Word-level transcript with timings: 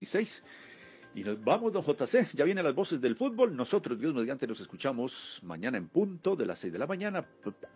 16. 0.00 0.42
Y 1.14 1.24
nos 1.24 1.42
vamos, 1.42 1.72
don 1.72 1.82
JC. 1.82 2.34
Ya 2.34 2.44
vienen 2.44 2.64
las 2.64 2.74
voces 2.74 3.00
del 3.00 3.16
fútbol. 3.16 3.54
Nosotros, 3.54 3.98
Dios 3.98 4.14
mediante, 4.14 4.46
nos 4.46 4.60
escuchamos 4.60 5.40
mañana 5.42 5.76
en 5.76 5.88
punto 5.88 6.36
de 6.36 6.46
las 6.46 6.58
6 6.60 6.72
de 6.72 6.78
la 6.78 6.86
mañana. 6.86 7.26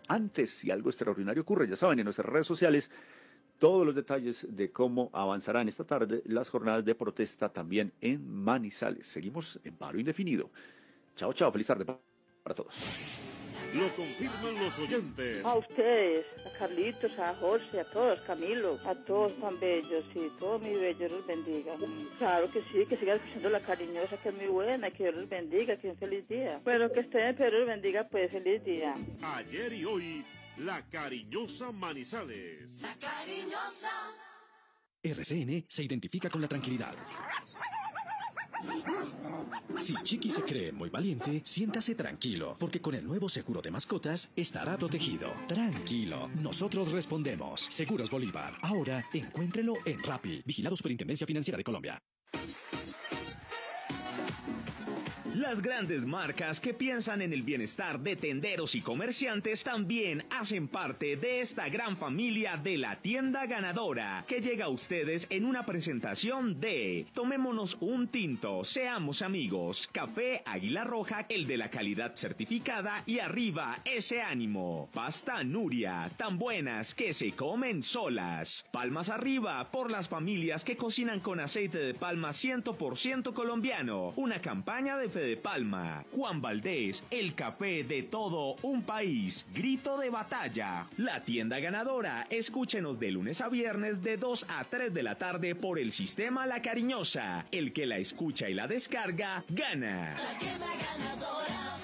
Antes, 0.07 0.51
si 0.51 0.71
algo 0.71 0.89
extraordinario 0.89 1.43
ocurre, 1.43 1.67
ya 1.67 1.75
saben, 1.75 1.99
en 1.99 2.05
nuestras 2.05 2.27
redes 2.27 2.47
sociales, 2.47 2.89
todos 3.59 3.85
los 3.85 3.93
detalles 3.93 4.47
de 4.49 4.71
cómo 4.71 5.09
avanzarán 5.13 5.67
esta 5.67 5.83
tarde 5.83 6.21
las 6.25 6.49
jornadas 6.49 6.83
de 6.83 6.95
protesta 6.95 7.49
también 7.49 7.93
en 8.01 8.27
Manizales. 8.27 9.05
Seguimos 9.07 9.59
en 9.63 9.75
paro 9.75 9.99
indefinido. 9.99 10.49
Chao, 11.15 11.33
chao. 11.33 11.51
Feliz 11.51 11.67
tarde 11.67 11.85
para 11.85 12.55
todos. 12.55 13.24
Lo 13.75 13.93
confirman 13.93 14.63
los 14.63 14.79
oyentes. 14.79 15.43
A 15.43 15.55
ustedes, 15.55 16.25
a 16.45 16.57
Carlitos, 16.57 17.19
a 17.19 17.35
Jorge, 17.35 17.81
a 17.81 17.83
todos, 17.83 18.21
Camilo, 18.21 18.79
a 18.85 18.95
todos 18.95 19.37
tan 19.37 19.59
bellos, 19.59 20.05
y 20.15 20.29
todo 20.39 20.59
mi 20.59 20.73
bello 20.73 21.09
los 21.09 21.27
bendiga. 21.27 21.73
Claro 22.17 22.49
que 22.49 22.61
sí, 22.71 22.85
que 22.87 22.95
sigan 22.95 23.17
escuchando 23.17 23.49
la 23.49 23.59
cariñosa, 23.59 24.15
que 24.17 24.29
es 24.29 24.35
muy 24.35 24.47
buena, 24.47 24.89
que 24.91 25.03
Dios 25.03 25.15
los 25.15 25.27
bendiga, 25.27 25.77
que 25.77 25.89
un 25.89 25.97
feliz 25.97 26.25
día. 26.29 26.61
Bueno, 26.63 26.89
que 26.89 27.01
estén, 27.01 27.35
pero 27.35 27.59
los 27.59 27.67
bendiga, 27.67 28.07
pues 28.07 28.31
feliz 28.31 28.63
día. 28.63 28.95
Ayer 29.21 29.73
y 29.73 29.83
hoy, 29.83 30.25
la 30.57 30.81
cariñosa 30.89 31.73
Manizales. 31.73 32.81
La 32.81 32.95
cariñosa. 32.95 33.91
RCN 35.03 35.65
se 35.67 35.83
identifica 35.83 36.29
con 36.29 36.41
la 36.41 36.47
tranquilidad. 36.47 36.95
Si 39.75 39.93
Chiqui 40.03 40.29
se 40.29 40.43
cree 40.43 40.71
muy 40.71 40.89
valiente, 40.89 41.41
siéntase 41.43 41.95
tranquilo, 41.95 42.55
porque 42.59 42.81
con 42.81 42.95
el 42.95 43.05
nuevo 43.05 43.29
seguro 43.29 43.61
de 43.61 43.71
mascotas 43.71 44.31
estará 44.35 44.77
protegido. 44.77 45.31
Tranquilo, 45.47 46.29
nosotros 46.41 46.91
respondemos. 46.91 47.61
Seguros 47.61 48.09
Bolívar. 48.09 48.53
Ahora 48.61 49.03
encuéntrelo 49.13 49.73
en 49.85 49.99
Rappi, 50.03 50.41
vigilado 50.45 50.75
Superintendencia 50.75 51.27
Financiera 51.27 51.57
de 51.57 51.63
Colombia. 51.63 52.01
Las 55.47 55.61
grandes 55.61 56.07
marcas 56.07 56.59
que 56.59 56.73
piensan 56.73 57.21
en 57.21 57.31
el 57.31 57.43
bienestar 57.43 57.99
de 57.99 58.15
tenderos 58.15 58.73
y 58.73 58.81
comerciantes 58.81 59.63
también 59.63 60.25
hacen 60.31 60.67
parte 60.67 61.17
de 61.17 61.39
esta 61.39 61.69
gran 61.69 61.95
familia 61.97 62.57
de 62.57 62.79
la 62.79 62.95
tienda 62.95 63.45
ganadora 63.45 64.25
que 64.27 64.41
llega 64.41 64.65
a 64.65 64.69
ustedes 64.69 65.27
en 65.29 65.45
una 65.45 65.63
presentación 65.63 66.59
de 66.59 67.05
Tomémonos 67.13 67.77
un 67.79 68.07
tinto, 68.07 68.63
seamos 68.63 69.21
amigos, 69.21 69.87
Café 69.91 70.41
Águila 70.47 70.83
Roja, 70.83 71.27
el 71.29 71.45
de 71.45 71.57
la 71.57 71.69
calidad 71.69 72.15
certificada 72.15 73.03
y 73.05 73.19
arriba 73.19 73.81
ese 73.85 74.23
ánimo. 74.23 74.89
Pasta 74.95 75.43
Nuria, 75.43 76.09
tan 76.17 76.39
buenas 76.39 76.95
que 76.95 77.13
se 77.13 77.33
comen 77.33 77.83
solas. 77.83 78.65
Palmas 78.71 79.09
arriba 79.09 79.69
por 79.71 79.91
las 79.91 80.09
familias 80.09 80.65
que 80.65 80.75
cocinan 80.75 81.19
con 81.19 81.39
aceite 81.39 81.77
de 81.77 81.93
palma 81.93 82.29
100% 82.29 83.33
colombiano. 83.33 84.11
Una 84.15 84.41
campaña 84.41 84.97
de 84.97 85.34
Palma. 85.35 86.03
Juan 86.11 86.41
Valdés, 86.41 87.03
el 87.11 87.35
café 87.35 87.83
de 87.83 88.03
todo 88.03 88.55
un 88.61 88.83
país. 88.83 89.45
Grito 89.53 89.97
de 89.97 90.09
batalla. 90.09 90.87
La 90.97 91.21
tienda 91.23 91.59
ganadora. 91.59 92.27
Escúchenos 92.29 92.99
de 92.99 93.11
lunes 93.11 93.41
a 93.41 93.49
viernes 93.49 94.03
de 94.03 94.17
2 94.17 94.47
a 94.49 94.63
3 94.63 94.93
de 94.93 95.03
la 95.03 95.15
tarde 95.15 95.55
por 95.55 95.79
el 95.79 95.91
sistema 95.91 96.45
La 96.45 96.61
Cariñosa. 96.61 97.45
El 97.51 97.73
que 97.73 97.85
la 97.85 97.97
escucha 97.97 98.49
y 98.49 98.53
la 98.53 98.67
descarga, 98.67 99.43
gana. 99.49 100.15
La 100.15 100.37
tienda 100.37 100.67
ganadora. 100.67 101.75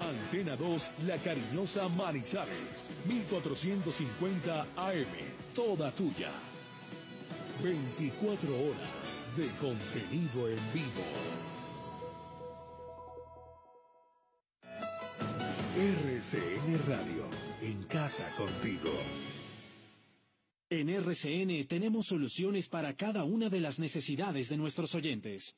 Antena 0.00 0.56
2, 0.56 0.92
La 1.06 1.16
Cariñosa 1.18 1.88
Manizales, 1.88 2.90
1450 3.06 4.66
AM, 4.76 5.06
toda 5.54 5.92
tuya. 5.92 6.30
24 7.62 8.48
horas 8.54 9.24
de 9.36 9.46
contenido 9.60 10.48
en 10.48 10.58
vivo. 10.72 11.04
RCN 15.76 16.78
Radio, 16.86 17.24
en 17.62 17.82
casa 17.84 18.26
contigo. 18.36 18.90
En 20.70 20.88
RCN 20.88 21.66
tenemos 21.66 22.06
soluciones 22.06 22.68
para 22.68 22.94
cada 22.94 23.24
una 23.24 23.50
de 23.50 23.60
las 23.60 23.78
necesidades 23.78 24.48
de 24.48 24.56
nuestros 24.56 24.94
oyentes. 24.94 25.56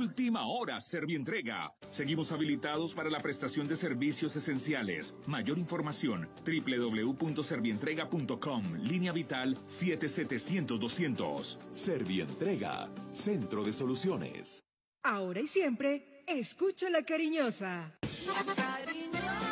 Última 0.00 0.46
hora, 0.46 0.80
Servientrega. 0.80 1.74
Seguimos 1.90 2.32
habilitados 2.32 2.94
para 2.94 3.10
la 3.10 3.20
prestación 3.20 3.68
de 3.68 3.76
servicios 3.76 4.34
esenciales. 4.34 5.14
Mayor 5.26 5.58
información, 5.58 6.26
www.servientrega.com, 6.42 8.76
línea 8.76 9.12
vital 9.12 9.58
7700-200. 9.66 11.58
Servientrega, 11.74 12.88
Centro 13.12 13.62
de 13.62 13.74
Soluciones. 13.74 14.64
Ahora 15.02 15.40
y 15.40 15.46
siempre, 15.46 16.24
escucha 16.26 16.88
la 16.88 17.02
cariñosa. 17.02 17.98
La 18.26 18.42
cariñosa. 18.54 19.50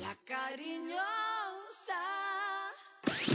La 0.00 0.16
cariñosa. 0.24 1.11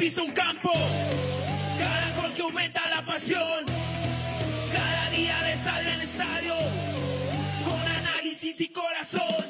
Pisa 0.00 0.22
un 0.22 0.32
campo, 0.32 0.72
cada 1.78 2.22
gol 2.22 2.32
que 2.32 2.40
aumenta 2.40 2.88
la 2.88 3.04
pasión, 3.04 3.66
cada 4.72 5.10
día 5.10 5.38
de 5.42 5.52
estadio 5.52 5.90
en 5.90 6.00
estadio, 6.00 6.54
con 7.66 7.80
análisis 7.98 8.62
y 8.62 8.68
corazón. 8.72 9.44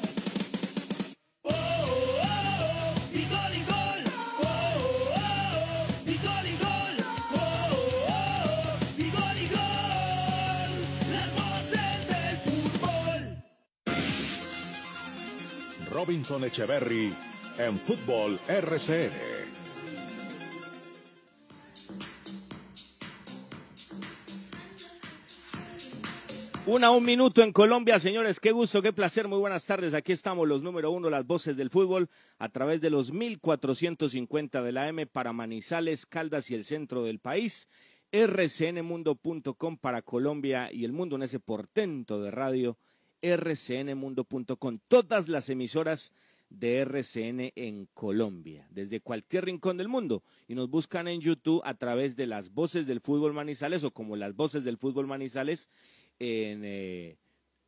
Oh, 1.43 1.51
oh, 1.51 2.21
oh, 2.21 2.93
y 3.13 3.23
gol 3.29 3.53
y 3.55 3.63
gol. 3.63 4.03
Oh, 4.41 4.43
oh, 4.43 5.15
oh, 5.15 5.87
y 6.05 6.17
gol 6.17 6.45
y 6.45 6.57
gol. 6.65 6.95
Oh, 7.33 7.39
oh, 7.77 8.11
oh, 8.11 8.75
y 8.97 9.09
gol 9.09 9.37
y 9.39 9.47
gol. 9.55 10.71
Las 11.13 11.29
voces 11.39 11.97
del 12.11 12.35
fútbol. 12.43 13.21
Robinson 15.91 16.43
Echeverry 16.43 17.13
en 17.57 17.79
Fútbol 17.79 18.37
RCN. 18.49 19.30
Una 26.71 26.89
un 26.89 27.03
minuto 27.03 27.43
en 27.43 27.51
Colombia, 27.51 27.99
señores. 27.99 28.39
Qué 28.39 28.53
gusto, 28.53 28.81
qué 28.81 28.93
placer. 28.93 29.27
Muy 29.27 29.39
buenas 29.39 29.65
tardes. 29.65 29.93
Aquí 29.93 30.13
estamos 30.13 30.47
los 30.47 30.63
número 30.63 30.89
uno, 30.89 31.09
las 31.09 31.27
voces 31.27 31.57
del 31.57 31.69
fútbol, 31.69 32.09
a 32.37 32.47
través 32.47 32.79
de 32.79 32.89
los 32.89 33.11
1450 33.11 34.61
de 34.61 34.71
la 34.71 34.87
M 34.87 35.05
para 35.05 35.33
Manizales, 35.33 36.05
Caldas 36.05 36.49
y 36.49 36.55
el 36.55 36.63
centro 36.63 37.03
del 37.03 37.19
país. 37.19 37.67
rcnmundo.com 38.13 39.77
para 39.79 40.01
Colombia 40.01 40.71
y 40.71 40.85
el 40.85 40.93
mundo 40.93 41.17
en 41.17 41.23
ese 41.23 41.41
portento 41.41 42.21
de 42.21 42.31
radio. 42.31 42.77
rcnmundo.com. 43.21 44.79
Todas 44.87 45.27
las 45.27 45.49
emisoras 45.49 46.13
de 46.51 46.79
RCN 46.79 47.51
en 47.55 47.87
Colombia, 47.93 48.67
desde 48.69 48.99
cualquier 48.99 49.45
rincón 49.45 49.77
del 49.77 49.87
mundo. 49.87 50.23
Y 50.47 50.55
nos 50.55 50.69
buscan 50.69 51.07
en 51.07 51.21
YouTube 51.21 51.61
a 51.65 51.73
través 51.73 52.15
de 52.15 52.27
las 52.27 52.53
voces 52.53 52.87
del 52.87 53.01
fútbol 53.01 53.33
Manizales 53.33 53.83
o 53.83 53.91
como 53.91 54.15
las 54.15 54.35
voces 54.35 54.63
del 54.63 54.77
fútbol 54.77 55.07
Manizales 55.07 55.69
en 56.21 56.61
eh, 56.63 57.17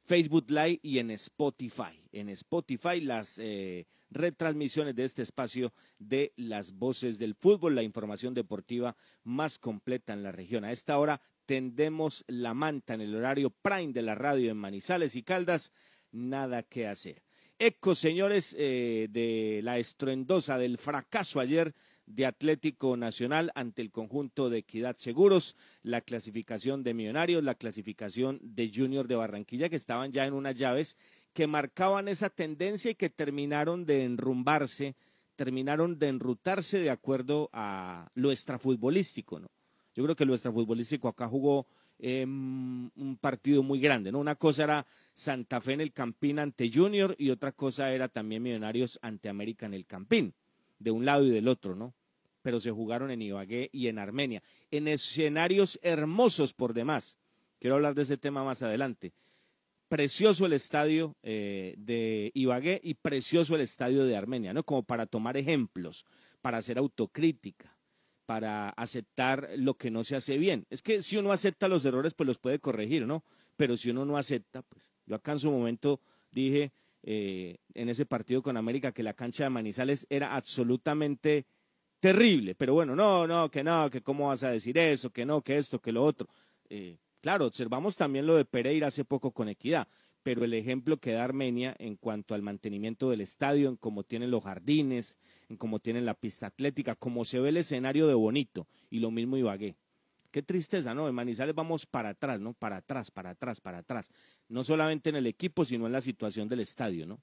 Facebook 0.04 0.46
Live 0.50 0.80
y 0.84 1.00
en 1.00 1.10
Spotify. 1.12 2.00
En 2.12 2.30
Spotify 2.30 3.02
las 3.02 3.40
eh, 3.40 3.88
retransmisiones 4.12 4.96
de 4.96 5.06
este 5.06 5.24
espacio 5.24 5.74
de 5.98 6.34
las 6.36 6.74
voces 6.74 7.18
del 7.18 7.34
fútbol, 7.34 7.74
la 7.74 7.82
información 7.82 8.36
deportiva 8.36 8.96
más 9.24 9.58
completa 9.58 10.14
en 10.14 10.22
la 10.22 10.32
región. 10.32 10.66
A 10.66 10.72
esta 10.72 11.00
hora 11.00 11.20
tendemos 11.48 12.24
la 12.28 12.54
manta 12.54 12.94
en 12.94 13.02
el 13.02 13.16
horario 13.16 13.50
prime 13.50 13.92
de 13.92 14.04
la 14.04 14.14
radio 14.14 14.52
en 14.52 14.58
Manizales 14.58 15.16
y 15.16 15.24
Caldas. 15.24 15.74
Nada 16.12 16.62
que 16.62 16.88
hacer. 16.88 17.24
Eco, 17.58 17.96
señores, 17.96 18.56
eh, 18.60 19.08
de 19.10 19.62
la 19.64 19.80
estruendosa 19.80 20.60
del 20.60 20.78
fracaso 20.78 21.40
ayer 21.40 21.74
de 22.16 22.26
Atlético 22.26 22.96
Nacional 22.96 23.52
ante 23.56 23.82
el 23.82 23.92
conjunto 23.92 24.50
de 24.50 24.60
Equidad 24.60 24.96
Seguros, 24.96 25.58
la 25.82 26.02
clasificación 26.02 26.84
de 26.84 26.94
Millonarios, 26.94 27.44
la 27.44 27.56
clasificación 27.56 28.40
de 28.42 28.72
Junior 28.74 29.08
de 29.08 29.16
Barranquilla, 29.16 29.70
que 29.70 29.76
estaban 29.76 30.12
ya 30.12 30.26
en 30.26 30.34
unas 30.34 30.56
llaves 30.56 30.98
que 31.34 31.48
marcaban 31.48 32.08
esa 32.08 32.30
tendencia 32.30 32.92
y 32.92 32.96
que 32.96 33.10
terminaron 33.10 33.86
de 33.86 34.04
enrumbarse, 34.04 34.96
terminaron 35.36 35.98
de 35.98 36.10
enrutarse 36.10 36.80
de 36.80 36.92
acuerdo 36.92 37.50
a 37.52 38.12
lo 38.14 38.32
extrafutbolístico, 38.32 39.40
¿no? 39.40 39.48
Yo 39.96 40.04
creo 40.04 40.16
que 40.16 40.26
lo 40.26 40.34
extrafutbolístico 40.34 41.08
acá 41.08 41.28
jugó 41.28 41.68
eh, 42.00 42.26
un 42.26 43.18
partido 43.22 43.62
muy 43.64 43.80
grande, 43.80 44.12
¿no? 44.12 44.20
Una 44.20 44.36
cosa 44.36 44.64
era 44.64 44.86
Santa 45.12 45.62
Fe 45.62 45.74
en 45.74 45.82
el 45.82 45.94
Campín 45.94 46.40
ante 46.40 46.72
Junior 46.72 47.16
y 47.18 47.30
otra 47.30 47.52
cosa 47.52 47.92
era 47.92 48.08
también 48.08 48.44
Millonarios 48.44 49.00
ante 49.02 49.30
América 49.30 49.66
en 49.66 49.74
el 49.74 49.86
Campín 49.86 50.34
de 50.80 50.92
un 50.92 51.06
lado 51.06 51.26
y 51.26 51.30
del 51.30 51.48
otro, 51.48 51.76
¿no? 51.76 51.94
Pero 52.44 52.60
se 52.60 52.70
jugaron 52.70 53.10
en 53.10 53.24
Ibagué 53.24 53.70
y 53.74 53.88
en 53.88 53.98
Armenia, 53.98 54.44
en 54.70 54.88
escenarios 54.88 55.80
hermosos 55.82 56.54
por 56.54 56.76
demás. 56.76 57.18
Quiero 57.60 57.76
hablar 57.76 57.96
de 57.96 58.04
ese 58.04 58.18
tema 58.18 58.44
más 58.44 58.62
adelante. 58.62 59.14
Precioso 59.88 60.46
el 60.46 60.54
estadio 60.54 61.16
eh, 61.24 61.74
de 61.78 62.32
Ibagué 62.36 62.80
y 62.84 62.94
precioso 62.94 63.56
el 63.56 63.62
estadio 63.62 64.06
de 64.06 64.16
Armenia, 64.16 64.54
¿no? 64.54 64.64
Como 64.64 64.84
para 64.84 65.06
tomar 65.06 65.38
ejemplos, 65.38 66.06
para 66.42 66.58
hacer 66.58 66.78
autocrítica, 66.78 67.78
para 68.26 68.70
aceptar 68.70 69.50
lo 69.58 69.76
que 69.76 69.92
no 69.92 70.04
se 70.04 70.16
hace 70.16 70.38
bien. 70.38 70.66
Es 70.70 70.82
que 70.82 71.02
si 71.02 71.18
uno 71.18 71.32
acepta 71.32 71.68
los 71.68 71.86
errores, 71.86 72.14
pues 72.14 72.28
los 72.28 72.38
puede 72.38 72.60
corregir, 72.60 73.06
¿no? 73.06 73.24
Pero 73.56 73.78
si 73.78 73.90
uno 73.90 74.06
no 74.06 74.18
acepta, 74.18 74.62
pues 74.62 74.92
yo 75.06 75.16
acá 75.16 75.34
en 75.34 75.40
su 75.40 75.52
momento 75.52 76.02
dije, 76.32 76.72
eh, 77.04 77.58
en 77.74 77.90
ese 77.90 78.06
partido 78.06 78.42
con 78.42 78.58
América 78.58 78.94
que 78.94 79.04
la 79.04 79.14
cancha 79.14 79.44
de 79.44 79.50
Manizales 79.50 80.08
era 80.10 80.36
absolutamente 80.36 81.46
terrible. 82.04 82.54
Pero 82.54 82.74
bueno, 82.74 82.98
no, 82.98 83.26
no, 83.26 83.50
que 83.50 83.64
no, 83.64 83.90
que 83.90 84.02
cómo 84.02 84.28
vas 84.28 84.44
a 84.44 84.52
decir 84.52 84.78
eso, 84.78 85.10
que 85.10 85.26
no, 85.26 85.42
que 85.42 85.58
esto, 85.58 85.80
que 85.80 85.94
lo 85.94 86.04
otro. 86.04 86.28
Eh, 86.70 86.98
claro, 87.22 87.46
observamos 87.46 87.96
también 87.96 88.26
lo 88.26 88.36
de 88.36 88.44
Pereira 88.44 88.88
hace 88.88 89.06
poco 89.06 89.32
con 89.32 89.48
Equidad, 89.48 89.88
pero 90.22 90.44
el 90.44 90.54
ejemplo 90.54 90.98
que 90.98 91.14
da 91.14 91.24
Armenia 91.24 91.74
en 91.80 91.96
cuanto 91.96 92.36
al 92.36 92.42
mantenimiento 92.42 93.10
del 93.10 93.22
estadio, 93.22 93.70
en 93.70 93.78
cómo 93.78 94.04
tienen 94.04 94.32
los 94.32 94.44
jardines, 94.44 95.18
en 95.48 95.56
cómo 95.56 95.80
tienen 95.80 96.06
la 96.06 96.14
pista 96.14 96.48
atlética, 96.48 96.96
cómo 96.96 97.24
se 97.24 97.40
ve 97.40 97.50
el 97.50 97.58
escenario 97.58 98.06
de 98.08 98.16
bonito, 98.16 98.68
y 98.90 99.00
lo 99.00 99.10
mismo 99.10 99.38
Ibagué. 99.38 99.78
Qué 100.30 100.44
tristeza, 100.44 100.94
¿no? 100.94 101.08
En 101.08 101.16
Manizales 101.16 101.56
vamos 101.56 101.86
para 101.86 102.10
atrás, 102.10 102.38
¿no? 102.42 102.54
Para 102.54 102.78
atrás, 102.78 103.12
para 103.12 103.30
atrás, 103.30 103.62
para 103.62 103.78
atrás. 103.78 104.12
No 104.50 104.66
solamente 104.66 105.10
en 105.10 105.16
el 105.16 105.28
equipo, 105.28 105.64
sino 105.64 105.86
en 105.86 105.94
la 105.94 106.02
situación 106.02 106.50
del 106.50 106.60
estadio, 106.60 107.06
¿no? 107.06 107.22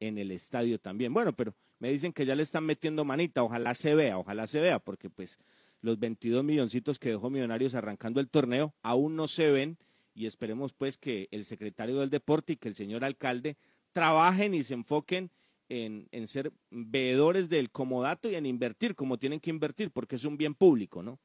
En 0.00 0.18
el 0.18 0.30
estadio 0.30 0.78
también. 0.78 1.12
Bueno, 1.12 1.32
pero 1.34 1.54
me 1.78 1.90
dicen 1.90 2.12
que 2.12 2.24
ya 2.24 2.34
le 2.34 2.42
están 2.42 2.64
metiendo 2.64 3.04
manita. 3.04 3.42
Ojalá 3.42 3.74
se 3.74 3.94
vea, 3.94 4.18
ojalá 4.18 4.46
se 4.46 4.60
vea, 4.60 4.78
porque 4.78 5.10
pues 5.10 5.38
los 5.80 5.98
22 5.98 6.44
milloncitos 6.44 6.98
que 6.98 7.10
dejó 7.10 7.30
Millonarios 7.30 7.74
arrancando 7.74 8.20
el 8.20 8.28
torneo 8.28 8.74
aún 8.82 9.16
no 9.16 9.28
se 9.28 9.50
ven 9.50 9.76
y 10.14 10.26
esperemos 10.26 10.72
pues 10.72 10.98
que 10.98 11.28
el 11.30 11.44
secretario 11.44 12.00
del 12.00 12.10
deporte 12.10 12.54
y 12.54 12.56
que 12.56 12.68
el 12.68 12.74
señor 12.74 13.04
alcalde 13.04 13.56
trabajen 13.92 14.54
y 14.54 14.64
se 14.64 14.74
enfoquen 14.74 15.30
en, 15.68 16.08
en 16.12 16.26
ser 16.26 16.52
veedores 16.70 17.48
del 17.48 17.70
comodato 17.70 18.28
y 18.30 18.34
en 18.34 18.46
invertir 18.46 18.94
como 18.94 19.18
tienen 19.18 19.40
que 19.40 19.50
invertir, 19.50 19.90
porque 19.90 20.16
es 20.16 20.24
un 20.24 20.36
bien 20.36 20.54
público, 20.54 21.02
¿no? 21.02 21.18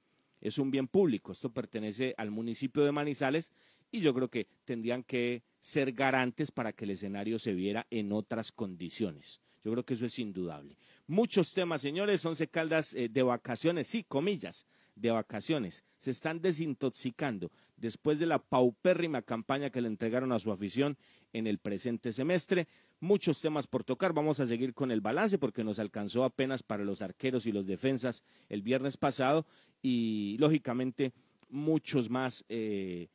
es 0.44 0.58
un 0.58 0.70
bien 0.70 0.88
público. 0.88 1.32
Esto 1.32 1.52
pertenece 1.52 2.14
al 2.18 2.30
municipio 2.30 2.84
de 2.84 2.92
Manizales 2.92 3.54
y 3.92 4.02
yo 4.02 4.14
creo 4.14 4.30
que 4.30 4.48
tendrían 4.66 5.04
que 5.04 5.42
ser 5.64 5.94
garantes 5.94 6.52
para 6.52 6.74
que 6.74 6.84
el 6.84 6.92
escenario 6.92 7.40
se 7.40 7.54
viera 7.54 7.88
en 7.90 8.12
otras 8.12 8.52
condiciones. 8.52 9.40
Yo 9.64 9.72
creo 9.72 9.86
que 9.86 9.94
eso 9.94 10.06
es 10.06 10.20
indudable. 10.20 10.76
Muchos 11.08 11.54
temas, 11.54 11.82
señores, 11.82 12.26
once 12.26 12.50
caldas 12.50 12.94
eh, 12.94 13.08
de 13.08 13.24
vacaciones, 13.24 13.88
sí, 13.88 14.04
comillas, 14.04 14.68
de 14.94 15.12
vacaciones. 15.12 15.86
Se 15.98 16.12
están 16.12 16.42
desintoxicando 16.42 17.50
después 17.78 18.20
de 18.20 18.26
la 18.26 18.40
paupérrima 18.40 19.22
campaña 19.22 19.70
que 19.70 19.80
le 19.80 19.88
entregaron 19.88 20.34
a 20.34 20.40
su 20.40 20.52
afición 20.52 20.98
en 21.32 21.48
el 21.48 21.60
presente 21.60 22.12
semestre. 22.12 22.68
Muchos 23.00 23.40
temas 23.40 23.66
por 23.66 23.86
tocar. 23.86 24.12
Vamos 24.12 24.42
a 24.42 24.46
seguir 24.46 24.74
con 24.74 24.92
el 24.92 25.00
balance 25.00 25.38
porque 25.38 25.64
nos 25.64 25.80
alcanzó 25.80 26.26
apenas 26.26 26.62
para 26.62 26.84
los 26.84 27.02
arqueros 27.02 27.46
y 27.46 27.54
los 27.54 27.66
defensas 27.66 28.26
el 28.50 28.64
viernes 28.64 28.98
pasado 28.98 29.46
y 29.82 30.36
lógicamente 30.40 31.14
muchos 31.50 32.10
más 32.10 32.44
eh, 32.50 33.08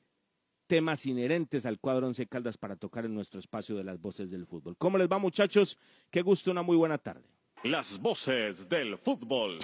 temas 0.68 1.06
inherentes 1.06 1.66
al 1.66 1.80
cuadro 1.80 2.06
Once 2.06 2.26
Caldas 2.26 2.58
para 2.58 2.76
tocar 2.76 3.06
en 3.06 3.14
nuestro 3.14 3.40
espacio 3.40 3.74
de 3.74 3.82
las 3.82 4.00
voces 4.00 4.30
del 4.30 4.46
fútbol. 4.46 4.76
¿Cómo 4.76 4.98
les 4.98 5.08
va 5.08 5.18
muchachos? 5.18 5.78
Qué 6.10 6.22
gusto, 6.22 6.52
una 6.52 6.62
muy 6.62 6.76
buena 6.76 6.98
tarde. 6.98 7.24
Las 7.64 7.98
voces 7.98 8.68
del 8.68 8.96
fútbol. 8.98 9.58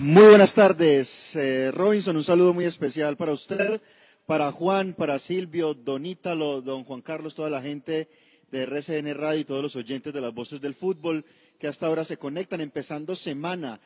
Muy 0.00 0.28
buenas 0.28 0.54
tardes, 0.54 1.34
eh, 1.34 1.72
Robinson. 1.72 2.16
Un 2.16 2.22
saludo 2.24 2.54
muy 2.54 2.64
especial 2.64 3.16
para 3.16 3.32
usted, 3.32 3.82
para 4.26 4.52
Juan, 4.52 4.94
para 4.94 5.18
Silvio, 5.18 5.74
Don 5.74 6.06
Ítalo, 6.06 6.62
Don 6.62 6.84
Juan 6.84 7.02
Carlos, 7.02 7.34
toda 7.34 7.50
la 7.50 7.60
gente 7.60 8.08
de 8.52 8.62
RCN 8.62 9.12
Radio 9.14 9.40
y 9.40 9.44
todos 9.44 9.62
los 9.62 9.74
oyentes 9.74 10.14
de 10.14 10.20
las 10.20 10.32
voces 10.32 10.60
del 10.60 10.74
fútbol 10.74 11.24
que 11.58 11.66
hasta 11.66 11.86
ahora 11.86 12.04
se 12.04 12.16
conectan, 12.16 12.60
empezando 12.60 13.16
semana 13.16 13.80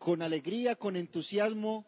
con 0.00 0.22
alegría, 0.22 0.76
con 0.76 0.96
entusiasmo, 0.96 1.84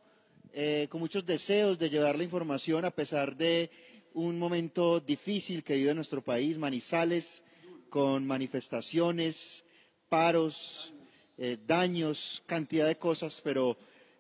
eh, 0.53 0.87
con 0.91 1.00
muchos 1.00 1.25
deseos 1.25 1.79
de 1.79 1.88
llevar 1.88 2.14
la 2.14 2.25
información 2.25 2.85
a 2.85 2.91
pesar 2.91 3.35
de 3.38 3.70
un 4.12 4.38
momento 4.38 5.00
difícil 5.00 5.64
que 5.64 5.76
vive 5.76 5.94
nuestro 5.94 6.23
país, 6.23 6.59
Manizales, 6.59 7.43
con 7.88 8.26
manifestaciones, 8.26 9.64
paros, 10.11 10.93
eh, 11.38 11.56
daños, 11.67 12.43
cantidad 12.44 12.87
de 12.87 12.99
cosas, 12.99 13.41
pero 13.43 13.79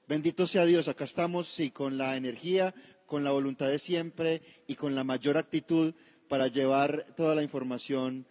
bendito 0.08 0.46
sea 0.46 0.64
Dios, 0.64 0.88
acá 0.88 1.04
estamos 1.04 1.60
y 1.60 1.70
con 1.70 1.98
la 1.98 2.16
energía, 2.16 2.74
con 3.04 3.24
la 3.24 3.30
voluntad 3.30 3.68
de 3.68 3.78
siempre 3.78 4.40
y 4.66 4.74
con 4.74 4.94
la 4.94 5.04
mayor 5.04 5.36
actitud 5.36 5.92
para 6.30 6.48
llevar 6.48 7.04
toda 7.14 7.34
la 7.34 7.42
información 7.42 8.26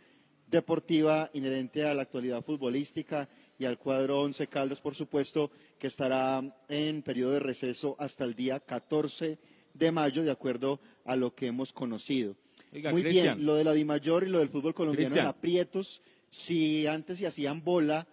deportiva 0.48 1.30
inherente 1.34 1.86
a 1.86 1.94
la 1.94 2.02
actualidad 2.02 2.44
futbolística 2.44 3.30
y 3.62 3.66
al 3.66 3.78
cuadro 3.78 4.22
Once 4.22 4.48
Caldas, 4.48 4.82
por 4.82 4.96
supuesto, 4.96 5.52
que 5.78 5.86
estará 5.86 6.42
en 6.68 7.04
periodo 7.04 7.34
de 7.34 7.40
receso 7.42 7.96
hasta 8.00 8.24
el 8.24 8.34
día 8.34 8.60
14 8.60 9.38
de 9.76 9.92
mayo, 9.92 10.24
de 10.24 10.32
acuerdo 10.32 10.80
a 11.06 11.16
lo 11.16 11.36
que 11.36 11.46
hemos 11.46 11.72
conocido. 11.72 12.36
Oiga, 12.74 12.90
Muy 12.90 13.04
bien, 13.04 13.46
lo 13.46 13.54
de 13.54 13.64
la 13.64 13.74
Dimayor 13.74 14.24
y 14.24 14.30
lo 14.30 14.40
del 14.40 14.50
fútbol 14.50 14.74
colombiano 14.74 15.16
en 15.16 15.28
aprietos, 15.28 16.02
si 16.32 16.88
antes 16.88 17.20
se 17.20 17.28
hacían 17.28 17.64
bola 17.64 18.08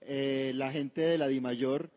eh, 0.00 0.52
la 0.54 0.72
gente 0.72 1.02
de 1.02 1.18
la 1.18 1.28
Dimayor 1.28 1.90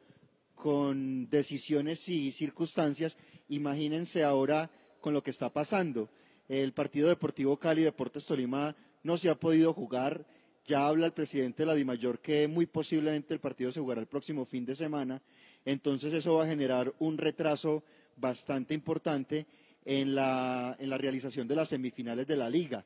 con 0.54 1.30
decisiones 1.30 2.10
y 2.10 2.34
circunstancias, 2.34 3.18
imagínense 3.48 4.26
ahora 4.26 4.70
con 5.00 5.14
lo 5.14 5.24
que 5.24 5.32
está 5.32 5.50
pasando. 5.54 6.10
El 6.50 6.74
partido 6.74 7.08
Deportivo 7.08 7.56
Cali 7.56 7.84
Deportes 7.84 8.26
Tolima 8.26 8.76
no 9.04 9.18
se 9.18 9.30
ha 9.30 9.36
podido 9.36 9.74
jugar. 9.74 10.26
Ya 10.66 10.88
habla 10.88 11.06
el 11.06 11.12
presidente 11.12 11.64
de 11.64 11.68
la 11.68 11.76
Dimayor 11.76 12.20
que 12.20 12.48
muy 12.48 12.66
posiblemente 12.66 13.34
el 13.34 13.40
partido 13.40 13.72
se 13.72 13.82
jugará 13.82 14.00
el 14.02 14.08
próximo 14.08 14.46
fin 14.46 14.66
de 14.66 14.76
semana. 14.76 15.22
Entonces 15.66 16.14
eso 16.14 16.36
va 16.36 16.46
a 16.46 16.48
generar 16.48 16.94
un 17.00 17.18
retraso 17.18 17.84
bastante 18.16 18.74
importante 18.74 19.46
en 19.86 20.16
la, 20.16 20.76
en 20.80 20.90
la 20.90 20.98
realización 20.98 21.48
de 21.48 21.56
las 21.56 21.70
semifinales 21.70 22.28
de 22.28 22.38
la 22.38 22.50
liga. 22.50 22.86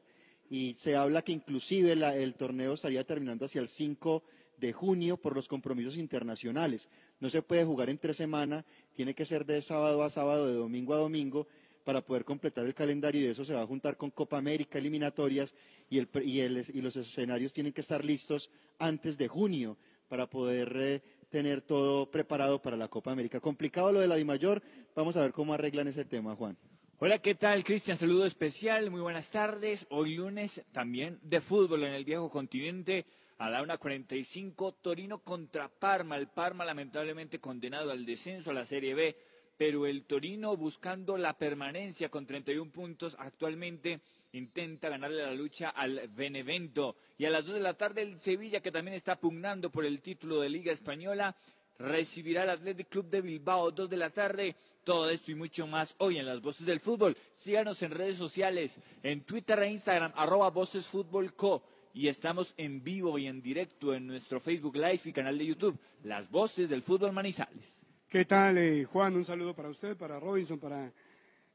Y 0.50 0.74
se 0.76 0.96
habla 0.96 1.22
que 1.22 1.34
inclusive 1.34 1.92
el 1.92 2.34
torneo 2.36 2.74
estaría 2.74 3.04
terminando 3.04 3.46
hacia 3.46 3.62
el 3.62 3.68
5 3.68 4.24
de 4.58 4.74
junio 4.74 5.18
por 5.18 5.36
los 5.36 5.48
compromisos 5.48 5.98
internacionales. 5.98 6.90
No 7.20 7.30
se 7.30 7.42
puede 7.42 7.66
jugar 7.66 7.90
entre 7.90 8.14
semana, 8.14 8.66
tiene 8.96 9.14
que 9.14 9.26
ser 9.26 9.46
de 9.46 9.62
sábado 9.62 10.04
a 10.04 10.10
sábado, 10.10 10.48
de 10.48 10.54
domingo 10.54 10.94
a 10.94 10.98
domingo, 10.98 11.48
para 11.88 12.02
poder 12.02 12.26
completar 12.26 12.66
el 12.66 12.74
calendario 12.74 13.22
y 13.22 13.24
de 13.24 13.32
eso 13.32 13.46
se 13.46 13.54
va 13.54 13.62
a 13.62 13.66
juntar 13.66 13.96
con 13.96 14.12
Copa 14.12 14.38
América, 14.38 14.78
eliminatorias 14.78 15.56
y, 15.90 16.00
el, 16.00 16.10
y, 16.22 16.42
el- 16.42 16.66
y 16.74 16.82
los 16.82 16.98
escenarios 16.98 17.54
tienen 17.54 17.72
que 17.72 17.80
estar 17.80 18.04
listos 18.04 18.52
antes 18.78 19.18
de 19.18 19.30
junio 19.30 19.78
para 20.10 20.30
poder 20.30 20.76
eh, 20.76 21.02
tener 21.30 21.62
todo 21.62 22.12
preparado 22.12 22.62
para 22.62 22.76
la 22.76 22.90
Copa 22.90 23.14
América. 23.14 23.40
Complicado 23.40 23.94
lo 23.94 24.02
de 24.02 24.08
la 24.10 24.18
Dimayor, 24.18 24.62
vamos 24.98 25.16
a 25.16 25.22
ver 25.22 25.32
cómo 25.32 25.54
arreglan 25.54 25.88
ese 25.88 26.04
tema, 26.04 26.36
Juan. 26.36 26.58
Hola, 27.00 27.20
¿qué 27.20 27.36
tal? 27.36 27.64
Cristian, 27.64 27.96
saludo 27.96 28.26
especial, 28.26 28.92
muy 28.92 29.00
buenas 29.00 29.32
tardes. 29.32 29.88
Hoy 29.90 30.16
lunes 30.16 30.64
también 30.74 31.20
de 31.22 31.40
fútbol 31.40 31.86
en 31.86 31.94
el 31.94 32.04
viejo 32.04 32.30
continente. 32.30 33.06
A 33.38 33.50
la 33.50 33.64
1.45, 33.64 34.76
Torino 34.82 35.20
contra 35.20 35.70
Parma. 35.70 36.18
El 36.18 36.28
Parma 36.28 36.66
lamentablemente 36.66 37.40
condenado 37.40 37.92
al 37.92 38.04
descenso 38.06 38.50
a 38.50 38.54
la 38.54 38.66
Serie 38.66 38.94
B. 38.94 39.16
pero 39.58 39.88
el 39.88 40.06
Torino 40.06 40.56
buscando 40.56 41.18
la 41.18 41.38
permanencia 41.38 42.10
con 42.10 42.26
31 42.26 42.72
puntos 42.72 43.16
actualmente 43.20 44.02
intenta 44.34 44.90
ganarle 44.90 45.24
la 45.24 45.34
lucha 45.34 45.70
al 45.70 46.08
Benevento. 46.10 46.96
Y 47.18 47.26
a 47.26 47.30
las 47.30 47.46
2 47.46 47.56
de 47.56 47.62
la 47.62 47.74
tarde 47.74 48.04
el 48.04 48.20
Sevilla, 48.20 48.62
que 48.62 48.72
también 48.72 48.96
está 48.96 49.20
pugnando 49.20 49.72
por 49.72 49.86
el 49.86 50.02
título 50.02 50.40
de 50.40 50.50
Liga 50.50 50.72
Española, 50.72 51.36
recibirá 51.80 52.44
al 52.44 52.52
Athletic 52.52 52.90
Club 52.90 53.10
de 53.10 53.22
Bilbao, 53.22 53.72
2 53.72 53.90
de 53.90 53.98
la 53.98 54.10
tarde. 54.10 54.56
Todo 54.84 55.10
esto 55.10 55.32
y 55.32 55.36
mucho 55.36 55.68
más 55.68 55.96
hoy 55.98 56.18
en 56.18 56.26
las 56.26 56.42
Voces 56.42 56.66
del 56.66 56.80
Fútbol. 56.80 57.18
Síganos 57.32 57.82
en 57.82 57.92
redes 57.92 58.18
sociales, 58.18 58.80
en 59.04 59.22
Twitter 59.22 59.60
e 59.60 59.72
Instagram, 59.72 60.14
arroba 60.16 60.50
Voces 60.50 60.88
Fútbol 60.88 61.34
Co. 61.34 61.64
Y 61.94 62.08
estamos 62.08 62.54
en 62.58 62.84
vivo 62.84 63.18
y 63.18 63.26
en 63.28 63.42
directo 63.42 63.94
en 63.94 64.08
nuestro 64.08 64.40
Facebook 64.40 64.76
Live 64.76 65.02
y 65.06 65.12
canal 65.12 65.38
de 65.38 65.48
YouTube, 65.48 65.80
Las 66.04 66.30
Voces 66.30 66.70
del 66.70 66.84
Fútbol 66.84 67.12
Manizales. 67.12 67.87
¿Qué 68.10 68.24
tal, 68.24 68.58
eh, 68.58 68.86
Juan? 68.86 69.18
Un 69.18 69.26
saludo 69.26 69.54
para 69.54 69.68
usted, 69.68 69.98
para 69.98 70.18
Robinson, 70.18 70.58
para 70.58 70.94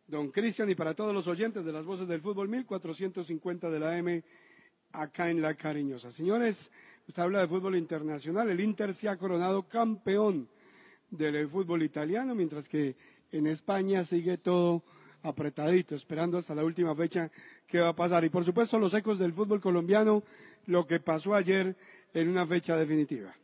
don 0.07 0.31
Cristian 0.31 0.69
y 0.69 0.75
para 0.75 0.93
todos 0.93 1.15
los 1.15 1.27
oyentes 1.27 1.65
de 1.65 1.73
las 1.73 1.87
voces 1.87 2.07
del 2.07 2.21
fútbol 2.21 2.47
1450 2.51 3.71
de 3.71 3.81
la 3.81 3.97
M 3.97 4.23
acá 4.93 5.31
en 5.31 5.41
La 5.41 5.55
Cariñosa. 5.55 6.11
Señores, 6.11 6.71
usted 7.09 7.23
habla 7.23 7.41
de 7.41 7.49
fútbol 7.49 7.75
internacional. 7.77 8.51
El 8.51 8.61
Inter 8.61 8.93
se 8.93 9.09
ha 9.09 9.17
coronado 9.17 9.63
campeón 9.63 10.47
del 11.11 11.49
fútbol 11.49 11.85
italiano, 11.85 12.35
mientras 12.35 12.69
que 12.69 12.97
en 13.31 13.47
España 13.47 14.05
sigue 14.05 14.37
todo 14.37 14.83
apretadito, 15.23 15.95
esperando 15.95 16.37
hasta 16.37 16.55
la 16.55 16.65
última 16.65 16.95
fecha 16.95 17.31
qué 17.67 17.81
va 17.81 17.89
a 17.89 17.97
pasar. 17.97 18.25
Y 18.25 18.29
por 18.29 18.45
supuesto 18.45 18.79
los 18.79 18.93
ecos 18.93 19.19
del 19.19 19.33
fútbol 19.33 19.63
colombiano, 19.63 20.23
lo 20.67 20.87
que 20.87 21.01
pasó 21.01 21.35
ayer 21.35 21.75
en 22.13 22.29
una 22.29 22.47
fecha 22.47 22.77
definitiva. 22.77 23.35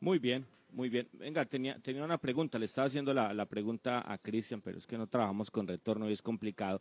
Muy 0.00 0.18
bien, 0.18 0.46
muy 0.74 0.88
bien. 0.88 1.08
Venga, 1.12 1.44
tenía, 1.44 1.78
tenía 1.78 2.04
una 2.04 2.18
pregunta, 2.18 2.58
le 2.58 2.66
estaba 2.66 2.86
haciendo 2.86 3.14
la, 3.14 3.32
la 3.32 3.46
pregunta 3.46 4.02
a 4.10 4.18
Cristian, 4.18 4.60
pero 4.60 4.78
es 4.78 4.86
que 4.86 4.98
no 4.98 5.06
trabajamos 5.06 5.50
con 5.50 5.66
retorno 5.66 6.08
y 6.08 6.12
es 6.12 6.22
complicado. 6.22 6.80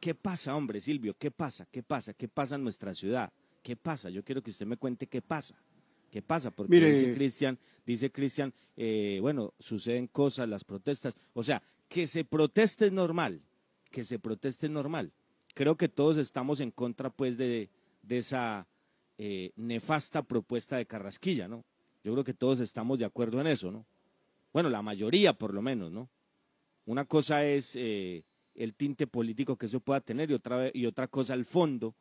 ¿Qué 0.00 0.14
pasa, 0.14 0.54
hombre, 0.54 0.80
Silvio? 0.80 1.14
¿Qué 1.18 1.30
pasa? 1.30 1.66
¿Qué 1.70 1.82
pasa? 1.82 2.12
¿Qué 2.14 2.28
pasa 2.28 2.56
en 2.56 2.62
nuestra 2.62 2.94
ciudad? 2.94 3.32
¿Qué 3.62 3.76
pasa? 3.76 4.10
Yo 4.10 4.22
quiero 4.22 4.42
que 4.42 4.50
usted 4.50 4.66
me 4.66 4.76
cuente 4.76 5.06
qué 5.06 5.22
pasa. 5.22 5.56
¿Qué 6.10 6.20
pasa? 6.22 6.50
Porque 6.50 6.70
Mire- 6.74 6.92
dice 6.92 7.14
Cristian, 7.14 7.58
dice 7.86 8.12
Cristian, 8.12 8.52
eh, 8.76 9.18
bueno, 9.20 9.54
suceden 9.58 10.06
cosas, 10.06 10.48
las 10.48 10.62
protestas. 10.64 11.14
O 11.32 11.42
sea, 11.42 11.62
que 11.88 12.06
se 12.06 12.24
proteste 12.24 12.86
es 12.86 12.92
normal, 12.92 13.40
que 13.90 14.04
se 14.04 14.18
proteste 14.18 14.66
es 14.66 14.72
normal. 14.72 15.12
Creo 15.54 15.76
que 15.76 15.88
todos 15.88 16.18
estamos 16.18 16.60
en 16.60 16.70
contra, 16.70 17.10
pues, 17.10 17.36
de, 17.38 17.70
de 18.02 18.18
esa 18.18 18.66
eh, 19.16 19.52
nefasta 19.56 20.22
propuesta 20.22 20.76
de 20.76 20.86
Carrasquilla, 20.86 21.48
¿no? 21.48 21.64
Yo 22.04 22.12
creo 22.12 22.24
que 22.24 22.34
todos 22.34 22.60
estamos 22.60 22.98
de 22.98 23.06
acuerdo 23.06 23.40
en 23.40 23.46
eso, 23.46 23.72
¿no? 23.72 23.84
Bueno, 24.52 24.68
la 24.70 24.82
mayoría, 24.82 25.32
por 25.32 25.52
lo 25.52 25.62
menos, 25.62 25.90
¿no? 25.90 26.08
Una 26.86 27.06
cosa 27.06 27.44
es 27.44 27.74
eh, 27.76 28.22
el 28.54 28.74
tinte 28.74 29.06
político 29.06 29.56
que 29.56 29.66
eso 29.66 29.80
pueda 29.80 30.00
tener 30.00 30.30
y 30.30 30.34
otra, 30.34 30.70
y 30.72 30.84
otra 30.86 31.08
cosa 31.08 31.32
el 31.34 31.46
fondo 31.46 31.94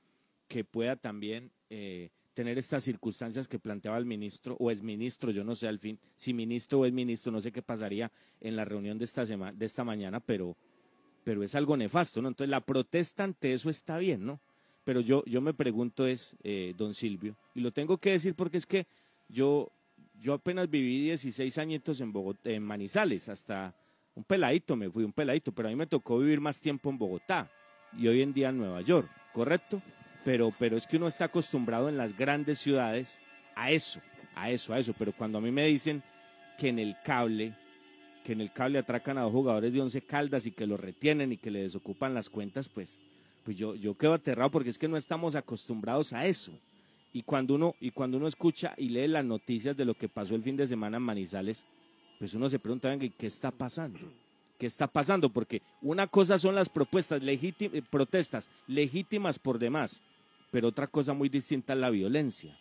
que 0.50 0.66
pueda 0.66 0.98
también 0.98 1.52
eh, 1.70 2.10
tener 2.34 2.58
estas 2.58 2.84
circunstancias 2.84 3.48
que 3.48 3.60
planteaba 3.60 3.98
el 3.98 4.06
ministro 4.06 4.58
o 4.60 4.70
exministro, 4.70 5.32
yo 5.32 5.44
no 5.44 5.56
sé 5.56 5.68
al 5.70 5.80
fin, 5.80 5.98
si 6.16 6.34
ministro 6.34 6.80
o 6.80 6.86
exministro, 6.86 7.32
no 7.32 7.40
sé 7.40 7.52
qué 7.52 7.62
pasaría 7.62 8.12
en 8.42 8.56
la 8.58 8.66
reunión 8.66 8.98
de 8.98 9.06
esta, 9.06 9.26
sema- 9.26 9.54
de 9.54 9.66
esta 9.66 9.84
mañana, 9.86 10.20
pero, 10.20 10.58
pero 11.24 11.44
es 11.44 11.56
algo 11.56 11.78
nefasto, 11.78 12.22
¿no? 12.22 12.28
Entonces 12.28 12.50
la 12.50 12.60
protesta 12.62 13.24
ante 13.24 13.54
eso 13.54 13.70
está 13.70 13.98
bien, 13.98 14.26
¿no? 14.26 14.42
Pero 14.84 15.00
yo, 15.00 15.24
yo 15.26 15.40
me 15.40 15.54
pregunto 15.54 16.06
es, 16.06 16.36
eh, 16.44 16.74
don 16.78 16.94
Silvio, 16.94 17.38
y 17.56 17.62
lo 17.62 17.72
tengo 17.72 17.98
que 17.98 18.12
decir 18.12 18.36
porque 18.36 18.58
es 18.58 18.66
que 18.66 18.86
yo, 19.30 19.72
yo 20.24 20.34
apenas 20.34 20.70
viví 20.70 21.02
16 21.02 21.58
añitos 21.58 22.00
en 22.00 22.14
Bogotá, 22.14 22.50
en 22.50 22.64
Manizales, 22.64 23.28
hasta 23.28 23.76
un 24.16 24.24
peladito 24.24 24.78
me 24.78 24.90
fui, 24.90 25.04
un 25.04 25.12
peladito, 25.12 25.52
pero 25.52 25.68
a 25.68 25.72
mí 25.72 25.76
me 25.76 25.86
tocó 25.86 26.18
vivir 26.18 26.40
más 26.40 26.62
tiempo 26.62 26.90
en 26.90 26.98
Bogotá 26.98 27.52
y 27.98 28.08
hoy 28.08 28.22
en 28.22 28.34
día 28.34 28.50
en 28.50 28.58
Nueva 28.58 28.82
York, 28.82 29.10
¿correcto? 29.34 29.82
Pero, 30.24 30.54
pero 30.58 30.78
es 30.78 30.88
que 30.88 30.96
uno 30.96 31.08
está 31.08 31.26
acostumbrado 31.26 31.90
en 31.90 31.98
las 31.98 32.16
grandes 32.16 32.60
ciudades 32.60 33.20
a 33.54 33.72
eso, 33.72 34.00
a 34.34 34.50
eso, 34.50 34.74
a 34.74 34.80
eso. 34.80 34.96
Pero 34.98 35.12
cuando 35.12 35.40
a 35.40 35.42
mí 35.42 35.52
me 35.52 35.66
dicen 35.66 36.02
que 36.58 36.70
en 36.70 36.80
el 36.80 36.96
cable, 37.04 37.54
que 38.24 38.32
en 38.32 38.40
el 38.40 38.54
cable 38.54 38.80
atracan 38.80 39.18
a 39.18 39.24
dos 39.24 39.34
jugadores 39.34 39.74
de 39.74 39.82
once 39.82 40.02
caldas 40.02 40.46
y 40.46 40.52
que 40.52 40.66
los 40.66 40.80
retienen 40.80 41.34
y 41.34 41.38
que 41.38 41.52
le 41.52 41.64
desocupan 41.64 42.14
las 42.14 42.30
cuentas, 42.30 42.70
pues, 42.70 42.98
pues 43.44 43.58
yo, 43.58 43.76
yo 43.76 43.98
quedo 43.98 44.14
aterrado 44.14 44.52
porque 44.52 44.70
es 44.70 44.78
que 44.78 44.88
no 44.88 44.96
estamos 44.96 45.36
acostumbrados 45.36 46.14
a 46.14 46.26
eso. 46.26 46.58
Y 47.14 47.22
cuando 47.24 47.54
uno, 47.56 47.76
y 47.80 47.92
cuando 47.92 48.18
uno 48.18 48.28
escucha 48.28 48.74
y 48.76 48.90
lee 48.90 49.08
las 49.08 49.24
noticias 49.24 49.78
de 49.78 49.86
lo 49.86 49.94
que 49.94 50.10
pasó 50.10 50.36
el 50.36 50.44
fin 50.44 50.58
de 50.58 50.68
semana 50.68 50.98
en 50.98 51.04
Manizales, 51.04 51.66
pues 52.18 52.34
uno 52.34 52.50
se 52.50 52.60
pregunta, 52.60 52.90
venga, 52.90 53.06
¿y 53.06 53.12
¿qué 53.12 53.28
está 53.28 53.52
pasando? 53.52 54.00
¿Qué 54.58 54.66
está 54.66 54.88
pasando? 54.88 55.30
Porque 55.30 55.62
una 55.82 56.08
cosa 56.08 56.40
son 56.40 56.56
las 56.56 56.70
propuestas 56.70 57.22
legíti- 57.22 57.70
eh, 57.74 57.84
protestas 57.88 58.50
legítimas 58.68 59.38
por 59.38 59.60
demás, 59.60 60.02
pero 60.52 60.70
otra 60.70 60.88
cosa 60.88 61.14
muy 61.14 61.30
distinta 61.30 61.74
es 61.74 61.80
la 61.80 61.90
violencia 61.90 62.58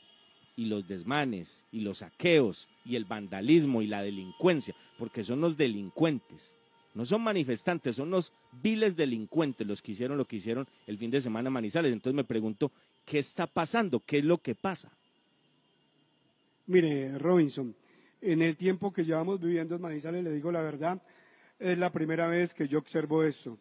y 0.56 0.66
los 0.66 0.86
desmanes 0.86 1.64
y 1.72 1.80
los 1.80 1.98
saqueos 1.98 2.68
y 2.84 2.96
el 2.96 3.04
vandalismo 3.06 3.80
y 3.80 3.86
la 3.86 4.02
delincuencia, 4.02 4.74
porque 4.98 5.22
son 5.22 5.40
los 5.40 5.56
delincuentes. 5.56 6.56
No 6.94 7.06
son 7.06 7.22
manifestantes, 7.22 7.96
son 7.96 8.10
los 8.10 8.34
viles 8.62 8.96
delincuentes 8.96 9.66
los 9.66 9.80
que 9.80 9.92
hicieron 9.92 10.18
lo 10.18 10.26
que 10.26 10.36
hicieron 10.36 10.68
el 10.86 10.98
fin 10.98 11.10
de 11.10 11.22
semana 11.22 11.48
en 11.48 11.54
Manizales. 11.54 11.90
Entonces 11.90 12.14
me 12.14 12.24
pregunto, 12.24 12.70
¿qué 13.04 13.18
está 13.18 13.46
pasando? 13.46 14.00
¿Qué 14.00 14.18
es 14.18 14.24
lo 14.24 14.38
que 14.38 14.54
pasa? 14.54 14.90
Mire, 16.66 17.18
Robinson, 17.18 17.74
en 18.20 18.42
el 18.42 18.56
tiempo 18.56 18.92
que 18.92 19.04
llevamos 19.04 19.40
viviendo 19.40 19.74
en 19.74 19.82
Manizales, 19.82 20.24
le 20.24 20.32
digo 20.32 20.52
la 20.52 20.62
verdad, 20.62 21.02
es 21.58 21.78
la 21.78 21.90
primera 21.90 22.28
vez 22.28 22.54
que 22.54 22.68
yo 22.68 22.78
observo 22.78 23.24
esto. 23.24 23.58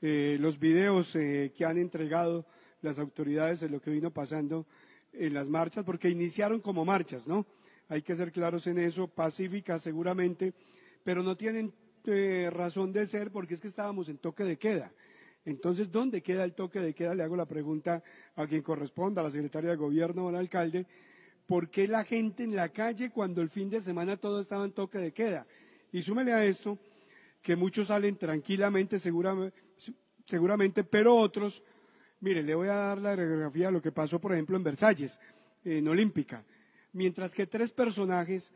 Eh, 0.00 0.36
los 0.40 0.58
videos 0.58 1.14
eh, 1.16 1.52
que 1.56 1.64
han 1.64 1.78
entregado 1.78 2.46
las 2.82 2.98
autoridades 2.98 3.60
de 3.60 3.68
lo 3.68 3.80
que 3.80 3.90
vino 3.90 4.10
pasando 4.10 4.66
en 5.12 5.34
las 5.34 5.48
marchas, 5.48 5.84
porque 5.84 6.08
iniciaron 6.08 6.60
como 6.60 6.84
marchas, 6.84 7.26
¿no? 7.26 7.46
Hay 7.88 8.02
que 8.02 8.14
ser 8.14 8.32
claros 8.32 8.66
en 8.66 8.78
eso, 8.78 9.08
pacíficas 9.08 9.82
seguramente, 9.82 10.52
pero 11.02 11.22
no 11.22 11.36
tienen 11.36 11.72
eh, 12.04 12.50
razón 12.52 12.92
de 12.92 13.06
ser 13.06 13.30
porque 13.30 13.54
es 13.54 13.60
que 13.60 13.68
estábamos 13.68 14.08
en 14.08 14.18
toque 14.18 14.44
de 14.44 14.56
queda. 14.56 14.92
Entonces, 15.48 15.90
¿dónde 15.90 16.20
queda 16.20 16.44
el 16.44 16.52
toque 16.52 16.78
de 16.78 16.92
queda? 16.92 17.14
Le 17.14 17.22
hago 17.22 17.34
la 17.34 17.46
pregunta 17.46 18.02
a 18.36 18.46
quien 18.46 18.60
corresponda, 18.60 19.22
a 19.22 19.24
la 19.24 19.30
secretaria 19.30 19.70
de 19.70 19.76
gobierno 19.76 20.26
o 20.26 20.28
al 20.28 20.36
alcalde. 20.36 20.84
¿Por 21.46 21.70
qué 21.70 21.88
la 21.88 22.04
gente 22.04 22.42
en 22.42 22.54
la 22.54 22.68
calle 22.68 23.08
cuando 23.08 23.40
el 23.40 23.48
fin 23.48 23.70
de 23.70 23.80
semana 23.80 24.18
todo 24.18 24.40
estaba 24.40 24.66
en 24.66 24.72
toque 24.72 24.98
de 24.98 25.12
queda? 25.12 25.46
Y 25.90 26.02
súmele 26.02 26.34
a 26.34 26.44
esto 26.44 26.78
que 27.40 27.56
muchos 27.56 27.86
salen 27.86 28.16
tranquilamente, 28.16 28.98
seguramente, 28.98 30.84
pero 30.84 31.16
otros, 31.16 31.64
mire, 32.20 32.42
le 32.42 32.54
voy 32.54 32.68
a 32.68 32.74
dar 32.74 32.98
la 32.98 33.16
radiografía 33.16 33.68
de 33.68 33.72
lo 33.72 33.80
que 33.80 33.90
pasó, 33.90 34.20
por 34.20 34.34
ejemplo, 34.34 34.54
en 34.54 34.64
Versalles, 34.64 35.18
en 35.64 35.88
Olímpica. 35.88 36.44
Mientras 36.92 37.34
que 37.34 37.46
tres 37.46 37.72
personajes 37.72 38.52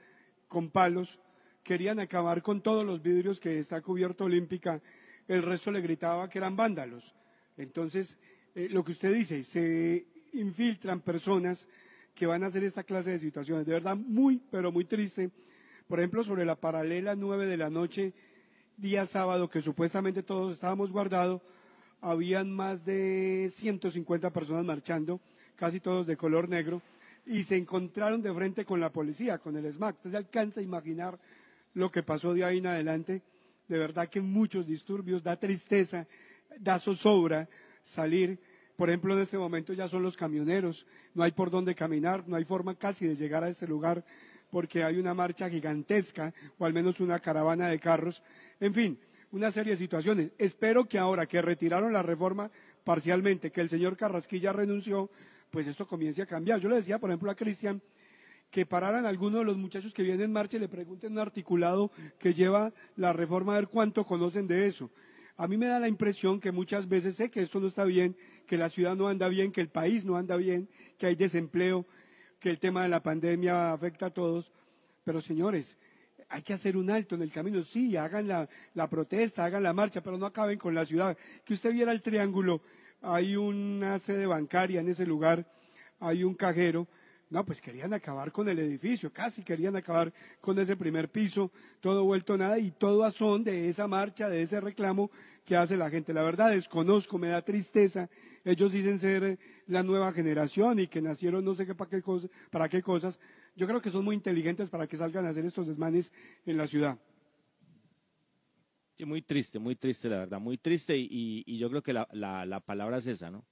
con 0.46 0.68
palos 0.68 1.22
querían 1.62 2.00
acabar 2.00 2.42
con 2.42 2.60
todos 2.60 2.84
los 2.84 3.00
vidrios 3.00 3.40
que 3.40 3.58
está 3.58 3.80
cubierto 3.80 4.24
Olímpica, 4.24 4.82
el 5.28 5.42
resto 5.42 5.70
le 5.70 5.80
gritaba 5.80 6.28
que 6.28 6.38
eran 6.38 6.56
vándalos. 6.56 7.14
Entonces, 7.56 8.18
eh, 8.54 8.68
lo 8.70 8.84
que 8.84 8.92
usted 8.92 9.12
dice, 9.14 9.42
se 9.42 10.06
infiltran 10.32 11.00
personas 11.00 11.68
que 12.14 12.26
van 12.26 12.42
a 12.42 12.46
hacer 12.46 12.64
esta 12.64 12.84
clase 12.84 13.12
de 13.12 13.18
situaciones. 13.18 13.66
De 13.66 13.72
verdad, 13.72 13.96
muy, 13.96 14.40
pero 14.50 14.72
muy 14.72 14.84
triste. 14.84 15.30
Por 15.88 16.00
ejemplo, 16.00 16.22
sobre 16.22 16.44
la 16.44 16.56
paralela 16.56 17.14
nueve 17.14 17.46
de 17.46 17.56
la 17.56 17.70
noche, 17.70 18.12
día 18.76 19.04
sábado, 19.04 19.48
que 19.48 19.62
supuestamente 19.62 20.22
todos 20.22 20.54
estábamos 20.54 20.92
guardados, 20.92 21.42
habían 22.00 22.52
más 22.52 22.84
de 22.84 23.48
150 23.50 24.30
personas 24.30 24.64
marchando, 24.64 25.20
casi 25.56 25.80
todos 25.80 26.06
de 26.06 26.16
color 26.16 26.48
negro, 26.48 26.82
y 27.24 27.44
se 27.44 27.56
encontraron 27.56 28.20
de 28.20 28.34
frente 28.34 28.64
con 28.64 28.80
la 28.80 28.90
policía, 28.90 29.38
con 29.38 29.56
el 29.56 29.72
SMAC. 29.72 29.96
Usted 29.96 30.10
se 30.10 30.16
alcanza 30.16 30.60
a 30.60 30.64
imaginar 30.64 31.18
lo 31.74 31.90
que 31.90 32.02
pasó 32.02 32.34
de 32.34 32.44
ahí 32.44 32.58
en 32.58 32.66
adelante. 32.66 33.22
De 33.68 33.78
verdad 33.78 34.08
que 34.08 34.20
muchos 34.20 34.66
disturbios, 34.66 35.22
da 35.22 35.36
tristeza, 35.36 36.06
da 36.58 36.78
zozobra 36.78 37.48
salir. 37.80 38.38
Por 38.76 38.88
ejemplo, 38.88 39.14
en 39.14 39.20
este 39.20 39.38
momento 39.38 39.72
ya 39.72 39.88
son 39.88 40.02
los 40.02 40.16
camioneros, 40.16 40.86
no 41.14 41.22
hay 41.22 41.32
por 41.32 41.50
dónde 41.50 41.74
caminar, 41.74 42.24
no 42.26 42.36
hay 42.36 42.44
forma 42.44 42.74
casi 42.74 43.06
de 43.06 43.14
llegar 43.14 43.44
a 43.44 43.48
este 43.48 43.66
lugar 43.66 44.04
porque 44.50 44.84
hay 44.84 44.98
una 44.98 45.14
marcha 45.14 45.48
gigantesca 45.48 46.34
o 46.58 46.66
al 46.66 46.74
menos 46.74 47.00
una 47.00 47.18
caravana 47.18 47.68
de 47.68 47.78
carros. 47.78 48.22
En 48.60 48.74
fin, 48.74 48.98
una 49.32 49.50
serie 49.50 49.72
de 49.72 49.78
situaciones. 49.78 50.30
Espero 50.36 50.86
que 50.86 50.98
ahora 50.98 51.26
que 51.26 51.40
retiraron 51.40 51.92
la 51.92 52.02
reforma 52.02 52.50
parcialmente, 52.84 53.50
que 53.50 53.62
el 53.62 53.70
señor 53.70 53.96
Carrasquilla 53.96 54.52
renunció, 54.52 55.10
pues 55.50 55.66
esto 55.66 55.86
comience 55.86 56.22
a 56.22 56.26
cambiar. 56.26 56.60
Yo 56.60 56.68
le 56.68 56.76
decía, 56.76 56.98
por 56.98 57.10
ejemplo, 57.10 57.30
a 57.30 57.34
Cristian 57.34 57.80
que 58.52 58.66
pararan 58.66 59.06
algunos 59.06 59.40
de 59.40 59.46
los 59.46 59.56
muchachos 59.56 59.94
que 59.94 60.02
vienen 60.02 60.26
en 60.26 60.32
marcha 60.32 60.58
y 60.58 60.60
le 60.60 60.68
pregunten 60.68 61.12
un 61.12 61.18
articulado 61.18 61.90
que 62.18 62.34
lleva 62.34 62.70
la 62.96 63.14
reforma 63.14 63.54
a 63.54 63.56
ver 63.56 63.66
cuánto 63.66 64.04
conocen 64.04 64.46
de 64.46 64.66
eso. 64.66 64.90
A 65.38 65.48
mí 65.48 65.56
me 65.56 65.66
da 65.66 65.80
la 65.80 65.88
impresión 65.88 66.38
que 66.38 66.52
muchas 66.52 66.86
veces 66.86 67.16
sé 67.16 67.30
que 67.30 67.40
esto 67.40 67.60
no 67.60 67.66
está 67.66 67.84
bien, 67.84 68.14
que 68.46 68.58
la 68.58 68.68
ciudad 68.68 68.94
no 68.94 69.08
anda 69.08 69.28
bien, 69.28 69.52
que 69.52 69.62
el 69.62 69.70
país 69.70 70.04
no 70.04 70.18
anda 70.18 70.36
bien, 70.36 70.68
que 70.98 71.06
hay 71.06 71.14
desempleo, 71.14 71.86
que 72.38 72.50
el 72.50 72.58
tema 72.58 72.82
de 72.82 72.90
la 72.90 73.02
pandemia 73.02 73.72
afecta 73.72 74.06
a 74.06 74.10
todos. 74.10 74.52
Pero 75.02 75.22
señores, 75.22 75.78
hay 76.28 76.42
que 76.42 76.52
hacer 76.52 76.76
un 76.76 76.90
alto 76.90 77.14
en 77.14 77.22
el 77.22 77.32
camino. 77.32 77.62
Sí, 77.62 77.96
hagan 77.96 78.28
la, 78.28 78.50
la 78.74 78.86
protesta, 78.86 79.46
hagan 79.46 79.62
la 79.62 79.72
marcha, 79.72 80.02
pero 80.02 80.18
no 80.18 80.26
acaben 80.26 80.58
con 80.58 80.74
la 80.74 80.84
ciudad. 80.84 81.16
Que 81.46 81.54
usted 81.54 81.72
viera 81.72 81.90
el 81.90 82.02
triángulo, 82.02 82.60
hay 83.00 83.34
una 83.34 83.98
sede 83.98 84.26
bancaria 84.26 84.80
en 84.80 84.88
ese 84.88 85.06
lugar, 85.06 85.50
hay 86.00 86.22
un 86.22 86.34
cajero. 86.34 86.86
No, 87.32 87.46
pues 87.46 87.62
querían 87.62 87.94
acabar 87.94 88.30
con 88.30 88.46
el 88.50 88.58
edificio, 88.58 89.10
casi 89.10 89.42
querían 89.42 89.74
acabar 89.74 90.12
con 90.38 90.58
ese 90.58 90.76
primer 90.76 91.08
piso, 91.08 91.50
todo 91.80 92.04
vuelto 92.04 92.36
nada 92.36 92.58
y 92.58 92.72
todo 92.72 93.04
a 93.04 93.10
son 93.10 93.42
de 93.42 93.70
esa 93.70 93.88
marcha, 93.88 94.28
de 94.28 94.42
ese 94.42 94.60
reclamo 94.60 95.10
que 95.46 95.56
hace 95.56 95.78
la 95.78 95.88
gente. 95.88 96.12
La 96.12 96.20
verdad 96.20 96.50
desconozco, 96.50 97.16
me 97.16 97.28
da 97.28 97.40
tristeza. 97.40 98.10
Ellos 98.44 98.72
dicen 98.72 99.00
ser 99.00 99.24
eh, 99.24 99.38
la 99.66 99.82
nueva 99.82 100.12
generación 100.12 100.78
y 100.78 100.88
que 100.88 101.00
nacieron 101.00 101.42
no 101.42 101.54
sé 101.54 101.64
qué 101.64 101.74
para 101.74 101.88
qué, 101.88 102.02
cosas, 102.02 102.30
para 102.50 102.68
qué 102.68 102.82
cosas. 102.82 103.18
Yo 103.56 103.66
creo 103.66 103.80
que 103.80 103.88
son 103.88 104.04
muy 104.04 104.14
inteligentes 104.14 104.68
para 104.68 104.86
que 104.86 104.98
salgan 104.98 105.24
a 105.24 105.30
hacer 105.30 105.46
estos 105.46 105.66
desmanes 105.66 106.12
en 106.44 106.58
la 106.58 106.66
ciudad. 106.66 106.98
Sí, 108.94 109.06
muy 109.06 109.22
triste, 109.22 109.58
muy 109.58 109.74
triste, 109.74 110.10
la 110.10 110.18
verdad, 110.18 110.38
muy 110.38 110.58
triste 110.58 110.98
y, 110.98 111.56
yo 111.56 111.70
creo 111.70 111.82
que 111.82 111.94
la, 111.94 112.06
la 112.12 112.60
palabra 112.60 112.98
es 112.98 113.06
esa, 113.06 113.30
¿no? 113.30 113.46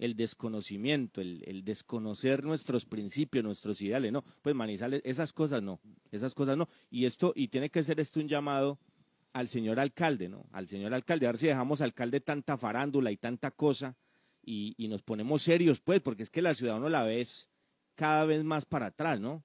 El 0.00 0.16
desconocimiento, 0.16 1.20
el, 1.20 1.44
el, 1.46 1.62
desconocer 1.62 2.42
nuestros 2.42 2.86
principios, 2.86 3.44
nuestros 3.44 3.80
ideales, 3.82 4.10
no, 4.10 4.24
pues 4.42 4.56
Manizales, 4.56 5.02
esas 5.04 5.32
cosas 5.32 5.62
no, 5.62 5.78
esas 6.10 6.34
cosas 6.34 6.56
no. 6.56 6.68
Y 6.90 7.04
esto, 7.04 7.32
y 7.36 7.48
tiene 7.48 7.70
que 7.70 7.82
ser 7.82 8.00
esto 8.00 8.18
un 8.18 8.26
llamado 8.26 8.78
al 9.34 9.46
señor 9.46 9.78
alcalde, 9.78 10.28
¿no? 10.28 10.46
Al 10.52 10.66
señor 10.66 10.94
alcalde, 10.94 11.26
a 11.26 11.32
ver 11.32 11.38
si 11.38 11.46
dejamos 11.46 11.82
alcalde 11.82 12.20
tanta 12.20 12.56
farándula 12.56 13.12
y 13.12 13.18
tanta 13.18 13.50
cosa 13.50 13.94
y, 14.42 14.74
y 14.78 14.88
nos 14.88 15.02
ponemos 15.02 15.42
serios, 15.42 15.80
pues, 15.80 16.00
porque 16.00 16.22
es 16.22 16.30
que 16.30 16.42
la 16.42 16.54
ciudad 16.54 16.78
uno 16.78 16.88
la 16.88 17.04
ves 17.04 17.50
cada 17.94 18.24
vez 18.24 18.42
más 18.42 18.64
para 18.64 18.86
atrás, 18.86 19.20
¿no? 19.20 19.44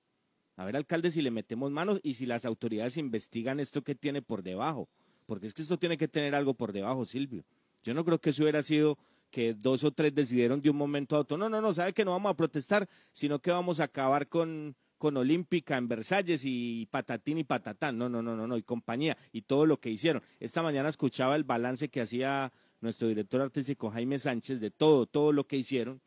A 0.56 0.64
ver, 0.64 0.78
alcalde, 0.78 1.12
si 1.12 1.22
le 1.22 1.32
metemos 1.32 1.70
manos 1.70 2.00
y 2.02 2.14
si 2.14 2.26
las 2.26 2.46
autoridades 2.46 2.96
investigan 2.96 3.60
esto 3.60 3.84
que 3.84 3.94
tiene 3.94 4.22
por 4.22 4.42
debajo, 4.42 4.88
porque 5.26 5.48
es 5.48 5.54
que 5.54 5.64
esto 5.64 5.78
tiene 5.78 5.98
que 5.98 6.08
tener 6.08 6.34
algo 6.34 6.54
por 6.54 6.72
debajo, 6.72 7.04
Silvio. 7.04 7.44
Yo 7.84 7.94
no 7.94 8.06
creo 8.06 8.20
que 8.20 8.30
eso 8.30 8.44
hubiera 8.44 8.64
sido 8.64 8.98
que 9.36 9.54
dos 9.54 9.84
o 9.84 9.92
tres 9.92 10.16
decidieron 10.16 10.62
de 10.62 10.70
un 10.70 10.78
momento 10.78 11.18
a 11.18 11.20
otro, 11.20 11.36
no, 11.36 11.50
no, 11.50 11.60
no, 11.60 11.74
sabe 11.74 11.92
que 11.92 12.06
no 12.06 12.12
vamos 12.12 12.32
a 12.32 12.38
protestar, 12.38 12.88
sino 13.12 13.40
que 13.40 13.52
vamos 13.52 13.82
a 13.82 13.84
acabar 13.84 14.30
con, 14.30 14.78
con 14.98 15.18
Olímpica 15.18 15.76
en 15.76 15.90
Versalles 15.90 16.44
y 16.46 16.88
patatín 16.90 17.40
y 17.40 17.44
patatán, 17.44 17.98
no, 17.98 18.08
no, 18.08 18.22
no, 18.22 18.38
no, 18.38 18.48
no, 18.48 18.56
y 18.56 18.64
compañía, 18.64 19.18
y 19.34 19.42
todo 19.42 19.66
lo 19.66 19.78
que 19.82 19.90
hicieron. 19.90 20.24
Esta 20.40 20.64
mañana 20.64 20.88
escuchaba 20.88 21.36
el 21.36 21.44
balance 21.44 21.90
que 21.90 22.00
hacía 22.00 22.54
nuestro 22.80 23.10
director 23.10 23.42
artístico 23.42 23.92
Jaime 23.92 24.18
Sánchez 24.20 24.62
de 24.62 24.72
todo, 24.72 25.06
todo 25.06 25.34
lo 25.34 25.46
que 25.46 25.58
hicieron. 25.58 26.00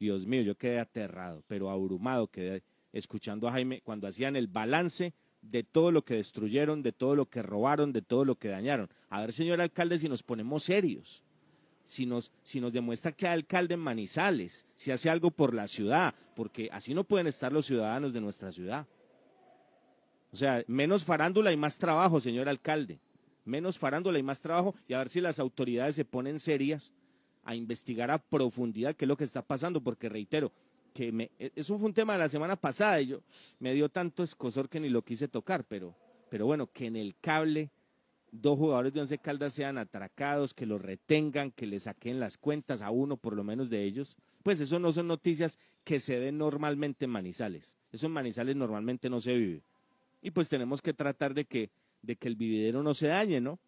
Dios 0.00 0.26
mío, 0.26 0.42
yo 0.42 0.56
quedé 0.56 0.80
aterrado, 0.80 1.44
pero 1.46 1.70
abrumado 1.70 2.26
quedé 2.26 2.64
escuchando 2.92 3.46
a 3.46 3.52
Jaime 3.52 3.80
cuando 3.82 4.08
hacían 4.08 4.34
el 4.34 4.48
balance 4.48 5.14
de 5.40 5.62
todo 5.62 5.92
lo 5.92 6.04
que 6.04 6.14
destruyeron, 6.14 6.82
de 6.82 6.90
todo 6.90 7.14
lo 7.14 7.26
que 7.26 7.42
robaron, 7.42 7.92
de 7.92 8.02
todo 8.02 8.24
lo 8.24 8.34
que 8.34 8.48
dañaron. 8.48 8.90
A 9.08 9.20
ver, 9.20 9.32
señor 9.32 9.60
alcalde, 9.60 10.00
si 10.00 10.08
nos 10.08 10.24
ponemos 10.24 10.64
serios 10.64 11.22
si 11.86 12.04
nos, 12.04 12.32
si 12.42 12.60
nos 12.60 12.72
demuestra 12.72 13.12
que 13.12 13.28
alcalde 13.28 13.74
en 13.74 13.80
Manizales, 13.80 14.66
si 14.74 14.90
hace 14.90 15.08
algo 15.08 15.30
por 15.30 15.54
la 15.54 15.68
ciudad, 15.68 16.14
porque 16.34 16.68
así 16.72 16.92
no 16.92 17.04
pueden 17.04 17.28
estar 17.28 17.52
los 17.52 17.64
ciudadanos 17.64 18.12
de 18.12 18.20
nuestra 18.20 18.50
ciudad. 18.52 18.86
O 20.32 20.36
sea, 20.36 20.64
menos 20.66 21.04
farándula 21.04 21.52
y 21.52 21.56
más 21.56 21.78
trabajo, 21.78 22.20
señor 22.20 22.48
alcalde. 22.48 22.98
Menos 23.44 23.78
farándula 23.78 24.18
y 24.18 24.24
más 24.24 24.42
trabajo 24.42 24.74
y 24.88 24.94
a 24.94 24.98
ver 24.98 25.08
si 25.08 25.20
las 25.20 25.38
autoridades 25.38 25.94
se 25.94 26.04
ponen 26.04 26.40
serias 26.40 26.92
a 27.44 27.54
investigar 27.54 28.10
a 28.10 28.18
profundidad 28.18 28.96
qué 28.96 29.04
es 29.04 29.08
lo 29.08 29.16
que 29.16 29.22
está 29.22 29.40
pasando, 29.40 29.80
porque 29.80 30.08
reitero, 30.08 30.52
que 30.92 31.12
me, 31.12 31.30
e, 31.38 31.52
eso 31.54 31.78
fue 31.78 31.86
un 31.86 31.94
tema 31.94 32.14
de 32.14 32.18
la 32.18 32.28
semana 32.28 32.56
pasada 32.56 33.00
y 33.00 33.06
yo 33.06 33.22
me 33.60 33.72
dio 33.72 33.88
tanto 33.88 34.24
escosor 34.24 34.68
que 34.68 34.80
ni 34.80 34.88
lo 34.88 35.02
quise 35.02 35.28
tocar, 35.28 35.62
pero, 35.62 35.94
pero 36.28 36.46
bueno, 36.46 36.66
que 36.72 36.86
en 36.86 36.96
el 36.96 37.14
cable 37.20 37.70
dos 38.32 38.58
jugadores 38.58 38.92
de 38.92 39.00
Once 39.00 39.18
Caldas 39.18 39.52
sean 39.52 39.78
atracados, 39.78 40.54
que 40.54 40.66
los 40.66 40.80
retengan, 40.80 41.50
que 41.50 41.66
le 41.66 41.78
saquen 41.78 42.20
las 42.20 42.38
cuentas 42.38 42.82
a 42.82 42.90
uno 42.90 43.16
por 43.16 43.34
lo 43.34 43.44
menos 43.44 43.70
de 43.70 43.84
ellos, 43.84 44.16
pues 44.42 44.60
eso 44.60 44.78
no 44.78 44.92
son 44.92 45.08
noticias 45.08 45.58
que 45.84 46.00
se 46.00 46.20
den 46.20 46.38
normalmente 46.38 47.04
en 47.04 47.10
Manizales. 47.10 47.76
Eso 47.92 48.06
en 48.06 48.12
Manizales 48.12 48.56
normalmente 48.56 49.10
no 49.10 49.20
se 49.20 49.34
vive. 49.34 49.62
Y 50.22 50.30
pues 50.30 50.48
tenemos 50.48 50.82
que 50.82 50.92
tratar 50.92 51.34
de 51.34 51.44
que, 51.44 51.70
de 52.02 52.16
que 52.16 52.28
el 52.28 52.36
vividero 52.36 52.82
no 52.82 52.94
se 52.94 53.08
dañe, 53.08 53.40
¿no? 53.40 53.58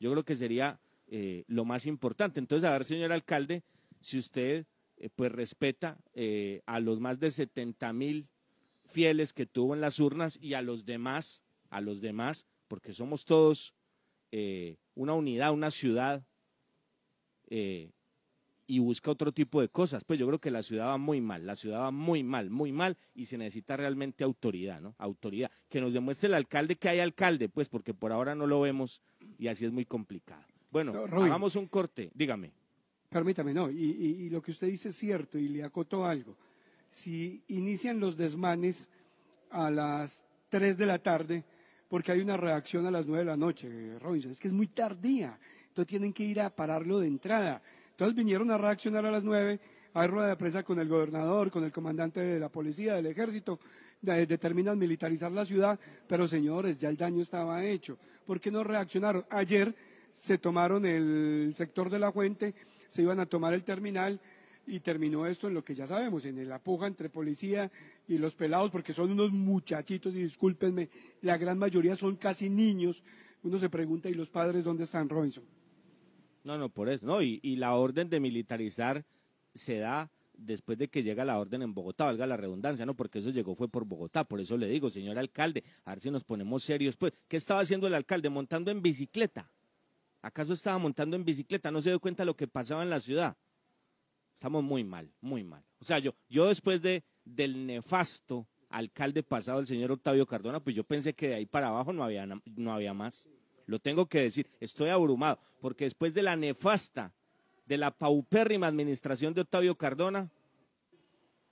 Yo 0.00 0.10
creo 0.10 0.24
que 0.24 0.34
sería 0.34 0.80
eh, 1.08 1.44
lo 1.46 1.64
más 1.64 1.86
importante. 1.86 2.40
Entonces, 2.40 2.68
a 2.68 2.72
ver, 2.72 2.84
señor 2.84 3.12
alcalde, 3.12 3.62
si 4.00 4.18
usted 4.18 4.66
eh, 4.96 5.08
pues 5.14 5.32
respeta 5.32 5.98
eh, 6.14 6.62
a 6.66 6.80
los 6.80 7.00
más 7.00 7.18
de 7.18 7.30
70 7.30 7.92
mil 7.92 8.28
fieles 8.84 9.32
que 9.32 9.46
tuvo 9.46 9.74
en 9.74 9.80
las 9.80 10.00
urnas 10.00 10.38
y 10.40 10.54
a 10.54 10.62
los 10.62 10.84
demás, 10.84 11.44
a 11.70 11.80
los 11.80 12.00
demás, 12.00 12.46
porque 12.68 12.92
somos 12.92 13.24
todos 13.24 13.74
eh, 14.32 14.76
una 14.94 15.12
unidad, 15.12 15.52
una 15.52 15.70
ciudad, 15.70 16.24
eh, 17.48 17.90
y 18.66 18.78
busca 18.78 19.10
otro 19.10 19.32
tipo 19.32 19.60
de 19.60 19.68
cosas. 19.68 20.04
Pues 20.04 20.18
yo 20.18 20.26
creo 20.26 20.40
que 20.40 20.50
la 20.50 20.62
ciudad 20.62 20.86
va 20.86 20.96
muy 20.96 21.20
mal, 21.20 21.44
la 21.44 21.54
ciudad 21.54 21.80
va 21.80 21.90
muy 21.90 22.22
mal, 22.22 22.48
muy 22.48 22.72
mal, 22.72 22.96
y 23.14 23.26
se 23.26 23.36
necesita 23.36 23.76
realmente 23.76 24.24
autoridad, 24.24 24.80
¿no? 24.80 24.94
Autoridad. 24.96 25.50
Que 25.68 25.80
nos 25.80 25.92
demuestre 25.92 26.28
el 26.28 26.34
alcalde 26.34 26.76
que 26.76 26.88
hay 26.88 27.00
alcalde, 27.00 27.50
pues, 27.50 27.68
porque 27.68 27.92
por 27.92 28.12
ahora 28.12 28.34
no 28.34 28.46
lo 28.46 28.62
vemos 28.62 29.02
y 29.38 29.48
así 29.48 29.66
es 29.66 29.72
muy 29.72 29.84
complicado. 29.84 30.42
Bueno, 30.70 30.94
hagamos 31.04 31.54
un 31.56 31.66
corte, 31.66 32.10
dígame. 32.14 32.50
Permítame, 33.10 33.52
no, 33.52 33.70
y, 33.70 33.74
y, 33.74 34.06
y 34.24 34.30
lo 34.30 34.40
que 34.40 34.52
usted 34.52 34.68
dice 34.68 34.88
es 34.88 34.96
cierto, 34.96 35.38
y 35.38 35.48
le 35.48 35.62
acoto 35.64 36.06
algo. 36.06 36.34
Si 36.90 37.42
inician 37.48 38.00
los 38.00 38.16
desmanes 38.16 38.88
a 39.50 39.70
las 39.70 40.24
3 40.48 40.78
de 40.78 40.86
la 40.86 40.98
tarde, 40.98 41.44
porque 41.92 42.10
hay 42.10 42.22
una 42.22 42.38
reacción 42.38 42.86
a 42.86 42.90
las 42.90 43.06
nueve 43.06 43.22
de 43.22 43.30
la 43.32 43.36
noche, 43.36 43.98
Robinson. 43.98 44.32
Es 44.32 44.40
que 44.40 44.48
es 44.48 44.54
muy 44.54 44.66
tardía. 44.66 45.38
Entonces 45.68 45.90
tienen 45.90 46.14
que 46.14 46.24
ir 46.24 46.40
a 46.40 46.48
pararlo 46.48 46.98
de 47.00 47.06
entrada. 47.06 47.60
Entonces 47.90 48.16
vinieron 48.16 48.50
a 48.50 48.56
reaccionar 48.56 49.04
a 49.04 49.10
las 49.10 49.22
nueve. 49.22 49.60
Hay 49.92 50.08
rueda 50.08 50.28
de 50.28 50.36
prensa 50.36 50.62
con 50.62 50.78
el 50.78 50.88
gobernador, 50.88 51.50
con 51.50 51.64
el 51.64 51.70
comandante 51.70 52.20
de 52.20 52.40
la 52.40 52.48
policía, 52.48 52.94
del 52.94 53.08
ejército. 53.08 53.60
determinan 54.00 54.78
militarizar 54.78 55.32
la 55.32 55.44
ciudad, 55.44 55.78
pero 56.08 56.26
señores, 56.26 56.78
ya 56.78 56.88
el 56.88 56.96
daño 56.96 57.20
estaba 57.20 57.62
hecho. 57.62 57.98
¿Por 58.24 58.40
qué 58.40 58.50
no 58.50 58.64
reaccionaron? 58.64 59.26
Ayer 59.28 59.74
se 60.14 60.38
tomaron 60.38 60.86
el 60.86 61.52
sector 61.54 61.90
de 61.90 61.98
la 61.98 62.10
fuente, 62.10 62.54
se 62.88 63.02
iban 63.02 63.20
a 63.20 63.26
tomar 63.26 63.52
el 63.52 63.64
terminal 63.64 64.18
y 64.66 64.80
terminó 64.80 65.26
esto 65.26 65.48
en 65.48 65.54
lo 65.54 65.64
que 65.64 65.74
ya 65.74 65.86
sabemos, 65.86 66.24
en 66.24 66.48
la 66.48 66.58
puja 66.58 66.86
entre 66.86 67.08
policía 67.08 67.70
y 68.08 68.18
los 68.18 68.34
pelados, 68.34 68.70
porque 68.70 68.92
son 68.92 69.10
unos 69.10 69.32
muchachitos, 69.32 70.14
y 70.14 70.22
discúlpenme, 70.22 70.88
la 71.22 71.36
gran 71.36 71.58
mayoría 71.58 71.96
son 71.96 72.16
casi 72.16 72.48
niños. 72.48 73.02
Uno 73.42 73.58
se 73.58 73.68
pregunta, 73.68 74.08
¿y 74.08 74.14
los 74.14 74.30
padres 74.30 74.64
dónde 74.64 74.84
están, 74.84 75.08
Robinson? 75.08 75.44
No, 76.44 76.58
no, 76.58 76.68
por 76.68 76.88
eso, 76.88 77.06
no, 77.06 77.22
y, 77.22 77.40
y 77.42 77.56
la 77.56 77.74
orden 77.74 78.08
de 78.08 78.20
militarizar 78.20 79.04
se 79.54 79.78
da 79.78 80.10
después 80.34 80.78
de 80.78 80.88
que 80.88 81.02
llega 81.02 81.24
la 81.24 81.38
orden 81.38 81.62
en 81.62 81.74
Bogotá, 81.74 82.06
valga 82.06 82.26
la 82.26 82.36
redundancia, 82.36 82.86
¿no? 82.86 82.94
Porque 82.94 83.20
eso 83.20 83.30
llegó 83.30 83.54
fue 83.54 83.68
por 83.68 83.84
Bogotá, 83.84 84.24
por 84.24 84.40
eso 84.40 84.56
le 84.56 84.66
digo, 84.66 84.90
señor 84.90 85.18
alcalde, 85.18 85.62
a 85.84 85.90
ver 85.90 86.00
si 86.00 86.10
nos 86.10 86.24
ponemos 86.24 86.62
serios, 86.64 86.96
pues, 86.96 87.12
¿qué 87.28 87.36
estaba 87.36 87.60
haciendo 87.60 87.86
el 87.86 87.94
alcalde? 87.94 88.28
Montando 88.28 88.70
en 88.70 88.82
bicicleta. 88.82 89.50
¿Acaso 90.20 90.52
estaba 90.52 90.78
montando 90.78 91.16
en 91.16 91.24
bicicleta? 91.24 91.70
¿No 91.70 91.80
se 91.80 91.90
dio 91.90 92.00
cuenta 92.00 92.22
de 92.22 92.26
lo 92.26 92.36
que 92.36 92.46
pasaba 92.46 92.82
en 92.82 92.90
la 92.90 93.00
ciudad? 93.00 93.36
Estamos 94.34 94.62
muy 94.62 94.84
mal, 94.84 95.10
muy 95.20 95.44
mal. 95.44 95.64
O 95.80 95.84
sea, 95.84 95.98
yo, 95.98 96.14
yo 96.28 96.48
después 96.48 96.82
de, 96.82 97.04
del 97.24 97.66
nefasto 97.66 98.46
alcalde 98.68 99.22
pasado, 99.22 99.60
el 99.60 99.66
señor 99.66 99.92
Octavio 99.92 100.26
Cardona, 100.26 100.60
pues 100.60 100.74
yo 100.74 100.84
pensé 100.84 101.14
que 101.14 101.28
de 101.28 101.34
ahí 101.34 101.46
para 101.46 101.68
abajo 101.68 101.92
no 101.92 102.02
había, 102.02 102.26
no 102.26 102.72
había 102.72 102.94
más. 102.94 103.28
Lo 103.66 103.78
tengo 103.78 104.06
que 104.06 104.22
decir, 104.22 104.50
estoy 104.60 104.88
abrumado, 104.88 105.38
porque 105.60 105.84
después 105.84 106.14
de 106.14 106.22
la 106.22 106.36
nefasta, 106.36 107.12
de 107.66 107.76
la 107.76 107.90
paupérrima 107.90 108.66
administración 108.66 109.34
de 109.34 109.42
Octavio 109.42 109.76
Cardona 109.76 110.30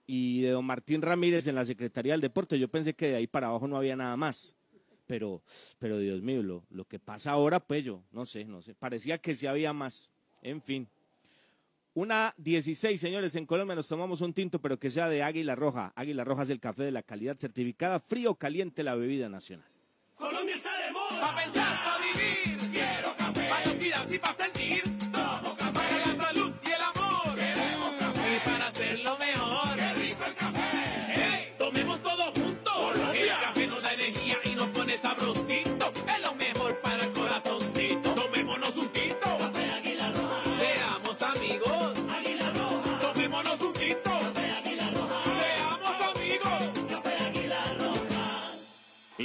y 0.06 0.42
de 0.42 0.50
don 0.50 0.64
Martín 0.64 1.02
Ramírez 1.02 1.46
en 1.46 1.54
la 1.54 1.64
Secretaría 1.64 2.14
del 2.14 2.20
Deporte, 2.20 2.58
yo 2.58 2.68
pensé 2.68 2.94
que 2.94 3.08
de 3.08 3.16
ahí 3.16 3.26
para 3.26 3.46
abajo 3.46 3.68
no 3.68 3.76
había 3.76 3.96
nada 3.96 4.16
más. 4.16 4.56
Pero, 5.06 5.42
pero 5.78 5.98
Dios 5.98 6.22
mío, 6.22 6.42
lo, 6.42 6.64
lo 6.70 6.84
que 6.84 6.98
pasa 6.98 7.32
ahora, 7.32 7.58
pues 7.58 7.84
yo, 7.84 8.02
no 8.12 8.24
sé, 8.24 8.44
no 8.44 8.62
sé, 8.62 8.74
parecía 8.74 9.18
que 9.18 9.34
sí 9.34 9.46
había 9.46 9.72
más. 9.72 10.10
En 10.42 10.62
fin. 10.62 10.88
Una 11.92 12.34
16, 12.36 13.00
señores, 13.00 13.34
en 13.34 13.46
Colombia 13.46 13.74
nos 13.74 13.88
tomamos 13.88 14.20
un 14.20 14.32
tinto, 14.32 14.60
pero 14.60 14.78
que 14.78 14.90
sea 14.90 15.08
de 15.08 15.24
Águila 15.24 15.56
Roja. 15.56 15.92
Águila 15.96 16.22
Roja 16.22 16.42
es 16.42 16.50
el 16.50 16.60
café 16.60 16.84
de 16.84 16.92
la 16.92 17.02
calidad 17.02 17.36
certificada, 17.36 17.98
frío 17.98 18.36
caliente 18.36 18.84
la 18.84 18.94
bebida 18.94 19.28
nacional. 19.28 19.66
Colombia 20.14 20.54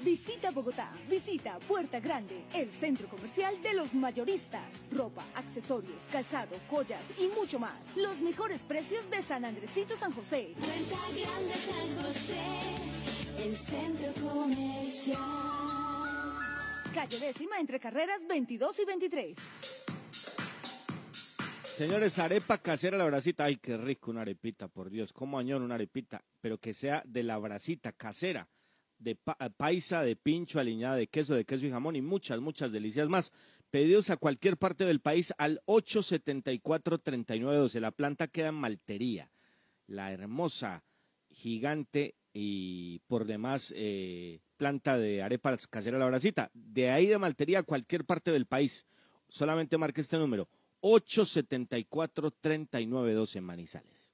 Visita 0.03 0.49
Bogotá, 0.49 0.89
visita 1.07 1.60
Puerta 1.60 1.99
Grande, 1.99 2.43
el 2.55 2.71
centro 2.71 3.07
comercial 3.07 3.62
de 3.62 3.75
los 3.75 3.93
mayoristas. 3.93 4.63
Ropa, 4.91 5.23
accesorios, 5.36 6.07
calzado, 6.12 6.55
joyas 6.71 7.05
y 7.19 7.27
mucho 7.39 7.60
más. 7.60 7.75
Los 7.95 8.19
mejores 8.19 8.63
precios 8.63 9.07
de 9.12 9.21
San 9.21 9.45
Andresito 9.45 9.95
San 9.95 10.12
José. 10.12 10.55
Puerta 10.57 10.97
Grande 11.13 11.53
San 11.53 11.88
José, 12.03 12.41
el 13.43 13.55
centro 13.55 14.12
comercial. 14.27 15.19
Calle 16.95 17.19
décima 17.19 17.60
entre 17.60 17.79
carreras 17.79 18.25
22 18.27 18.79
y 18.79 18.86
23. 18.86 19.38
Señores, 21.81 22.19
arepa 22.19 22.59
casera 22.59 22.95
la 22.95 23.05
bracita. 23.05 23.45
Ay, 23.45 23.57
qué 23.57 23.75
rico 23.75 24.11
una 24.11 24.21
arepita, 24.21 24.67
por 24.67 24.91
Dios. 24.91 25.11
Cómo 25.11 25.39
añoro 25.39 25.65
una 25.65 25.73
arepita, 25.73 26.23
pero 26.39 26.59
que 26.59 26.75
sea 26.75 27.01
de 27.07 27.23
la 27.23 27.39
bracita 27.39 27.91
casera, 27.91 28.47
de 28.99 29.15
pa- 29.15 29.35
paisa, 29.57 30.03
de 30.03 30.15
pincho, 30.15 30.59
aliñada 30.59 30.95
de 30.95 31.07
queso, 31.07 31.33
de 31.33 31.43
queso 31.43 31.65
y 31.65 31.71
jamón 31.71 31.95
y 31.95 32.03
muchas, 32.03 32.39
muchas 32.39 32.71
delicias 32.71 33.09
más. 33.09 33.33
Pedidos 33.71 34.11
a 34.11 34.17
cualquier 34.17 34.57
parte 34.57 34.85
del 34.85 34.99
país 34.99 35.33
al 35.39 35.59
874-3912. 35.65 37.79
La 37.79 37.89
planta 37.89 38.27
queda 38.27 38.49
en 38.49 38.55
Maltería. 38.55 39.31
La 39.87 40.11
hermosa, 40.11 40.83
gigante 41.31 42.13
y 42.31 42.99
por 43.07 43.25
demás 43.25 43.73
eh, 43.75 44.39
planta 44.55 44.99
de 44.99 45.23
arepas 45.23 45.65
casera 45.65 45.97
la 45.97 46.05
bracita. 46.05 46.51
De 46.53 46.91
ahí 46.91 47.07
de 47.07 47.17
Maltería 47.17 47.61
a 47.61 47.63
cualquier 47.63 48.05
parte 48.05 48.31
del 48.31 48.45
país. 48.45 48.85
Solamente 49.29 49.79
marque 49.79 50.01
este 50.01 50.19
número. 50.19 50.47
874-3912 50.81 53.35
en 53.35 53.43
Manizales. 53.43 54.13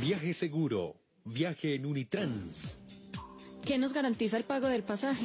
Viaje 0.00 0.34
seguro. 0.34 1.00
Viaje 1.24 1.74
en 1.74 1.86
Unitrans. 1.86 2.78
¿Qué 3.64 3.78
nos 3.78 3.92
garantiza 3.92 4.36
el 4.36 4.44
pago 4.44 4.68
del 4.68 4.84
pasaje? 4.84 5.24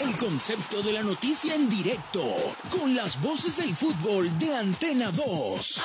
El 0.00 0.16
concepto 0.16 0.80
de 0.82 0.92
la 0.92 1.02
noticia 1.02 1.54
en 1.54 1.68
directo, 1.68 2.22
con 2.70 2.94
las 2.94 3.20
voces 3.20 3.56
del 3.56 3.74
fútbol 3.74 4.38
de 4.38 4.54
Antena 4.54 5.10
2. 5.10 5.80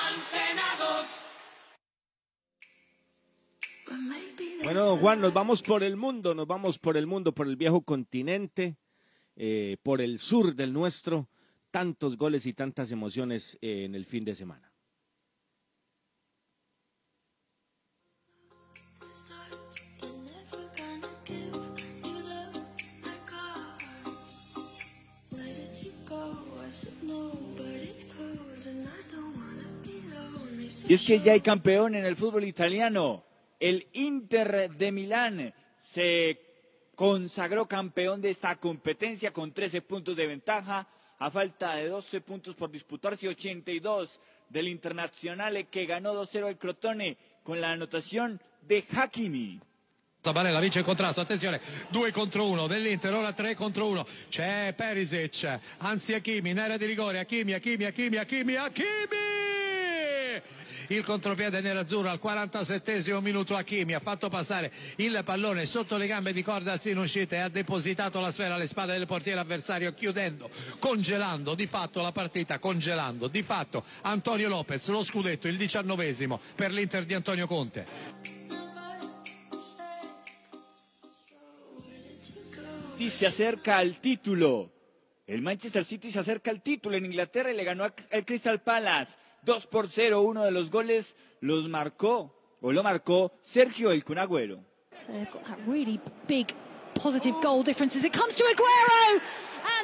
Bueno, 4.63 4.97
Juan, 4.97 5.21
nos 5.21 5.33
vamos 5.33 5.61
por 5.61 5.83
el 5.83 5.95
mundo, 5.95 6.33
nos 6.33 6.47
vamos 6.47 6.79
por 6.79 6.95
el 6.97 7.07
mundo, 7.07 7.33
por 7.33 7.47
el 7.47 7.55
viejo 7.55 7.81
continente, 7.81 8.77
eh, 9.35 9.77
por 9.83 10.01
el 10.01 10.19
sur 10.19 10.55
del 10.55 10.71
nuestro. 10.71 11.27
Tantos 11.71 12.17
goles 12.17 12.45
y 12.45 12.53
tantas 12.53 12.91
emociones 12.91 13.57
eh, 13.61 13.85
en 13.85 13.95
el 13.95 14.05
fin 14.05 14.25
de 14.25 14.33
semana. 14.33 14.64
Y 30.87 30.93
es 30.93 31.01
que 31.01 31.19
ya 31.19 31.33
hay 31.33 31.41
campeón 31.41 31.95
en 31.95 32.05
el 32.05 32.15
fútbol 32.15 32.43
italiano. 32.43 33.23
El 33.59 33.87
Inter 33.93 34.69
de 34.69 34.91
Milán 34.91 35.51
se 35.79 36.39
consagró 36.93 37.67
campeón 37.67 38.21
de 38.21 38.29
esta 38.29 38.55
competencia 38.57 39.31
con 39.31 39.51
13 39.51 39.81
puntos 39.81 40.15
de 40.15 40.27
ventaja 40.27 40.87
a 41.17 41.31
falta 41.31 41.73
de 41.75 41.87
12 41.87 42.21
puntos 42.21 42.53
por 42.53 42.69
disputarse 42.69 43.27
82 43.27 44.21
del 44.49 44.67
Internazionale 44.67 45.65
que 45.65 45.87
ganó 45.87 46.13
2-0 46.13 46.45
al 46.45 46.57
Crotone 46.59 47.17
con 47.41 47.59
la 47.59 47.71
anotación 47.71 48.39
de 48.61 48.85
Hakimi. 48.95 49.59
Barella 50.33 50.59
vince 50.59 50.79
il 50.79 50.85
contrasto, 50.85 51.21
attenzione, 51.21 51.59
2 51.91 52.11
contro 52.11 52.47
1 52.47 52.67
dell'Inter, 52.67 53.13
ora 53.13 53.31
3 53.31 53.55
contro 53.55 53.87
1, 53.87 54.05
c'è 54.29 54.73
Perisic, 54.75 55.59
anzi 55.77 56.15
Hakimi, 56.15 56.49
in 56.49 56.59
area 56.59 56.77
di 56.77 56.85
rigore, 56.85 57.19
Hakimi, 57.19 57.53
Hakimi, 57.53 57.85
Hakimi, 57.85 58.17
Hakimi, 58.17 58.55
Hakimi! 58.55 59.34
Il 60.89 61.03
contropiede 61.03 61.61
nerazzurro 61.61 62.09
al 62.09 62.19
47 62.19 63.19
minuto 63.21 63.55
Hakimi 63.55 63.93
ha 63.93 63.99
fatto 63.99 64.29
passare 64.29 64.71
il 64.97 65.19
pallone 65.23 65.65
sotto 65.65 65.97
le 65.97 66.05
gambe 66.05 66.31
di 66.31 66.43
Cordaz 66.43 66.85
in 66.85 66.97
uscita 66.97 67.35
e 67.35 67.39
ha 67.39 67.49
depositato 67.49 68.19
la 68.19 68.31
sfera 68.31 68.55
alle 68.55 68.67
spalle 68.67 68.97
del 68.97 69.07
portiere 69.07 69.39
avversario 69.39 69.93
chiudendo, 69.93 70.49
congelando 70.79 71.55
di 71.55 71.65
fatto 71.65 72.01
la 72.01 72.11
partita, 72.11 72.59
congelando 72.59 73.27
di 73.27 73.41
fatto 73.41 73.83
Antonio 74.01 74.47
Lopez, 74.47 74.87
lo 74.89 75.03
scudetto, 75.03 75.47
il 75.47 75.57
diciannovesimo 75.57 76.39
per 76.55 76.71
l'Inter 76.71 77.05
di 77.05 77.13
Antonio 77.13 77.47
Conte. 77.47 77.85
Se 83.09 83.25
acerca 83.25 83.75
al 83.77 83.99
título. 83.99 84.71
El 85.27 85.41
Manchester 85.41 85.83
City 85.83 86.11
se 86.11 86.19
acerca 86.19 86.51
al 86.51 86.61
título 86.61 86.95
en 86.95 87.05
Inglaterra 87.05 87.51
y 87.51 87.55
le 87.55 87.63
ganó 87.63 87.83
al 87.83 88.23
Crystal 88.23 88.61
Palace 88.61 89.13
2 89.45 89.67
por 89.67 89.87
0. 89.87 90.21
Uno 90.21 90.43
de 90.43 90.51
los 90.51 90.69
goles 90.69 91.15
los 91.39 91.69
marcó 91.69 92.35
o 92.61 92.71
lo 92.71 92.83
marcó 92.83 93.31
Sergio 93.41 93.91
El 93.91 94.03
Kun 94.03 94.17
Agüero. 94.17 94.63
So 95.05 95.11
they've 95.11 95.31
got 95.31 95.45
that 95.45 95.59
really 95.67 95.99
big 96.27 96.47
positive 96.95 97.35
goal 97.41 97.63
difference 97.63 97.97
as 97.97 98.05
it 98.05 98.13
comes 98.13 98.35
to 98.35 98.43
Aguero. 98.45 99.21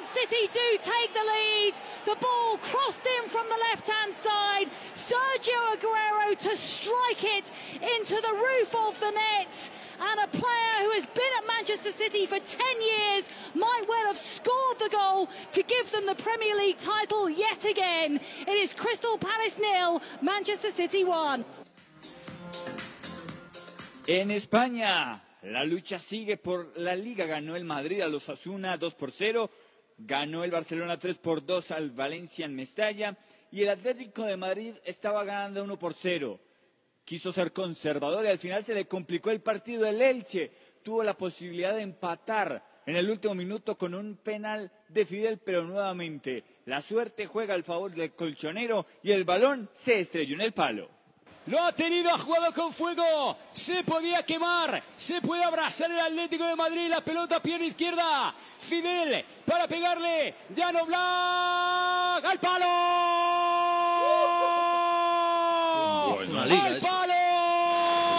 And 0.01 0.09
City 0.09 0.47
do 0.51 0.77
take 0.81 1.13
the 1.13 1.19
lead. 1.19 1.73
The 2.05 2.15
ball 2.19 2.57
crossed 2.57 3.05
in 3.05 3.29
from 3.29 3.45
the 3.47 3.57
left 3.69 3.87
hand 3.87 4.13
side. 4.15 4.71
Sergio 4.95 5.75
Aguero 5.75 6.35
to 6.39 6.55
strike 6.55 7.23
it 7.23 7.51
into 7.99 8.15
the 8.15 8.33
roof 8.33 8.75
of 8.87 8.99
the 8.99 9.11
net. 9.11 9.71
And 9.99 10.19
a 10.21 10.27
player 10.27 10.77
who 10.85 10.91
has 10.93 11.05
been 11.05 11.33
at 11.37 11.45
Manchester 11.45 11.91
City 11.91 12.25
for 12.25 12.39
10 12.39 12.65
years 12.81 13.29
might 13.53 13.83
well 13.87 14.07
have 14.07 14.17
scored 14.17 14.79
the 14.79 14.89
goal 14.89 15.29
to 15.51 15.61
give 15.61 15.91
them 15.91 16.07
the 16.07 16.15
Premier 16.15 16.55
League 16.55 16.77
title 16.79 17.29
yet 17.29 17.63
again. 17.65 18.19
It 18.47 18.49
is 18.49 18.73
Crystal 18.73 19.19
Palace 19.19 19.59
nil, 19.59 20.01
Manchester 20.23 20.71
City 20.71 21.03
1. 21.03 21.45
En 24.07 24.31
España, 24.31 25.21
la 25.43 25.63
lucha 25.63 25.99
sigue 25.99 26.37
por 26.37 26.71
la 26.77 26.95
liga. 26.95 27.27
Ganó 27.27 27.55
el 27.55 27.65
Madrid 27.65 28.01
a 28.01 28.07
los 28.07 28.29
Asuna 28.29 28.77
2 28.77 28.95
por 28.95 29.11
0. 29.11 29.51
Ganó 29.97 30.43
el 30.43 30.51
Barcelona 30.51 30.97
3 30.97 31.17
por 31.17 31.45
2 31.45 31.71
al 31.71 31.91
Valencia 31.91 32.45
en 32.45 32.55
Mestalla 32.55 33.17
y 33.51 33.63
el 33.63 33.69
Atlético 33.69 34.23
de 34.23 34.37
Madrid 34.37 34.75
estaba 34.85 35.23
ganando 35.23 35.63
1 35.63 35.79
por 35.79 35.93
0. 35.93 36.39
Quiso 37.03 37.31
ser 37.31 37.51
conservador 37.51 38.25
y 38.25 38.29
al 38.29 38.37
final 38.37 38.63
se 38.63 38.73
le 38.73 38.87
complicó 38.87 39.31
el 39.31 39.41
partido. 39.41 39.85
El 39.85 40.01
Elche 40.01 40.51
tuvo 40.83 41.03
la 41.03 41.17
posibilidad 41.17 41.75
de 41.75 41.81
empatar 41.81 42.63
en 42.85 42.95
el 42.95 43.09
último 43.09 43.35
minuto 43.35 43.77
con 43.77 43.93
un 43.93 44.17
penal 44.17 44.71
de 44.87 45.05
Fidel, 45.05 45.39
pero 45.39 45.63
nuevamente 45.63 46.43
la 46.65 46.81
suerte 46.81 47.27
juega 47.27 47.53
al 47.53 47.63
favor 47.63 47.91
del 47.91 48.13
colchonero 48.13 48.85
y 49.03 49.11
el 49.11 49.23
balón 49.23 49.69
se 49.71 49.99
estrelló 49.99 50.35
en 50.35 50.41
el 50.41 50.53
palo. 50.53 51.00
Lo 51.51 51.61
ha 51.61 51.73
tenido, 51.73 52.09
ha 52.09 52.17
jugado 52.17 52.53
con 52.53 52.71
fuego. 52.71 53.35
Se 53.51 53.83
podía 53.83 54.23
quemar. 54.23 54.81
Se 54.95 55.19
puede 55.19 55.43
abrazar 55.43 55.91
el 55.91 55.99
Atlético 55.99 56.45
de 56.45 56.55
Madrid. 56.55 56.87
La 56.87 57.01
pelota 57.01 57.41
pierna 57.41 57.65
izquierda. 57.65 58.33
Fidel 58.57 59.25
para 59.45 59.67
pegarle. 59.67 60.33
Llano 60.55 60.85
Black 60.85 62.23
al 62.23 62.39
palo. 62.39 62.65
Buena 66.15 66.45
liga 66.45 66.65
al 66.67 66.77
palo. 66.77 67.13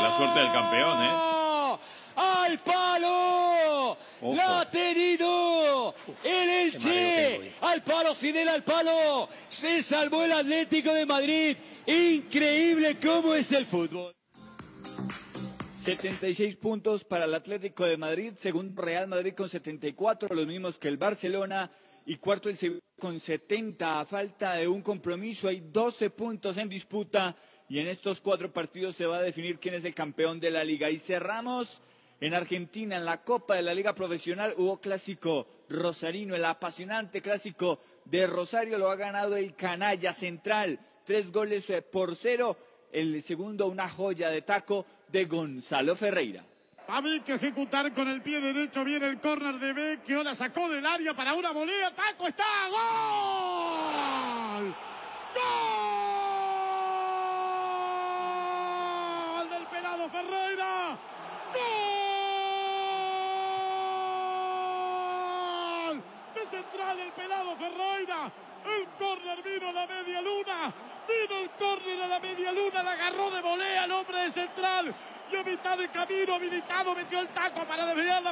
La 0.03 0.15
suerte 0.19 0.39
del 0.39 0.53
campeón, 0.53 1.03
¿eh? 1.03 1.79
Al 2.17 2.59
palo. 2.59 3.97
Ojo. 4.21 4.35
La 4.35 4.61
ha 4.61 4.71
tenido 4.71 5.52
el 6.25 6.49
Elche. 6.49 7.53
Al 7.61 7.83
palo, 7.83 8.15
Fidel 8.15 8.49
al 8.49 8.63
palo. 8.63 9.29
Se 9.49 9.83
salvó 9.83 10.25
el 10.25 10.33
Atlético 10.33 10.93
de 10.93 11.07
Madrid. 11.07 11.57
Increíble 11.87 12.99
cómo 13.03 13.35
es 13.35 13.51
el 13.53 13.67
fútbol. 13.67 14.13
76 15.83 16.57
puntos 16.57 17.03
para 17.03 17.25
el 17.25 17.35
Atlético 17.35 17.85
de 17.85 17.97
Madrid, 17.97 18.35
segundo 18.37 18.81
Real 18.81 19.09
Madrid 19.09 19.35
con 19.35 19.49
74, 19.49 20.33
los 20.33 20.47
mismos 20.47 20.79
que 20.79 20.87
el 20.87 20.97
Barcelona, 20.97 21.73
y 22.07 22.19
cuarto 22.19 22.49
el 22.49 22.57
Sevilla 22.57 22.81
con 23.01 23.19
70. 23.19 23.99
A 24.01 24.05
falta 24.05 24.55
de 24.55 24.69
un 24.69 24.81
compromiso, 24.81 25.49
hay 25.49 25.61
12 25.61 26.11
puntos 26.11 26.57
en 26.57 26.69
disputa, 26.69 27.35
y 27.69 27.81
en 27.81 27.89
estos 27.89 28.21
cuatro 28.21 28.53
partidos 28.53 28.95
se 28.95 29.07
va 29.07 29.19
a 29.19 29.23
definir 29.23 29.59
quién 29.59 29.75
es 29.75 29.85
el 29.85 29.95
campeón 29.95 30.39
de 30.39 30.53
la 30.53 30.63
liga. 30.63 30.89
Y 30.89 31.01
cerramos 31.01 31.83
en 32.21 32.35
Argentina, 32.35 32.97
en 32.97 33.05
la 33.05 33.25
Copa 33.25 33.57
de 33.57 33.63
la 33.63 33.75
Liga 33.75 33.95
Profesional, 33.95 34.55
hubo 34.59 34.81
clásico 34.81 35.49
rosarino, 35.73 36.35
el 36.37 36.45
apasionante 36.45 37.23
clásico 37.23 37.81
de 38.05 38.27
Rosario 38.27 38.79
lo 38.79 38.91
ha 38.91 38.97
ganado 38.97 39.37
el 39.37 39.55
Canalla 39.55 40.13
Central, 40.13 40.79
tres 41.05 41.33
goles 41.33 41.69
eh, 41.71 41.83
por 41.83 42.15
cero. 42.17 42.57
El 42.93 43.23
segundo, 43.23 43.69
una 43.69 43.89
joya 43.89 44.29
de 44.29 44.43
taco 44.43 44.85
de 45.09 45.25
Gonzalo 45.25 45.97
Ferreira. 45.97 46.45
Había 46.89 47.23
que 47.25 47.35
ejecutar 47.35 47.93
con 47.95 48.09
el 48.09 48.21
pie 48.23 48.41
derecho. 48.41 48.85
Viene 48.85 49.07
el 49.07 49.21
córner 49.21 49.55
de 49.55 49.73
Vecchio. 49.73 50.23
La 50.23 50.35
sacó 50.35 50.69
del 50.69 50.85
área 50.85 51.15
para 51.15 51.33
una 51.33 51.53
volea. 51.53 51.91
¡Taco 51.95 52.27
está! 52.27 52.45
¡Gol! 52.69 53.55
¡Gol 59.33 59.49
del 59.49 59.67
pelado 59.69 60.09
Ferreira! 60.11 60.99
¡Gol! 65.87 66.03
De 66.35 66.47
central 66.47 66.99
el 66.99 67.13
pelado 67.13 67.57
Ferreira. 67.57 68.33
El 68.67 68.87
córner 68.99 69.43
vino 69.43 69.69
a 69.69 69.73
la 69.73 69.87
media 69.87 70.21
luna. 70.21 70.75
Vino 71.09 71.39
el 71.39 71.51
córner 71.51 72.03
a 72.03 72.09
la 72.09 72.21
media 72.21 72.53
luna. 72.53 72.83
La 72.83 72.93
agarró 72.93 73.31
de 73.31 73.41
volea 73.41 73.85
el 73.85 73.93
hombre 73.93 74.19
de 74.25 74.31
central. 74.31 74.95
Y 75.33 75.37
a 75.37 75.43
mitad 75.43 75.79
de 75.79 75.89
camino 75.89 76.35
habilitado 76.35 76.95
metió 76.95 77.21
el 77.21 77.29
taco 77.29 77.65
para 77.65 77.87
desviar 77.87 78.23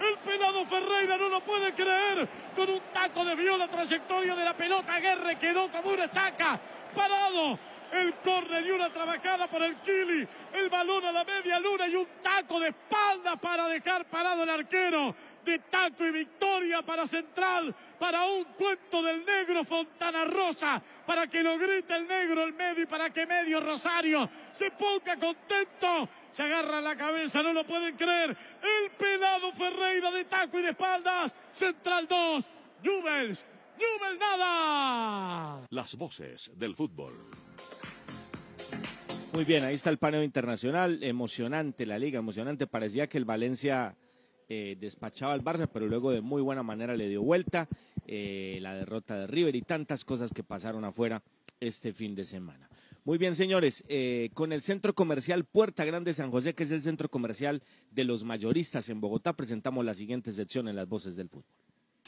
El 0.00 0.18
pelado 0.18 0.64
Ferreira 0.64 1.16
no 1.16 1.28
lo 1.28 1.40
puede 1.40 1.72
creer. 1.74 2.28
Con 2.54 2.70
un 2.70 2.80
taco 2.92 3.24
desvió 3.24 3.56
la 3.56 3.68
trayectoria 3.68 4.34
de 4.34 4.44
la 4.44 4.56
pelota. 4.56 4.98
Guerre 4.98 5.36
quedó 5.36 5.70
como 5.70 5.90
una 5.90 6.04
estaca. 6.04 6.58
Parado. 6.94 7.58
El 7.92 8.14
córner 8.14 8.64
y 8.64 8.70
una 8.70 8.88
trabajada 8.90 9.48
por 9.48 9.62
el 9.62 9.76
Kili. 9.78 10.26
El 10.52 10.68
balón 10.68 11.04
a 11.04 11.12
la 11.12 11.24
media 11.24 11.58
luna 11.58 11.88
y 11.88 11.96
un 11.96 12.06
taco 12.22 12.60
de 12.60 12.68
espalda 12.68 13.36
para 13.36 13.66
dejar 13.66 14.04
parado 14.04 14.44
el 14.44 14.50
arquero. 14.50 15.14
De 15.44 15.58
taco 15.58 16.06
y 16.06 16.12
victoria 16.12 16.82
para 16.82 17.06
Central. 17.06 17.74
Para 17.98 18.26
un 18.26 18.44
cuento 18.44 19.02
del 19.02 19.24
negro 19.24 19.64
Fontana 19.64 20.24
Rosa. 20.24 20.82
Para 21.06 21.26
que 21.26 21.42
lo 21.42 21.58
grite 21.58 21.96
el 21.96 22.06
negro 22.06 22.44
el 22.44 22.52
medio 22.52 22.84
y 22.84 22.86
para 22.86 23.10
que 23.10 23.26
medio 23.26 23.60
Rosario 23.60 24.28
se 24.52 24.70
ponga 24.70 25.16
contento. 25.16 26.08
Se 26.32 26.42
agarra 26.42 26.80
la 26.80 26.96
cabeza, 26.96 27.42
no 27.42 27.52
lo 27.52 27.64
pueden 27.64 27.96
creer. 27.96 28.36
El 28.62 28.90
pelado 28.92 29.52
Ferreira 29.52 30.10
de 30.10 30.24
taco 30.24 30.58
y 30.58 30.62
de 30.62 30.70
espaldas. 30.70 31.34
Central 31.52 32.06
2. 32.06 32.50
Newells. 32.82 33.44
Newell 33.78 34.18
nada. 34.18 35.66
Las 35.70 35.96
voces 35.96 36.50
del 36.54 36.74
fútbol. 36.74 37.12
Muy 39.32 39.44
bien, 39.44 39.64
ahí 39.64 39.76
está 39.76 39.90
el 39.90 39.98
paneo 39.98 40.24
internacional, 40.24 41.02
emocionante 41.04 41.86
la 41.86 41.98
liga, 41.98 42.18
emocionante. 42.18 42.66
Parecía 42.66 43.08
que 43.08 43.16
el 43.16 43.24
Valencia 43.24 43.96
eh, 44.50 44.76
despachaba 44.78 45.32
al 45.32 45.42
Barça, 45.42 45.66
pero 45.72 45.86
luego 45.86 46.10
de 46.10 46.20
muy 46.20 46.42
buena 46.42 46.62
manera 46.62 46.94
le 46.94 47.08
dio 47.08 47.22
vuelta. 47.22 47.66
eh, 48.12 48.58
la 48.60 48.74
derrota 48.74 49.16
de 49.16 49.26
River 49.28 49.54
y 49.54 49.62
tantas 49.62 50.04
cosas 50.04 50.32
que 50.32 50.42
pasaron 50.42 50.84
afuera 50.84 51.22
este 51.60 51.92
fin 51.92 52.16
de 52.16 52.24
semana. 52.24 52.68
Muy 53.04 53.18
bien, 53.18 53.36
señores, 53.36 53.84
eh, 53.88 54.30
con 54.34 54.52
el 54.52 54.62
Centro 54.62 54.94
Comercial 54.94 55.44
Puerta 55.44 55.84
Grande 55.84 56.12
San 56.12 56.32
José, 56.32 56.54
que 56.54 56.64
es 56.64 56.72
el 56.72 56.82
centro 56.82 57.08
comercial 57.08 57.62
de 57.92 58.02
los 58.02 58.24
mayoristas 58.24 58.88
en 58.88 59.00
Bogotá, 59.00 59.34
presentamos 59.34 59.84
la 59.84 59.94
siguiente 59.94 60.32
sección 60.32 60.66
en 60.66 60.74
las 60.74 60.88
voces 60.88 61.14
del 61.14 61.28
fútbol. 61.28 61.44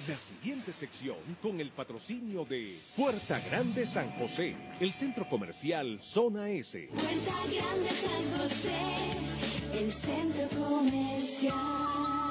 La 0.08 0.16
siguiente 0.16 0.72
sección 0.72 1.16
con 1.40 1.60
el 1.60 1.70
patrocinio 1.70 2.44
de 2.44 2.76
Puerta 2.96 3.40
Grande 3.48 3.86
San 3.86 4.10
José, 4.12 4.56
el 4.80 4.90
centro 4.92 5.28
comercial 5.28 6.00
Zona 6.00 6.50
S. 6.50 6.88
Puerta 6.88 7.36
Grande 7.48 7.90
San 7.90 8.40
José, 8.40 9.78
el 9.78 9.92
centro 9.92 10.48
comercial. 10.58 12.21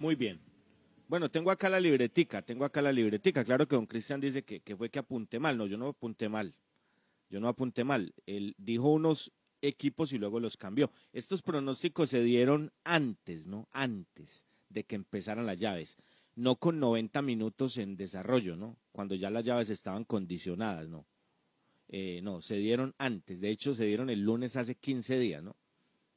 Muy 0.00 0.14
bien. 0.14 0.40
Bueno, 1.08 1.30
tengo 1.30 1.50
acá 1.50 1.68
la 1.68 1.78
libretica, 1.78 2.40
tengo 2.40 2.64
acá 2.64 2.80
la 2.80 2.90
libretica. 2.90 3.44
Claro 3.44 3.68
que 3.68 3.76
don 3.76 3.86
Cristian 3.86 4.18
dice 4.18 4.42
que, 4.42 4.60
que 4.60 4.74
fue 4.74 4.88
que 4.88 4.98
apunté 4.98 5.38
mal. 5.38 5.58
No, 5.58 5.66
yo 5.66 5.76
no 5.76 5.88
apunté 5.88 6.30
mal. 6.30 6.54
Yo 7.28 7.38
no 7.38 7.48
apunté 7.48 7.84
mal. 7.84 8.14
Él 8.24 8.54
dijo 8.56 8.88
unos 8.88 9.30
equipos 9.60 10.14
y 10.14 10.18
luego 10.18 10.40
los 10.40 10.56
cambió. 10.56 10.90
Estos 11.12 11.42
pronósticos 11.42 12.08
se 12.08 12.22
dieron 12.22 12.72
antes, 12.82 13.46
¿no? 13.46 13.68
Antes 13.72 14.46
de 14.70 14.84
que 14.84 14.96
empezaran 14.96 15.44
las 15.44 15.60
llaves. 15.60 15.98
No 16.34 16.56
con 16.56 16.80
90 16.80 17.20
minutos 17.20 17.76
en 17.76 17.98
desarrollo, 17.98 18.56
¿no? 18.56 18.78
Cuando 18.90 19.14
ya 19.14 19.28
las 19.28 19.44
llaves 19.44 19.68
estaban 19.68 20.04
condicionadas, 20.04 20.88
¿no? 20.88 21.04
Eh, 21.88 22.20
no, 22.22 22.40
se 22.40 22.56
dieron 22.56 22.94
antes. 22.96 23.42
De 23.42 23.50
hecho, 23.50 23.74
se 23.74 23.84
dieron 23.84 24.08
el 24.08 24.22
lunes 24.22 24.56
hace 24.56 24.76
15 24.76 25.18
días, 25.18 25.42
¿no? 25.42 25.56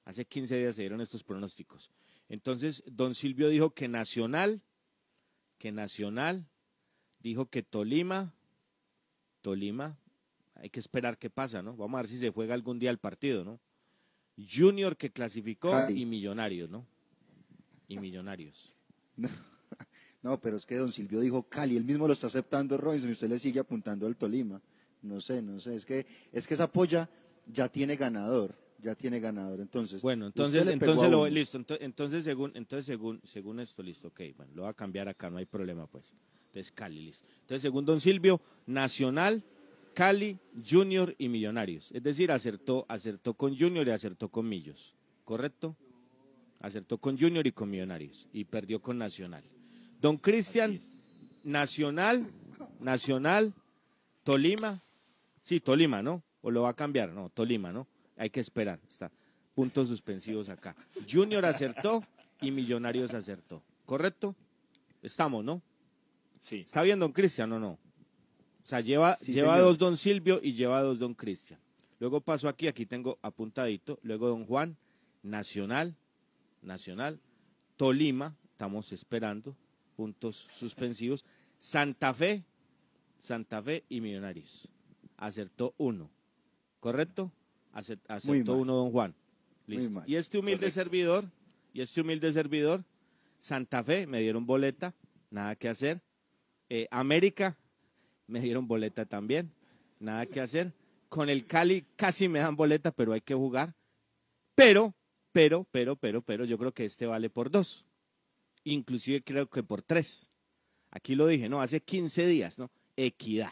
Hace 0.05 0.23
15 0.23 0.57
días 0.57 0.75
se 0.77 0.83
dieron 0.83 1.01
estos 1.01 1.25
pronósticos. 1.25 1.91
Entonces, 2.33 2.83
don 2.87 3.13
Silvio 3.13 3.47
dijo 3.49 3.75
que 3.75 3.87
Nacional, 3.87 4.63
que 5.59 5.71
Nacional, 5.71 6.49
dijo 7.19 7.45
que 7.45 7.61
Tolima, 7.61 8.33
Tolima, 9.41 9.99
hay 10.55 10.71
que 10.71 10.79
esperar 10.79 11.19
qué 11.19 11.29
pasa, 11.29 11.61
¿no? 11.61 11.77
Vamos 11.77 11.99
a 11.99 12.01
ver 12.01 12.07
si 12.07 12.17
se 12.17 12.31
juega 12.31 12.55
algún 12.55 12.79
día 12.79 12.89
el 12.89 12.97
partido, 12.97 13.43
¿no? 13.43 13.59
Junior 14.35 14.97
que 14.97 15.11
clasificó 15.11 15.69
Cali. 15.69 16.01
y 16.01 16.07
Millonarios, 16.07 16.71
¿no? 16.71 16.87
Y 17.87 17.99
Millonarios. 17.99 18.75
No, 20.23 20.39
pero 20.39 20.55
es 20.55 20.65
que 20.65 20.77
don 20.77 20.89
Silvio 20.93 21.19
dijo 21.19 21.43
Cali, 21.43 21.75
él 21.75 21.83
mismo 21.83 22.07
lo 22.07 22.13
está 22.13 22.27
aceptando 22.27 22.77
Robinson 22.77 23.09
y 23.09 23.11
usted 23.11 23.27
le 23.27 23.39
sigue 23.39 23.59
apuntando 23.59 24.07
al 24.07 24.15
Tolima. 24.15 24.61
No 25.01 25.19
sé, 25.19 25.41
no 25.41 25.59
sé, 25.59 25.75
es 25.75 25.83
que 25.83 26.05
es 26.31 26.47
que 26.47 26.53
esa 26.53 26.71
polla 26.71 27.09
ya 27.45 27.67
tiene 27.67 27.97
ganador, 27.97 28.55
ya 28.83 28.95
tiene 28.95 29.19
ganador. 29.19 29.59
Entonces, 29.61 30.01
Bueno, 30.01 30.27
entonces, 30.27 30.67
entonces 30.67 31.09
lo, 31.09 31.27
listo, 31.27 31.59
ento- 31.59 31.77
entonces 31.79 32.23
según, 32.23 32.51
entonces 32.55 32.85
según, 32.85 33.21
según 33.23 33.59
esto, 33.59 33.81
listo, 33.81 34.09
ok, 34.09 34.21
bueno, 34.35 34.51
lo 34.55 34.61
voy 34.63 34.69
a 34.71 34.73
cambiar 34.73 35.07
acá, 35.09 35.29
no 35.29 35.37
hay 35.37 35.45
problema, 35.45 35.87
pues. 35.87 36.13
Entonces 36.47 36.71
Cali, 36.71 37.01
listo. 37.05 37.27
Entonces, 37.41 37.61
según 37.61 37.85
Don 37.85 37.99
Silvio, 37.99 38.41
Nacional, 38.67 39.43
Cali, 39.93 40.37
Junior 40.67 41.15
y 41.17 41.29
Millonarios. 41.29 41.91
Es 41.91 42.03
decir, 42.03 42.31
acertó, 42.31 42.85
acertó 42.89 43.33
con 43.33 43.57
Junior 43.57 43.87
y 43.87 43.91
acertó 43.91 44.29
con 44.29 44.47
Millos, 44.49 44.95
¿correcto? 45.23 45.75
Acertó 46.59 46.97
con 46.97 47.17
Junior 47.17 47.45
y 47.45 47.51
con 47.51 47.69
Millonarios 47.69 48.27
y 48.33 48.43
perdió 48.45 48.81
con 48.81 48.97
Nacional. 48.97 49.43
Don 50.01 50.17
Cristian, 50.17 50.79
Nacional, 51.43 52.31
Nacional, 52.79 53.53
Tolima, 54.23 54.81
sí, 55.41 55.59
Tolima, 55.59 56.01
¿no? 56.01 56.23
O 56.41 56.51
lo 56.51 56.63
va 56.63 56.69
a 56.69 56.73
cambiar, 56.75 57.11
no, 57.13 57.29
Tolima, 57.29 57.71
¿no? 57.71 57.87
Hay 58.23 58.29
que 58.29 58.39
esperar, 58.39 58.79
está. 58.87 59.11
Puntos 59.53 59.89
suspensivos 59.89 60.47
acá. 60.47 60.73
Junior 61.11 61.43
acertó 61.43 62.01
y 62.39 62.51
Millonarios 62.51 63.13
acertó, 63.13 63.61
¿correcto? 63.85 64.33
Estamos, 65.01 65.43
¿no? 65.43 65.61
Sí. 66.39 66.59
¿Está 66.61 66.83
bien, 66.83 66.99
don 67.01 67.11
Cristian, 67.11 67.51
o 67.51 67.59
no? 67.59 67.71
O 67.71 67.79
sea, 68.63 68.79
lleva, 68.79 69.17
Sí, 69.17 69.33
lleva 69.33 69.55
señor. 69.55 69.67
dos 69.67 69.77
don 69.77 69.97
Silvio 69.97 70.39
y 70.41 70.53
lleva 70.53 70.81
dos 70.81 70.99
don 70.99 71.13
Cristian. 71.13 71.59
Luego 71.99 72.21
paso 72.21 72.47
aquí, 72.47 72.67
aquí 72.69 72.85
tengo 72.85 73.19
apuntadito. 73.21 73.99
Luego 74.03 74.29
don 74.29 74.45
Juan, 74.45 74.77
Nacional, 75.21 75.97
Nacional, 76.61 77.19
Tolima 77.75 78.37
estamos 78.53 78.93
esperando 78.93 79.53
puntos 79.97 80.47
suspensivos. 80.49 81.25
Santa 81.59 82.13
Fe, 82.13 82.45
Santa 83.19 83.61
Fe 83.61 83.83
y 83.89 83.99
Millonarios. 83.99 84.69
Acertó 85.17 85.73
uno, 85.77 86.09
¿correcto? 86.79 87.29
Acertó 87.73 88.53
mal. 88.53 88.61
uno 88.61 88.75
don 88.75 88.91
Juan. 88.91 89.15
Listo. 89.67 90.03
Y 90.05 90.15
este 90.15 90.37
humilde 90.37 90.59
Correcto. 90.59 90.75
servidor, 90.75 91.25
y 91.73 91.81
este 91.81 92.01
humilde 92.01 92.31
servidor, 92.31 92.83
Santa 93.39 93.83
Fe, 93.83 94.07
me 94.07 94.21
dieron 94.21 94.45
boleta, 94.45 94.93
nada 95.31 95.55
que 95.55 95.67
hacer. 95.67 96.01
Eh, 96.69 96.87
América, 96.91 97.57
me 98.27 98.39
dieron 98.39 98.67
boleta 98.67 99.05
también, 99.05 99.51
nada 99.99 100.25
que 100.25 100.39
hacer. 100.39 100.73
Con 101.09 101.29
el 101.29 101.45
Cali 101.45 101.85
casi 101.95 102.27
me 102.29 102.39
dan 102.39 102.55
boleta, 102.55 102.91
pero 102.91 103.13
hay 103.13 103.21
que 103.21 103.33
jugar. 103.33 103.75
Pero, 104.55 104.93
pero, 105.31 105.65
pero, 105.71 105.95
pero, 105.95 106.21
pero, 106.21 106.45
yo 106.45 106.57
creo 106.57 106.71
que 106.71 106.85
este 106.85 107.05
vale 107.05 107.29
por 107.29 107.49
dos. 107.49 107.85
Inclusive 108.63 109.23
creo 109.23 109.49
que 109.49 109.63
por 109.63 109.81
tres. 109.81 110.31
Aquí 110.91 111.15
lo 111.15 111.27
dije, 111.27 111.49
¿no? 111.49 111.61
Hace 111.61 111.81
15 111.81 112.27
días, 112.27 112.59
¿no? 112.59 112.69
Equidad. 112.95 113.51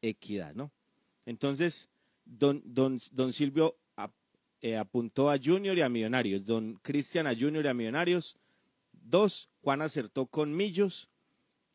Equidad, 0.00 0.54
¿no? 0.54 0.70
Entonces, 1.26 1.89
don, 2.38 2.62
don, 2.64 2.98
don 3.12 3.32
Silvio 3.32 3.76
ap- 3.96 4.14
eh, 4.60 4.76
apuntó 4.76 5.30
a 5.30 5.38
Junior 5.42 5.76
y 5.76 5.82
a 5.82 5.88
Millonarios. 5.88 6.44
Don 6.44 6.74
Cristian 6.82 7.26
a 7.26 7.34
Junior 7.34 7.64
y 7.64 7.68
a 7.68 7.74
Millonarios. 7.74 8.36
Dos. 8.92 9.50
Juan 9.62 9.82
acertó 9.82 10.26
con 10.26 10.54
Millos 10.56 11.10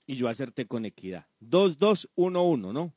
y 0.08 0.16
yo 0.16 0.28
acerté 0.28 0.66
con 0.66 0.86
Equidad. 0.86 1.28
Dos, 1.40 1.78
dos, 1.78 2.10
uno, 2.16 2.44
uno, 2.48 2.72
¿no? 2.74 2.94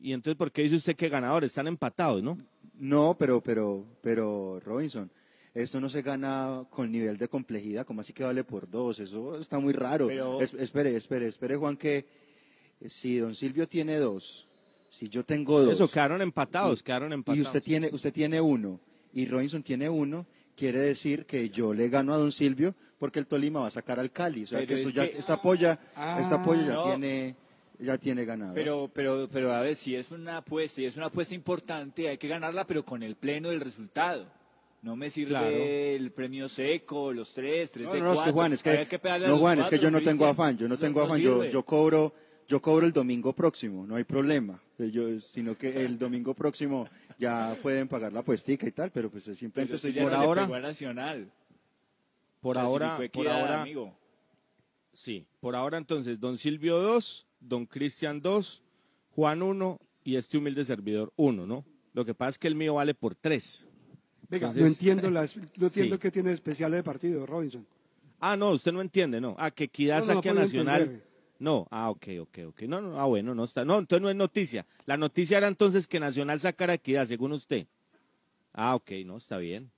Y 0.00 0.12
entonces, 0.12 0.36
¿por 0.36 0.52
qué 0.52 0.62
dice 0.62 0.76
usted 0.76 0.96
que 0.96 1.08
ganadores? 1.08 1.50
Están 1.50 1.66
empatados, 1.66 2.22
¿no? 2.22 2.38
No, 2.74 3.16
pero, 3.18 3.40
pero, 3.42 3.84
pero, 4.02 4.60
Robinson, 4.64 5.10
esto 5.54 5.80
no 5.80 5.88
se 5.88 6.02
gana 6.02 6.64
con 6.70 6.90
nivel 6.92 7.16
de 7.18 7.28
complejidad, 7.28 7.84
como 7.86 8.00
así 8.02 8.12
que 8.12 8.22
vale 8.24 8.44
por 8.44 8.68
dos, 8.70 8.98
eso 9.00 9.38
está 9.38 9.58
muy 9.58 9.72
raro. 9.72 10.06
Pero- 10.08 10.40
Es- 10.40 10.54
espere, 10.54 10.94
espere, 10.96 11.26
espere, 11.26 11.56
Juan, 11.56 11.76
que 11.76 12.06
si 12.86 13.18
don 13.18 13.34
Silvio 13.34 13.66
tiene 13.66 13.96
dos, 13.96 14.47
si 14.88 15.08
yo 15.08 15.24
tengo 15.24 15.60
dos. 15.60 15.72
Eso, 15.74 15.90
quedaron 15.90 16.20
empatados, 16.22 16.82
quedaron 16.82 17.10
Y 17.10 17.14
empatados. 17.14 17.46
usted 17.46 17.62
tiene, 17.62 17.90
usted 17.92 18.12
tiene 18.12 18.40
uno, 18.40 18.80
y 19.12 19.26
Robinson 19.26 19.62
tiene 19.62 19.88
uno, 19.88 20.26
quiere 20.56 20.80
decir 20.80 21.24
que 21.26 21.50
yo 21.50 21.72
le 21.72 21.88
gano 21.88 22.12
a 22.14 22.16
don 22.18 22.32
Silvio 22.32 22.74
porque 22.98 23.18
el 23.20 23.26
Tolima 23.26 23.60
va 23.60 23.68
a 23.68 23.70
sacar 23.70 24.00
al 24.00 24.10
Cali. 24.10 24.44
O 24.44 24.46
sea 24.46 24.58
Pero 24.58 24.68
que 24.68 24.74
esto 24.74 24.88
es 24.88 24.94
ya, 24.94 25.08
que- 25.10 25.18
esta 25.18 25.40
polla, 25.40 25.78
esta 26.20 26.42
polla 26.42 26.66
ya 26.66 26.74
no. 26.74 26.84
tiene, 26.84 27.36
ya 27.78 27.96
tiene 27.98 28.24
ganado. 28.24 28.54
Pero, 28.54 28.90
pero, 28.92 29.28
pero 29.30 29.52
a 29.52 29.60
ver, 29.60 29.76
si 29.76 29.94
es 29.94 30.10
una 30.10 30.38
apuesta, 30.38 30.80
y 30.82 30.86
es 30.86 30.96
una 30.96 31.06
apuesta 31.06 31.34
importante, 31.34 32.08
hay 32.08 32.18
que 32.18 32.26
ganarla, 32.28 32.66
pero 32.66 32.84
con 32.84 33.02
el 33.02 33.14
pleno 33.14 33.50
del 33.50 33.60
resultado. 33.60 34.26
No 34.80 34.94
me 34.94 35.10
sirve 35.10 35.30
Claro. 35.30 35.48
el 35.48 36.12
premio 36.12 36.48
seco, 36.48 37.12
los 37.12 37.34
tres, 37.34 37.70
tres 37.72 37.86
No, 37.86 37.92
de 37.94 38.00
no, 38.00 38.08
es 38.10 38.14
cuatro. 38.14 38.32
que 38.32 38.34
Juan, 38.34 38.52
es 38.52 38.62
que, 38.62 38.70
a 39.08 39.18
no, 39.28 39.38
Juan, 39.38 39.58
es 39.60 39.68
que 39.68 39.78
yo 39.80 39.90
no 39.90 40.00
tengo 40.00 40.24
afán, 40.26 40.56
yo 40.56 40.68
no 40.68 40.74
Eso 40.74 40.84
tengo 40.84 41.02
afán, 41.02 41.20
yo, 41.20 41.44
yo 41.44 41.62
cobro, 41.64 42.14
yo 42.48 42.60
cobro 42.62 42.86
el 42.86 42.92
domingo 42.92 43.32
próximo, 43.34 43.86
no 43.86 43.94
hay 43.96 44.04
problema. 44.04 44.60
Yo, 44.78 45.20
sino 45.20 45.56
que 45.56 45.84
el 45.84 45.98
domingo 45.98 46.34
próximo 46.34 46.88
ya 47.18 47.56
pueden 47.62 47.88
pagar 47.88 48.12
la 48.12 48.22
puestica 48.22 48.66
y 48.66 48.72
tal, 48.72 48.90
pero 48.90 49.10
pues 49.10 49.24
simplemente 49.24 49.76
Pero 49.80 49.88
estoy 49.88 49.92
por 50.02 50.14
ahora- 50.14 50.46
Nacional. 50.60 51.30
Por 52.40 52.56
ahora, 52.56 52.96
por 53.12 53.28
ahora, 53.28 53.62
amigo. 53.62 53.92
sí, 54.92 55.26
por 55.40 55.56
ahora 55.56 55.76
entonces, 55.76 56.18
don 56.20 56.36
Silvio 56.38 56.78
2, 56.80 57.26
don 57.40 57.66
Cristian 57.66 58.20
2, 58.20 58.62
Juan 59.10 59.42
1 59.42 59.80
y 60.04 60.16
este 60.16 60.38
humilde 60.38 60.64
servidor 60.64 61.12
1, 61.16 61.46
¿no? 61.46 61.64
Lo 61.92 62.04
que 62.04 62.14
pasa 62.14 62.30
es 62.30 62.38
que 62.38 62.46
el 62.48 62.54
mío 62.54 62.74
vale 62.74 62.94
por 62.94 63.16
3. 63.16 63.68
Venga, 64.30 64.52
no 64.54 64.66
entiendo, 64.66 65.10
las, 65.10 65.36
no 65.36 65.66
entiendo 65.66 65.98
qué 65.98 66.10
tiene 66.12 66.28
de 66.28 66.34
especial 66.36 66.70
de 66.70 66.82
partido, 66.84 67.26
Robinson. 67.26 67.66
Ah, 68.20 68.36
no, 68.36 68.52
usted 68.52 68.72
no 68.72 68.80
entiende, 68.80 69.20
no. 69.20 69.34
Ah, 69.38 69.50
que 69.50 69.64
Equidad 69.64 70.00
No, 70.00 70.06
no, 70.06 70.12
no 70.14 70.18
saque 70.18 70.28
a 70.30 70.34
Nacional. 70.34 70.80
entender. 70.82 71.07
No, 71.38 71.68
ah, 71.70 71.90
ok, 71.90 72.06
ok, 72.20 72.38
ok. 72.48 72.62
No, 72.62 72.80
no, 72.80 73.00
ah, 73.00 73.04
bueno, 73.04 73.34
no 73.34 73.44
está. 73.44 73.64
No, 73.64 73.78
entonces 73.78 74.02
no 74.02 74.10
es 74.10 74.16
noticia. 74.16 74.66
La 74.86 74.96
noticia 74.96 75.38
era 75.38 75.46
entonces 75.46 75.86
que 75.86 76.00
Nacional 76.00 76.40
sacara 76.40 76.74
Equidad, 76.74 77.06
según 77.06 77.32
usted. 77.32 77.66
Ah, 78.52 78.74
ok, 78.74 78.90
no, 79.06 79.16
está 79.16 79.38
bien. 79.38 79.70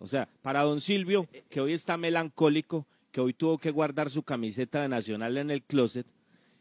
O 0.00 0.06
sea, 0.06 0.28
para 0.42 0.62
don 0.62 0.80
Silvio, 0.80 1.26
que 1.48 1.60
hoy 1.60 1.72
está 1.72 1.96
melancólico, 1.96 2.86
que 3.12 3.20
hoy 3.20 3.32
tuvo 3.32 3.56
que 3.56 3.70
guardar 3.70 4.10
su 4.10 4.22
camiseta 4.24 4.82
de 4.82 4.88
Nacional 4.88 5.38
en 5.38 5.50
el 5.50 5.62
closet, 5.62 6.06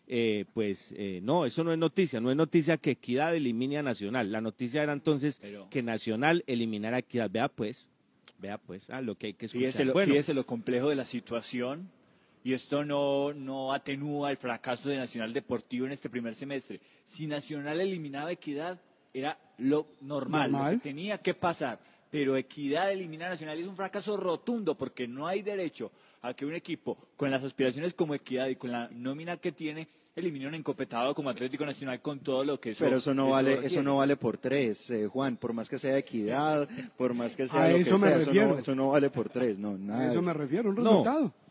eh, 0.07 0.45
pues 0.53 0.93
eh, 0.97 1.19
no, 1.23 1.45
eso 1.45 1.63
no 1.63 1.73
es 1.73 1.77
noticia. 1.77 2.21
No 2.21 2.29
es 2.29 2.37
noticia 2.37 2.77
que 2.77 2.91
Equidad 2.91 3.35
elimine 3.35 3.79
a 3.79 3.83
Nacional. 3.83 4.31
La 4.31 4.39
noticia 4.39 4.83
era 4.83 4.93
entonces 4.93 5.41
que 5.69 5.83
Nacional 5.83 6.43
eliminara 6.47 6.97
a 6.97 6.99
Equidad. 6.99 7.29
Vea 7.29 7.49
pues, 7.49 7.89
vea 8.39 8.57
pues, 8.57 8.89
ah, 8.89 9.01
lo 9.01 9.15
que 9.15 9.27
hay 9.27 9.33
que 9.33 9.47
escuchar. 9.47 9.67
Fíjese 9.67 9.85
lo, 9.85 9.93
bueno, 9.93 10.13
fíjese 10.13 10.33
lo 10.33 10.45
complejo 10.45 10.89
de 10.89 10.95
la 10.95 11.05
situación 11.05 11.89
y 12.45 12.53
esto 12.53 12.86
no, 12.86 13.34
no 13.34 13.73
atenúa 13.73 14.29
el 14.29 14.38
fracaso 14.38 14.88
de 14.88 14.97
Nacional 14.97 15.34
Deportivo 15.34 15.88
en 15.88 15.93
este 15.93 16.12
primer 16.12 16.36
semestre. 16.36 16.79
Si 17.03 17.25
Nacional 17.25 17.81
eliminaba 17.81 18.31
Equidad, 18.31 18.79
era 19.12 19.36
lo 19.58 19.88
normal, 20.01 20.51
Normal. 20.51 20.73
lo 20.73 20.79
que 20.79 20.84
tenía 20.84 21.17
que 21.17 21.34
pasar. 21.34 21.79
Pero 22.12 22.38
Equidad 22.38 22.91
eliminar 22.91 23.29
a 23.29 23.31
Nacional 23.31 23.58
es 23.58 23.65
un 23.65 23.75
fracaso 23.75 24.15
rotundo 24.15 24.77
porque 24.77 25.08
no 25.08 25.25
hay 25.25 25.41
derecho 25.41 25.91
a 26.21 26.36
que 26.36 26.45
un 26.45 26.53
equipo 26.53 26.99
con 27.17 27.31
las 27.31 27.43
aspiraciones 27.43 27.95
como 27.95 28.13
Equidad 28.13 28.45
y 28.45 28.58
con 28.58 28.71
la 28.71 28.89
nómina 28.91 29.38
que 29.38 29.51
tiene 29.51 29.88
elimine 30.15 30.47
un 30.47 30.53
encopetado 30.53 31.15
como 31.15 31.31
Atlético 31.31 31.65
Nacional 31.65 31.99
con 31.99 32.19
todo 32.19 32.43
lo 32.45 32.60
que 32.60 32.69
eso 32.69 32.86
Pero 32.86 32.97
eso 32.97 33.15
no 33.15 33.31
vale, 33.31 33.65
eso 33.65 33.81
no 33.81 33.97
vale 33.97 34.17
por 34.17 34.38
tres, 34.38 34.91
eh, 34.91 35.08
Juan, 35.08 35.36
por 35.38 35.51
más 35.53 35.67
que 35.67 35.79
sea 35.79 35.97
equidad, 35.97 36.69
por 36.95 37.15
más 37.15 37.36
que 37.36 37.47
sea 37.47 37.63
A 37.63 37.69
lo 37.69 37.77
eso 37.77 37.95
que 37.95 38.01
me 38.03 38.08
sea, 38.10 38.17
eso 38.19 38.25
refiero. 38.27 38.47
no, 38.49 38.60
eso 38.60 38.75
no 38.75 38.89
vale 38.89 39.10
por 39.10 39.29
tres, 39.29 39.58
no, 39.58 39.75
nada. 39.79 40.01
A 40.01 40.12
eso 40.12 40.21
me 40.21 40.29
eso. 40.29 40.38
refiero, 40.39 40.69
un 40.69 40.75
resultado. 40.75 41.21
No 41.21 41.44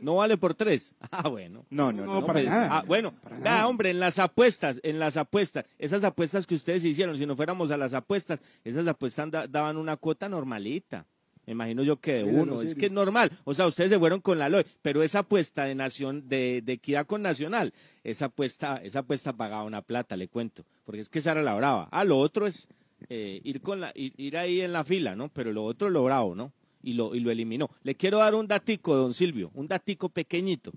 vale 0.00 0.36
por 0.36 0.54
tres. 0.54 0.94
Ah, 1.10 1.28
bueno. 1.28 1.64
No, 1.70 1.92
no, 1.92 2.04
No, 2.06 2.24
para 2.26 2.42
nada. 2.42 2.68
Ah, 2.78 2.84
bueno, 2.86 3.12
Para 3.22 3.38
nada. 3.38 3.66
hombre, 3.68 3.90
en 3.90 4.00
las 4.00 4.18
apuestas, 4.18 4.80
en 4.82 4.98
las 4.98 5.16
apuestas, 5.16 5.64
esas 5.78 6.04
apuestas 6.04 6.46
que 6.46 6.54
ustedes 6.54 6.84
hicieron, 6.84 7.16
si 7.18 7.26
no 7.26 7.34
fuéramos 7.36 7.70
a 7.70 7.76
las 7.76 7.94
apuestas, 7.94 8.40
esas 8.64 8.86
apuestas 8.86 9.30
da- 9.30 9.46
daban 9.46 9.76
una 9.76 9.96
cuota 9.96 10.28
normalita. 10.28 11.06
Me 11.46 11.52
imagino 11.52 11.82
yo 11.82 11.96
que 11.98 12.12
de 12.12 12.24
Sí, 12.24 12.30
uno, 12.30 12.60
es 12.60 12.74
que 12.74 12.86
es 12.86 12.92
normal. 12.92 13.32
O 13.44 13.54
sea, 13.54 13.66
ustedes 13.66 13.88
se 13.90 13.98
fueron 13.98 14.20
con 14.20 14.38
la 14.38 14.50
LOE, 14.50 14.66
pero 14.82 15.02
esa 15.02 15.20
apuesta 15.20 15.64
de 15.64 15.74
nación, 15.74 16.28
de, 16.28 16.60
de 16.62 16.74
equidad 16.74 17.06
con 17.06 17.22
nacional, 17.22 17.72
esa 18.04 18.26
apuesta, 18.26 18.80
esa 18.84 18.98
apuesta 18.98 19.32
pagaba 19.32 19.64
una 19.64 19.80
plata, 19.80 20.14
le 20.18 20.28
cuento, 20.28 20.64
porque 20.84 21.00
es 21.00 21.08
que 21.08 21.20
esa 21.20 21.32
era 21.32 21.42
la 21.42 21.54
brava. 21.54 21.88
Ah, 21.90 22.04
lo 22.04 22.18
otro 22.18 22.46
es 22.46 22.68
eh, 23.08 23.40
ir 23.44 23.62
con 23.62 23.80
la, 23.80 23.92
ir, 23.94 24.12
ir 24.18 24.36
ahí 24.36 24.60
en 24.60 24.72
la 24.74 24.84
fila, 24.84 25.16
¿no? 25.16 25.30
Pero 25.30 25.50
lo 25.52 25.64
otro 25.64 25.88
es 25.88 25.94
lo 25.94 26.04
bravo, 26.04 26.34
¿no? 26.34 26.52
Y 26.82 26.92
lo, 26.94 27.14
y 27.14 27.20
lo 27.20 27.30
eliminó. 27.30 27.68
Le 27.82 27.94
quiero 27.94 28.18
dar 28.18 28.34
un 28.34 28.46
datico, 28.46 28.94
don 28.94 29.12
Silvio, 29.12 29.50
un 29.54 29.66
datico 29.66 30.08
pequeñito. 30.08 30.72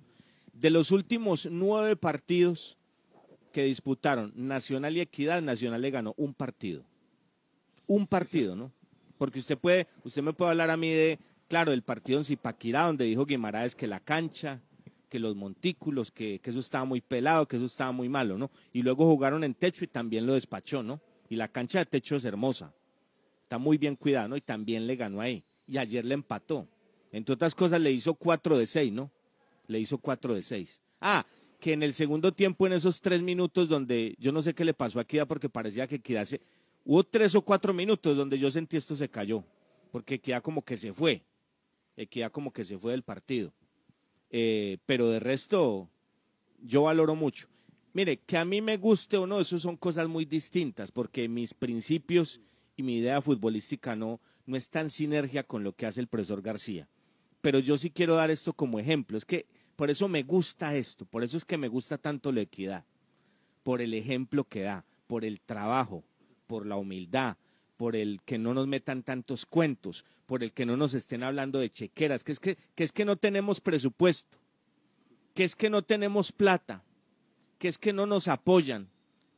De 0.53 0.69
los 0.69 0.91
últimos 0.91 1.47
nueve 1.49 1.95
partidos 1.95 2.77
que 3.51 3.63
disputaron 3.65 4.31
Nacional 4.35 4.97
y 4.97 5.01
Equidad, 5.01 5.41
Nacional 5.41 5.81
le 5.81 5.91
ganó 5.91 6.13
un 6.17 6.33
partido. 6.33 6.83
Un 7.87 8.07
partido, 8.07 8.55
¿no? 8.55 8.71
Porque 9.17 9.39
usted 9.39 9.57
puede, 9.57 9.87
usted 10.03 10.23
me 10.23 10.33
puede 10.33 10.51
hablar 10.51 10.69
a 10.69 10.77
mí 10.77 10.89
de, 10.89 11.19
claro, 11.47 11.71
del 11.71 11.83
partido 11.83 12.17
en 12.17 12.25
Zipaquirá, 12.25 12.83
donde 12.83 13.05
dijo 13.05 13.25
Guimaraes 13.25 13.75
que 13.75 13.87
la 13.87 13.99
cancha, 13.99 14.61
que 15.09 15.19
los 15.19 15.35
montículos, 15.35 16.11
que, 16.11 16.39
que 16.39 16.49
eso 16.49 16.59
estaba 16.59 16.85
muy 16.85 17.01
pelado, 17.01 17.47
que 17.47 17.57
eso 17.57 17.65
estaba 17.65 17.91
muy 17.91 18.07
malo, 18.07 18.37
¿no? 18.37 18.49
Y 18.71 18.81
luego 18.81 19.05
jugaron 19.05 19.43
en 19.43 19.53
techo 19.53 19.83
y 19.83 19.87
también 19.87 20.25
lo 20.25 20.33
despachó, 20.33 20.81
¿no? 20.81 21.01
Y 21.29 21.35
la 21.35 21.49
cancha 21.49 21.79
de 21.79 21.85
techo 21.85 22.15
es 22.15 22.25
hermosa. 22.25 22.73
Está 23.43 23.57
muy 23.57 23.77
bien 23.77 23.95
cuidada, 23.95 24.29
¿no? 24.29 24.37
Y 24.37 24.41
también 24.41 24.87
le 24.87 24.95
ganó 24.95 25.19
ahí. 25.19 25.43
Y 25.71 25.77
ayer 25.77 26.03
le 26.03 26.15
empató. 26.15 26.67
Entre 27.13 27.33
otras 27.33 27.55
cosas, 27.55 27.79
le 27.79 27.93
hizo 27.93 28.13
4 28.13 28.57
de 28.57 28.67
6, 28.67 28.91
¿no? 28.91 29.09
Le 29.67 29.79
hizo 29.79 29.97
4 29.97 30.35
de 30.35 30.41
6. 30.41 30.81
Ah, 30.99 31.25
que 31.61 31.71
en 31.71 31.81
el 31.81 31.93
segundo 31.93 32.33
tiempo, 32.33 32.67
en 32.67 32.73
esos 32.73 32.99
tres 32.99 33.21
minutos 33.21 33.69
donde 33.69 34.15
yo 34.19 34.33
no 34.33 34.41
sé 34.41 34.53
qué 34.53 34.65
le 34.65 34.73
pasó 34.73 34.99
a 34.99 35.03
Equidad 35.03 35.27
porque 35.29 35.47
parecía 35.47 35.87
que 35.87 35.95
Equidad 35.95 36.25
se... 36.25 36.41
Hubo 36.83 37.05
tres 37.05 37.35
o 37.35 37.41
cuatro 37.41 37.73
minutos 37.73 38.17
donde 38.17 38.37
yo 38.37 38.51
sentí 38.51 38.75
esto 38.75 38.97
se 38.97 39.07
cayó, 39.07 39.45
porque 39.93 40.15
Equidad 40.15 40.41
como 40.41 40.61
que 40.61 40.75
se 40.75 40.91
fue. 40.91 41.23
Equidad 41.95 42.33
como 42.33 42.51
que 42.51 42.65
se 42.65 42.77
fue 42.77 42.91
del 42.91 43.03
partido. 43.03 43.53
Eh, 44.29 44.77
pero 44.85 45.09
de 45.09 45.21
resto, 45.21 45.89
yo 46.61 46.83
valoro 46.83 47.15
mucho. 47.15 47.47
Mire, 47.93 48.17
que 48.17 48.37
a 48.37 48.43
mí 48.43 48.59
me 48.61 48.75
guste 48.75 49.15
o 49.15 49.25
no, 49.25 49.39
eso 49.39 49.57
son 49.57 49.77
cosas 49.77 50.09
muy 50.09 50.25
distintas, 50.25 50.91
porque 50.91 51.29
mis 51.29 51.53
principios 51.53 52.41
y 52.81 52.83
mi 52.83 52.97
idea 52.97 53.21
futbolística 53.21 53.95
no, 53.95 54.19
no 54.45 54.57
está 54.57 54.81
en 54.81 54.89
sinergia 54.89 55.43
con 55.43 55.63
lo 55.63 55.73
que 55.73 55.85
hace 55.85 56.01
el 56.01 56.07
profesor 56.07 56.41
García. 56.41 56.87
Pero 57.41 57.59
yo 57.59 57.77
sí 57.77 57.91
quiero 57.91 58.15
dar 58.15 58.31
esto 58.31 58.53
como 58.53 58.79
ejemplo. 58.79 59.17
Es 59.17 59.25
que 59.25 59.45
por 59.75 59.89
eso 59.89 60.07
me 60.07 60.23
gusta 60.23 60.75
esto, 60.75 61.05
por 61.05 61.23
eso 61.23 61.37
es 61.37 61.45
que 61.45 61.57
me 61.57 61.67
gusta 61.67 61.97
tanto 61.97 62.31
la 62.31 62.41
equidad, 62.41 62.83
por 63.63 63.81
el 63.81 63.93
ejemplo 63.93 64.43
que 64.43 64.61
da, 64.61 64.83
por 65.07 65.25
el 65.25 65.41
trabajo, 65.41 66.03
por 66.47 66.65
la 66.65 66.75
humildad, 66.75 67.37
por 67.77 67.95
el 67.95 68.21
que 68.25 68.37
no 68.37 68.53
nos 68.53 68.67
metan 68.67 69.01
tantos 69.01 69.45
cuentos, 69.45 70.05
por 70.25 70.43
el 70.43 70.51
que 70.51 70.65
no 70.65 70.77
nos 70.77 70.93
estén 70.93 71.23
hablando 71.23 71.59
de 71.59 71.69
chequeras, 71.69 72.23
que 72.23 72.31
es 72.31 72.39
que, 72.39 72.57
que 72.75 72.83
es 72.83 72.91
que 72.91 73.05
no 73.05 73.15
tenemos 73.15 73.59
presupuesto, 73.59 74.37
que 75.33 75.43
es 75.43 75.55
que 75.55 75.69
no 75.69 75.81
tenemos 75.81 76.31
plata, 76.31 76.83
que 77.57 77.67
es 77.67 77.77
que 77.77 77.93
no 77.93 78.05
nos 78.05 78.27
apoyan, 78.27 78.87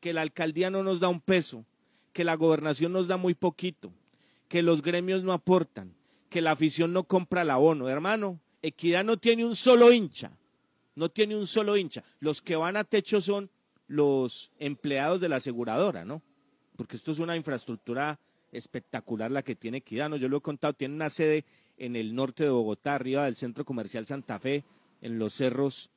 que 0.01 0.13
la 0.13 0.21
alcaldía 0.21 0.69
no 0.69 0.83
nos 0.83 0.99
da 0.99 1.07
un 1.07 1.21
peso, 1.21 1.65
que 2.13 2.23
la 2.23 2.35
gobernación 2.35 2.93
nos 2.93 3.07
da 3.07 3.17
muy 3.17 3.33
poquito, 3.33 3.91
que 4.47 4.61
los 4.61 4.81
gremios 4.81 5.23
no 5.23 5.33
aportan, 5.33 5.93
que 6.29 6.41
la 6.41 6.51
afición 6.51 6.93
no 6.93 7.03
compra 7.03 7.41
el 7.41 7.49
abono. 7.49 7.89
Hermano, 7.89 8.39
Equidad 8.61 9.03
no 9.03 9.17
tiene 9.17 9.45
un 9.45 9.55
solo 9.55 9.91
hincha, 9.91 10.31
no 10.95 11.09
tiene 11.09 11.35
un 11.35 11.47
solo 11.47 11.75
hincha. 11.75 12.03
Los 12.19 12.41
que 12.41 12.55
van 12.55 12.77
a 12.77 12.83
techo 12.83 13.19
son 13.19 13.49
los 13.87 14.51
empleados 14.59 15.19
de 15.19 15.29
la 15.29 15.37
aseguradora, 15.37 16.05
¿no? 16.05 16.21
Porque 16.77 16.95
esto 16.95 17.11
es 17.11 17.19
una 17.19 17.35
infraestructura 17.35 18.19
espectacular 18.51 19.31
la 19.31 19.43
que 19.43 19.55
tiene 19.55 19.79
Equidad. 19.79 20.11
Yo 20.15 20.29
lo 20.29 20.37
he 20.37 20.41
contado, 20.41 20.73
tiene 20.73 20.95
una 20.95 21.09
sede 21.09 21.43
en 21.77 21.95
el 21.95 22.15
norte 22.15 22.43
de 22.43 22.49
Bogotá, 22.51 22.95
arriba 22.95 23.25
del 23.25 23.35
Centro 23.35 23.65
Comercial 23.65 24.05
Santa 24.05 24.39
Fe, 24.39 24.63
en 25.01 25.19
los 25.19 25.33
cerros 25.33 25.91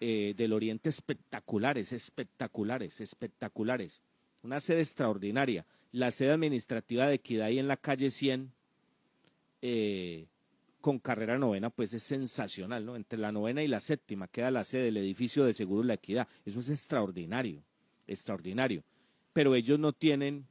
eh, 0.00 0.34
del 0.36 0.52
Oriente 0.52 0.88
espectaculares, 0.88 1.92
espectaculares, 1.92 3.00
espectaculares. 3.00 4.02
Una 4.42 4.60
sede 4.60 4.80
extraordinaria. 4.80 5.64
La 5.92 6.10
sede 6.10 6.32
administrativa 6.32 7.06
de 7.06 7.14
Equidad 7.14 7.46
ahí 7.46 7.58
en 7.58 7.68
la 7.68 7.76
calle 7.76 8.10
100, 8.10 8.52
eh, 9.60 10.26
con 10.80 10.98
carrera 10.98 11.38
novena, 11.38 11.70
pues 11.70 11.94
es 11.94 12.02
sensacional, 12.02 12.84
¿no? 12.84 12.96
Entre 12.96 13.18
la 13.18 13.30
novena 13.30 13.62
y 13.62 13.68
la 13.68 13.78
séptima 13.78 14.26
queda 14.26 14.50
la 14.50 14.64
sede 14.64 14.84
del 14.84 14.96
edificio 14.96 15.44
de 15.44 15.54
Seguro 15.54 15.84
La 15.84 15.94
Equidad. 15.94 16.26
Eso 16.44 16.58
es 16.58 16.70
extraordinario, 16.70 17.62
extraordinario. 18.08 18.82
Pero 19.32 19.54
ellos 19.54 19.78
no 19.78 19.92
tienen, 19.92 20.46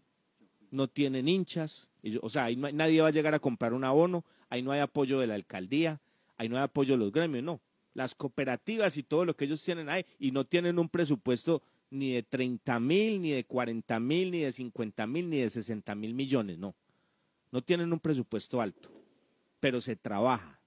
no 0.70 0.88
tienen 0.88 1.28
hinchas, 1.28 1.90
ellos- 2.02 2.22
o 2.24 2.30
sea, 2.30 2.46
ahí 2.46 2.56
no 2.56 2.68
hay- 2.68 2.74
nadie 2.74 3.02
va 3.02 3.10
a 3.10 3.12
llegar 3.12 3.34
a 3.34 3.40
comprar 3.40 3.74
un 3.74 3.84
abono, 3.84 4.24
ahí 4.50 4.62
no 4.62 4.72
hay 4.72 4.80
apoyo 4.80 5.20
de 5.20 5.28
la 5.28 5.36
alcaldía, 5.36 6.00
ahí 6.38 6.48
no 6.48 6.56
hay 6.56 6.64
apoyo 6.64 6.94
de 6.94 7.00
los 7.00 7.12
gremios, 7.12 7.44
no. 7.44 7.60
Las 7.94 8.16
cooperativas 8.16 8.96
y 8.96 9.04
todo 9.04 9.26
lo 9.26 9.36
que 9.36 9.44
ellos 9.44 9.62
tienen 9.62 9.90
ahí, 9.90 10.06
y 10.18 10.32
no 10.32 10.46
tienen 10.46 10.80
un 10.80 10.88
presupuesto 10.88 11.62
ni 11.92 12.14
de 12.14 12.24
30 12.24 12.80
mil, 12.80 13.22
ni 13.22 13.32
de 13.32 13.44
40 13.44 14.00
mil, 14.00 14.32
ni 14.32 14.40
de 14.40 14.52
50 14.52 15.06
mil, 15.06 15.30
ni 15.30 15.38
de 15.42 15.50
60 15.52 15.94
mil 15.94 16.16
millones, 16.16 16.58
no. 16.58 16.74
No 17.52 17.62
tienen 17.62 17.94
un 17.94 18.00
presupuesto 18.00 18.60
alto 18.60 19.02
pero 19.62 19.80
se 19.80 19.96
trabaja, 19.96 20.60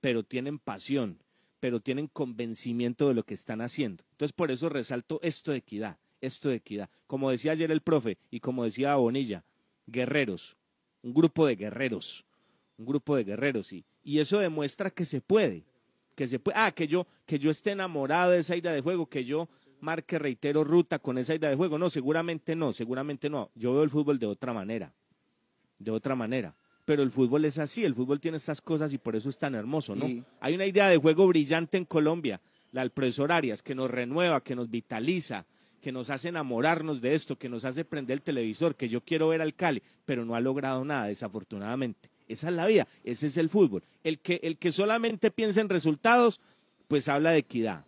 pero 0.00 0.24
tienen 0.24 0.58
pasión, 0.58 1.18
pero 1.60 1.80
tienen 1.80 2.08
convencimiento 2.08 3.06
de 3.06 3.14
lo 3.14 3.22
que 3.22 3.34
están 3.34 3.60
haciendo. 3.60 4.02
Entonces, 4.12 4.32
por 4.32 4.50
eso 4.50 4.68
resalto 4.68 5.20
esto 5.22 5.52
de 5.52 5.58
equidad, 5.58 5.98
esto 6.20 6.48
de 6.48 6.56
equidad. 6.56 6.88
Como 7.06 7.30
decía 7.30 7.52
ayer 7.52 7.70
el 7.70 7.82
profe 7.82 8.18
y 8.30 8.40
como 8.40 8.64
decía 8.64 8.96
Bonilla, 8.96 9.44
guerreros, 9.86 10.56
un 11.02 11.14
grupo 11.14 11.46
de 11.46 11.56
guerreros, 11.56 12.24
un 12.78 12.86
grupo 12.86 13.14
de 13.14 13.24
guerreros, 13.24 13.72
y, 13.72 13.84
eso 14.02 14.38
demuestra 14.38 14.90
que 14.90 15.04
se 15.04 15.20
puede, 15.20 15.64
que 16.16 16.26
se 16.26 16.38
puede, 16.38 16.56
ah, 16.58 16.72
que 16.72 16.88
yo, 16.88 17.06
que 17.26 17.38
yo 17.38 17.50
esté 17.50 17.72
enamorado 17.72 18.30
de 18.30 18.38
esa 18.38 18.56
idea 18.56 18.72
de 18.72 18.80
juego, 18.80 19.06
que 19.06 19.26
yo 19.26 19.50
marque, 19.80 20.18
reitero, 20.18 20.64
ruta 20.64 20.98
con 20.98 21.18
esa 21.18 21.34
idea 21.34 21.50
de 21.50 21.56
juego. 21.56 21.78
No, 21.78 21.90
seguramente 21.90 22.54
no, 22.54 22.72
seguramente 22.72 23.30
no. 23.30 23.50
Yo 23.54 23.72
veo 23.72 23.82
el 23.82 23.90
fútbol 23.90 24.18
de 24.18 24.26
otra 24.26 24.52
manera, 24.52 24.92
de 25.78 25.90
otra 25.90 26.14
manera. 26.14 26.54
Pero 26.84 27.02
el 27.02 27.10
fútbol 27.10 27.44
es 27.44 27.58
así, 27.58 27.84
el 27.84 27.94
fútbol 27.94 28.18
tiene 28.18 28.38
estas 28.38 28.62
cosas 28.62 28.92
y 28.94 28.98
por 28.98 29.14
eso 29.14 29.28
es 29.28 29.38
tan 29.38 29.54
hermoso, 29.54 29.94
¿no? 29.94 30.06
Hay 30.40 30.54
una 30.54 30.64
idea 30.64 30.88
de 30.88 30.96
juego 30.96 31.26
brillante 31.26 31.76
en 31.76 31.84
Colombia, 31.84 32.40
la 32.72 32.80
del 32.80 32.90
profesor 32.90 33.30
Arias, 33.30 33.62
que 33.62 33.74
nos 33.74 33.90
renueva, 33.90 34.42
que 34.42 34.54
nos 34.54 34.70
vitaliza, 34.70 35.44
que 35.82 35.92
nos 35.92 36.10
hace 36.10 36.28
enamorarnos 36.28 37.00
de 37.00 37.14
esto, 37.14 37.36
que 37.36 37.48
nos 37.48 37.64
hace 37.64 37.84
prender 37.84 38.14
el 38.14 38.22
televisor, 38.22 38.74
que 38.74 38.88
yo 38.88 39.02
quiero 39.02 39.28
ver 39.28 39.42
al 39.42 39.54
Cali, 39.54 39.82
pero 40.06 40.24
no 40.24 40.34
ha 40.34 40.40
logrado 40.40 40.84
nada, 40.84 41.06
desafortunadamente. 41.06 42.10
Esa 42.26 42.48
es 42.48 42.54
la 42.54 42.66
vida, 42.66 42.86
ese 43.04 43.26
es 43.26 43.36
el 43.36 43.48
fútbol. 43.48 43.82
El 44.02 44.18
que, 44.18 44.40
el 44.42 44.58
que 44.58 44.72
solamente 44.72 45.30
piensa 45.30 45.60
en 45.60 45.68
resultados, 45.68 46.40
pues 46.88 47.08
habla 47.08 47.30
de 47.30 47.38
equidad. 47.38 47.84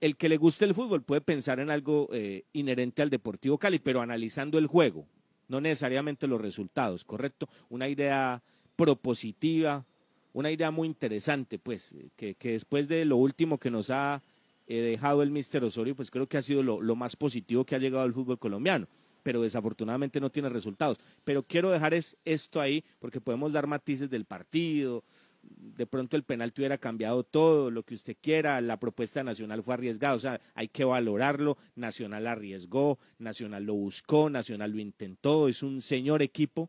El 0.00 0.16
que 0.16 0.28
le 0.30 0.38
guste 0.38 0.64
el 0.64 0.74
fútbol 0.74 1.02
puede 1.02 1.20
pensar 1.20 1.60
en 1.60 1.70
algo 1.70 2.08
eh, 2.12 2.44
inherente 2.54 3.02
al 3.02 3.10
Deportivo 3.10 3.58
Cali, 3.58 3.78
pero 3.78 4.00
analizando 4.00 4.58
el 4.58 4.66
juego, 4.66 5.06
no 5.48 5.60
necesariamente 5.60 6.26
los 6.26 6.40
resultados, 6.40 7.04
¿correcto? 7.04 7.48
Una 7.68 7.88
idea 7.88 8.42
propositiva, 8.76 9.84
una 10.32 10.50
idea 10.50 10.70
muy 10.70 10.88
interesante, 10.88 11.58
pues, 11.58 11.94
eh, 12.18 12.34
que, 12.38 12.52
después 12.52 12.88
de 12.88 13.04
lo 13.04 13.16
último 13.16 13.58
que 13.58 13.70
nos 13.70 13.90
ha 13.90 14.22
eh, 14.66 14.80
dejado 14.80 15.22
el 15.22 15.30
Mister 15.30 15.62
Osorio, 15.64 15.94
pues 15.94 16.10
creo 16.10 16.26
que 16.26 16.38
ha 16.38 16.42
sido 16.42 16.62
lo, 16.62 16.80
lo 16.80 16.96
más 16.96 17.14
positivo 17.16 17.66
que 17.66 17.74
ha 17.74 17.78
llegado 17.78 18.02
al 18.02 18.14
fútbol 18.14 18.38
colombiano, 18.38 18.86
pero 19.22 19.42
desafortunadamente 19.42 20.18
no 20.18 20.30
tiene 20.30 20.48
resultados. 20.48 20.98
Pero 21.24 21.42
quiero 21.42 21.70
dejar 21.70 21.92
es, 21.92 22.16
esto 22.24 22.58
ahí, 22.58 22.82
porque 23.00 23.20
podemos 23.20 23.52
dar 23.52 23.66
matices 23.66 24.08
del 24.08 24.24
partido, 24.24 25.04
de 25.42 25.86
pronto 25.86 26.16
el 26.16 26.24
penalti 26.24 26.60
hubiera 26.60 26.78
cambiado 26.78 27.22
todo, 27.24 27.70
lo 27.70 27.82
que 27.82 27.94
usted 27.94 28.16
quiera, 28.20 28.60
la 28.60 28.78
propuesta 28.78 29.24
nacional 29.24 29.62
fue 29.62 29.74
arriesgada, 29.74 30.14
o 30.14 30.18
sea, 30.18 30.40
hay 30.54 30.68
que 30.68 30.84
valorarlo, 30.84 31.56
Nacional 31.74 32.26
arriesgó, 32.26 32.98
Nacional 33.18 33.64
lo 33.64 33.74
buscó, 33.74 34.28
Nacional 34.30 34.72
lo 34.72 34.80
intentó, 34.80 35.48
es 35.48 35.62
un 35.62 35.80
señor 35.80 36.22
equipo, 36.22 36.68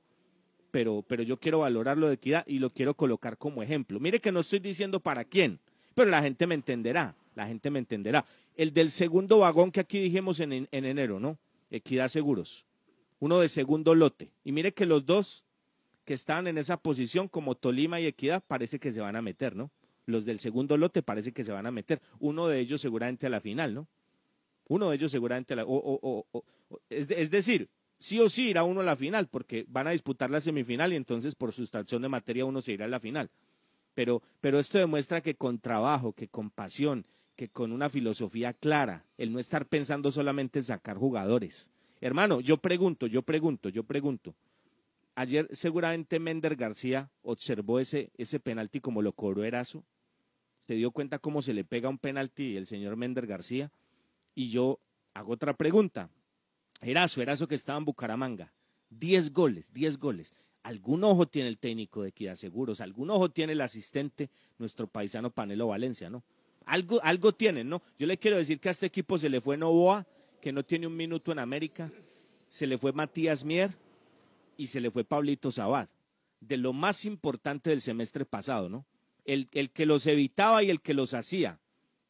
pero, 0.71 1.03
pero 1.07 1.23
yo 1.23 1.37
quiero 1.37 1.59
valorarlo 1.59 2.07
de 2.07 2.15
equidad 2.15 2.45
y 2.47 2.59
lo 2.59 2.69
quiero 2.69 2.93
colocar 2.93 3.37
como 3.37 3.61
ejemplo. 3.61 3.99
Mire 3.99 4.19
que 4.19 4.31
no 4.31 4.39
estoy 4.39 4.59
diciendo 4.59 4.99
para 4.99 5.25
quién, 5.25 5.59
pero 5.93 6.09
la 6.09 6.21
gente 6.21 6.47
me 6.47 6.55
entenderá, 6.55 7.15
la 7.35 7.47
gente 7.47 7.69
me 7.69 7.79
entenderá. 7.79 8.23
El 8.55 8.73
del 8.73 8.91
segundo 8.91 9.39
vagón 9.39 9.71
que 9.71 9.81
aquí 9.81 9.99
dijimos 9.99 10.39
en, 10.39 10.53
en 10.53 10.85
enero, 10.85 11.19
¿no? 11.19 11.37
Equidad 11.69 12.07
Seguros, 12.07 12.65
uno 13.19 13.39
de 13.39 13.49
segundo 13.49 13.93
lote. 13.95 14.31
Y 14.45 14.51
mire 14.51 14.73
que 14.73 14.85
los 14.85 15.05
dos 15.05 15.43
que 16.11 16.15
estaban 16.15 16.45
en 16.47 16.57
esa 16.57 16.75
posición, 16.75 17.29
como 17.29 17.55
Tolima 17.55 18.01
y 18.01 18.05
Equidad, 18.05 18.43
parece 18.45 18.79
que 18.79 18.91
se 18.91 18.99
van 18.99 19.15
a 19.15 19.21
meter, 19.21 19.55
¿no? 19.55 19.71
Los 20.05 20.25
del 20.25 20.39
segundo 20.39 20.75
lote 20.75 21.01
parece 21.01 21.31
que 21.31 21.45
se 21.45 21.53
van 21.53 21.65
a 21.67 21.71
meter. 21.71 22.01
Uno 22.19 22.49
de 22.49 22.59
ellos 22.59 22.81
seguramente 22.81 23.27
a 23.27 23.29
la 23.29 23.39
final, 23.39 23.73
¿no? 23.73 23.87
Uno 24.67 24.89
de 24.89 24.97
ellos 24.97 25.09
seguramente 25.09 25.53
a 25.53 25.55
la... 25.55 25.63
o- 25.63 26.25
o- 26.33 26.43
es, 26.89 27.09
es 27.11 27.31
decir, 27.31 27.69
sí 27.97 28.19
o 28.19 28.27
sí 28.27 28.49
irá 28.49 28.65
uno 28.65 28.81
a 28.81 28.83
la 28.83 28.97
final, 28.97 29.29
porque 29.29 29.63
van 29.69 29.87
a 29.87 29.91
disputar 29.91 30.29
la 30.29 30.41
semifinal 30.41 30.91
y 30.91 30.97
entonces 30.97 31.33
por 31.35 31.53
sustracción 31.53 32.01
de 32.01 32.09
materia 32.09 32.43
uno 32.43 32.59
se 32.59 32.73
irá 32.73 32.83
a 32.83 32.89
la 32.89 32.99
final. 32.99 33.29
Pero, 33.93 34.21
pero 34.41 34.59
esto 34.59 34.79
demuestra 34.79 35.21
que 35.21 35.35
con 35.35 35.59
trabajo, 35.59 36.11
que 36.11 36.27
con 36.27 36.49
pasión, 36.49 37.05
que 37.37 37.47
con 37.47 37.71
una 37.71 37.89
filosofía 37.89 38.51
clara, 38.51 39.05
el 39.17 39.31
no 39.31 39.39
estar 39.39 39.65
pensando 39.65 40.11
solamente 40.11 40.59
en 40.59 40.63
sacar 40.65 40.97
jugadores. 40.97 41.71
Hermano, 42.01 42.41
yo 42.41 42.57
pregunto, 42.57 43.07
yo 43.07 43.21
pregunto, 43.21 43.69
yo 43.69 43.83
pregunto. 43.83 44.35
Ayer 45.21 45.47
seguramente 45.51 46.17
Mender 46.17 46.55
García 46.55 47.11
observó 47.21 47.79
ese, 47.79 48.09
ese 48.17 48.39
penalti 48.39 48.79
como 48.79 49.03
lo 49.03 49.11
cobró 49.11 49.43
Erazo. 49.43 49.83
Se 50.61 50.73
dio 50.73 50.89
cuenta 50.89 51.19
cómo 51.19 51.43
se 51.43 51.53
le 51.53 51.63
pega 51.63 51.89
un 51.89 51.99
penalti 51.99 52.57
el 52.57 52.65
señor 52.65 52.95
Mender 52.95 53.27
García. 53.27 53.71
Y 54.33 54.49
yo 54.49 54.79
hago 55.13 55.33
otra 55.33 55.55
pregunta. 55.55 56.09
Erazo, 56.81 57.21
Erazo 57.21 57.47
que 57.47 57.53
estaba 57.53 57.77
en 57.77 57.85
Bucaramanga. 57.85 58.51
Diez 58.89 59.31
goles, 59.31 59.71
diez 59.71 59.99
goles. 59.99 60.33
Algún 60.63 61.03
ojo 61.03 61.27
tiene 61.27 61.49
el 61.49 61.59
técnico 61.59 62.01
de 62.01 62.09
Equidad 62.09 62.33
Seguros, 62.33 62.81
algún 62.81 63.11
ojo 63.11 63.29
tiene 63.29 63.53
el 63.53 63.61
asistente, 63.61 64.31
nuestro 64.57 64.87
paisano 64.87 65.29
Panelo 65.29 65.67
Valencia, 65.67 66.09
¿no? 66.09 66.23
Algo, 66.65 66.99
algo 67.03 67.31
tienen, 67.31 67.69
¿no? 67.69 67.83
Yo 67.99 68.07
le 68.07 68.17
quiero 68.17 68.37
decir 68.37 68.59
que 68.59 68.69
a 68.69 68.71
este 68.71 68.87
equipo 68.87 69.19
se 69.19 69.29
le 69.29 69.39
fue 69.39 69.55
Novoa, 69.55 70.07
que 70.41 70.51
no 70.51 70.65
tiene 70.65 70.87
un 70.87 70.95
minuto 70.95 71.31
en 71.31 71.37
América, 71.37 71.91
se 72.47 72.65
le 72.65 72.79
fue 72.79 72.91
Matías 72.91 73.45
Mier 73.45 73.69
y 74.61 74.67
se 74.67 74.79
le 74.79 74.91
fue 74.91 75.03
Pablito 75.03 75.49
Sabad, 75.49 75.89
de 76.39 76.55
lo 76.55 76.71
más 76.71 77.05
importante 77.05 77.71
del 77.71 77.81
semestre 77.81 78.25
pasado, 78.25 78.69
¿no? 78.69 78.85
El, 79.25 79.49
el 79.53 79.71
que 79.71 79.87
los 79.87 80.05
evitaba 80.05 80.61
y 80.61 80.69
el 80.69 80.81
que 80.81 80.93
los 80.93 81.15
hacía, 81.15 81.59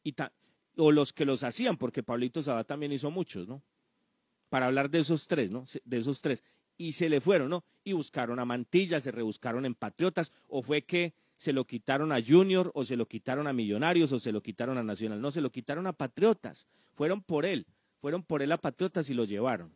y 0.04 0.12
ta- 0.12 0.34
o 0.76 0.92
los 0.92 1.14
que 1.14 1.24
los 1.24 1.44
hacían, 1.44 1.78
porque 1.78 2.02
Pablito 2.02 2.42
Sabad 2.42 2.66
también 2.66 2.92
hizo 2.92 3.10
muchos, 3.10 3.48
¿no? 3.48 3.62
Para 4.50 4.66
hablar 4.66 4.90
de 4.90 4.98
esos 4.98 5.28
tres, 5.28 5.50
¿no? 5.50 5.64
De 5.86 5.96
esos 5.96 6.20
tres. 6.20 6.44
Y 6.76 6.92
se 6.92 7.08
le 7.08 7.22
fueron, 7.22 7.48
¿no? 7.48 7.64
Y 7.84 7.94
buscaron 7.94 8.38
a 8.38 8.44
Mantilla, 8.44 9.00
se 9.00 9.12
rebuscaron 9.12 9.64
en 9.64 9.74
Patriotas, 9.74 10.34
o 10.46 10.60
fue 10.62 10.82
que 10.82 11.14
se 11.36 11.54
lo 11.54 11.66
quitaron 11.66 12.12
a 12.12 12.22
Junior, 12.22 12.70
o 12.74 12.84
se 12.84 12.96
lo 12.96 13.08
quitaron 13.08 13.46
a 13.46 13.54
Millonarios, 13.54 14.12
o 14.12 14.18
se 14.18 14.30
lo 14.30 14.42
quitaron 14.42 14.76
a 14.76 14.82
Nacional. 14.82 15.22
No, 15.22 15.30
se 15.30 15.40
lo 15.40 15.50
quitaron 15.50 15.86
a 15.86 15.94
Patriotas. 15.94 16.66
Fueron 16.96 17.22
por 17.22 17.46
él, 17.46 17.66
fueron 18.02 18.22
por 18.22 18.42
él 18.42 18.52
a 18.52 18.58
Patriotas 18.58 19.08
y 19.08 19.14
lo 19.14 19.24
llevaron 19.24 19.72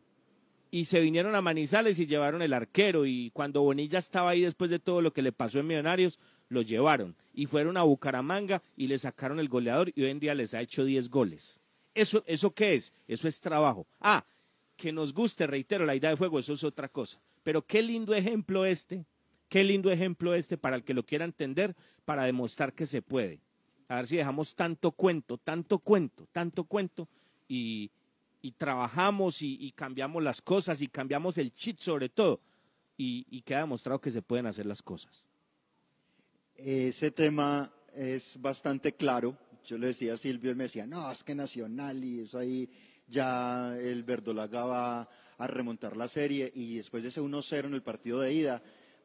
y 0.71 0.85
se 0.85 0.99
vinieron 0.99 1.35
a 1.35 1.41
Manizales 1.41 1.99
y 1.99 2.05
llevaron 2.05 2.41
el 2.41 2.53
arquero 2.53 3.05
y 3.05 3.31
cuando 3.31 3.61
Bonilla 3.61 3.99
estaba 3.99 4.31
ahí 4.31 4.41
después 4.41 4.69
de 4.69 4.79
todo 4.79 5.01
lo 5.01 5.13
que 5.13 5.21
le 5.21 5.31
pasó 5.31 5.59
en 5.59 5.67
Millonarios, 5.67 6.19
lo 6.49 6.61
llevaron 6.61 7.15
y 7.33 7.45
fueron 7.45 7.77
a 7.77 7.83
Bucaramanga 7.83 8.61
y 8.75 8.87
le 8.87 8.97
sacaron 8.97 9.39
el 9.39 9.49
goleador 9.49 9.91
y 9.95 10.03
hoy 10.03 10.11
en 10.11 10.19
día 10.19 10.33
les 10.33 10.53
ha 10.53 10.61
hecho 10.61 10.85
10 10.85 11.09
goles. 11.09 11.59
¿Eso, 11.93 12.23
¿Eso 12.27 12.51
qué 12.51 12.75
es? 12.75 12.93
Eso 13.07 13.27
es 13.27 13.41
trabajo. 13.41 13.87
Ah, 13.99 14.25
que 14.75 14.91
nos 14.91 15.13
guste, 15.13 15.47
reitero, 15.47 15.85
la 15.85 15.95
idea 15.95 16.11
de 16.11 16.17
juego, 16.17 16.39
eso 16.39 16.53
es 16.53 16.63
otra 16.63 16.87
cosa. 16.87 17.19
Pero 17.43 17.65
qué 17.65 17.81
lindo 17.81 18.13
ejemplo 18.13 18.65
este, 18.65 19.05
qué 19.49 19.63
lindo 19.63 19.91
ejemplo 19.91 20.35
este 20.35 20.57
para 20.57 20.75
el 20.75 20.83
que 20.83 20.93
lo 20.93 21.03
quiera 21.03 21.25
entender, 21.25 21.75
para 22.05 22.25
demostrar 22.25 22.73
que 22.73 22.85
se 22.85 23.01
puede. 23.01 23.39
A 23.87 23.95
ver 23.95 24.07
si 24.07 24.17
dejamos 24.17 24.53
tanto 24.55 24.91
cuento, 24.91 25.37
tanto 25.37 25.79
cuento, 25.79 26.27
tanto 26.31 26.65
cuento 26.65 27.07
y, 27.47 27.89
y 28.41 28.51
trabajamos 28.51 29.41
y, 29.41 29.71
cambiamos 29.75 30.23
las 30.23 30.41
cosas 30.41 30.81
y 30.81 30.87
cambiamos 30.87 31.37
el 31.37 31.51
chip 31.51 31.77
sobre 31.79 32.09
todo 32.09 32.39
y, 32.97 33.25
y 33.29 33.41
queda 33.41 33.59
demostrado 33.59 33.99
que 33.99 34.11
se 34.11 34.21
pueden 34.21 34.45
hacer 34.45 34.65
las 34.65 34.81
cosas. 34.81 35.27
Ese 36.55 37.11
tema 37.11 37.71
es 37.95 38.39
bastante 38.41 38.93
claro. 38.93 39.37
Yo 39.65 39.77
le 39.77 39.87
decía 39.87 40.13
a 40.13 40.17
Silvio, 40.17 40.49
él 40.49 40.55
me 40.55 40.63
decía, 40.63 40.87
no, 40.87 41.11
es 41.11 41.23
que 41.23 41.35
Nacional 41.35 42.03
y 42.03 42.21
eso 42.21 42.39
ahí 42.39 42.69
ya 43.07 43.77
el 43.77 44.03
Verdolaga 44.03 44.65
va 44.65 45.09
a 45.37 45.47
remontar 45.47 45.95
la 45.95 46.07
serie 46.07 46.51
y 46.53 46.77
después 46.77 47.03
de 47.03 47.09
ese 47.09 47.21
1-0 47.21 47.65
en 47.65 47.73
el 47.73 47.83
partido 47.83 48.21
de 48.21 48.33
ida, 48.33 48.61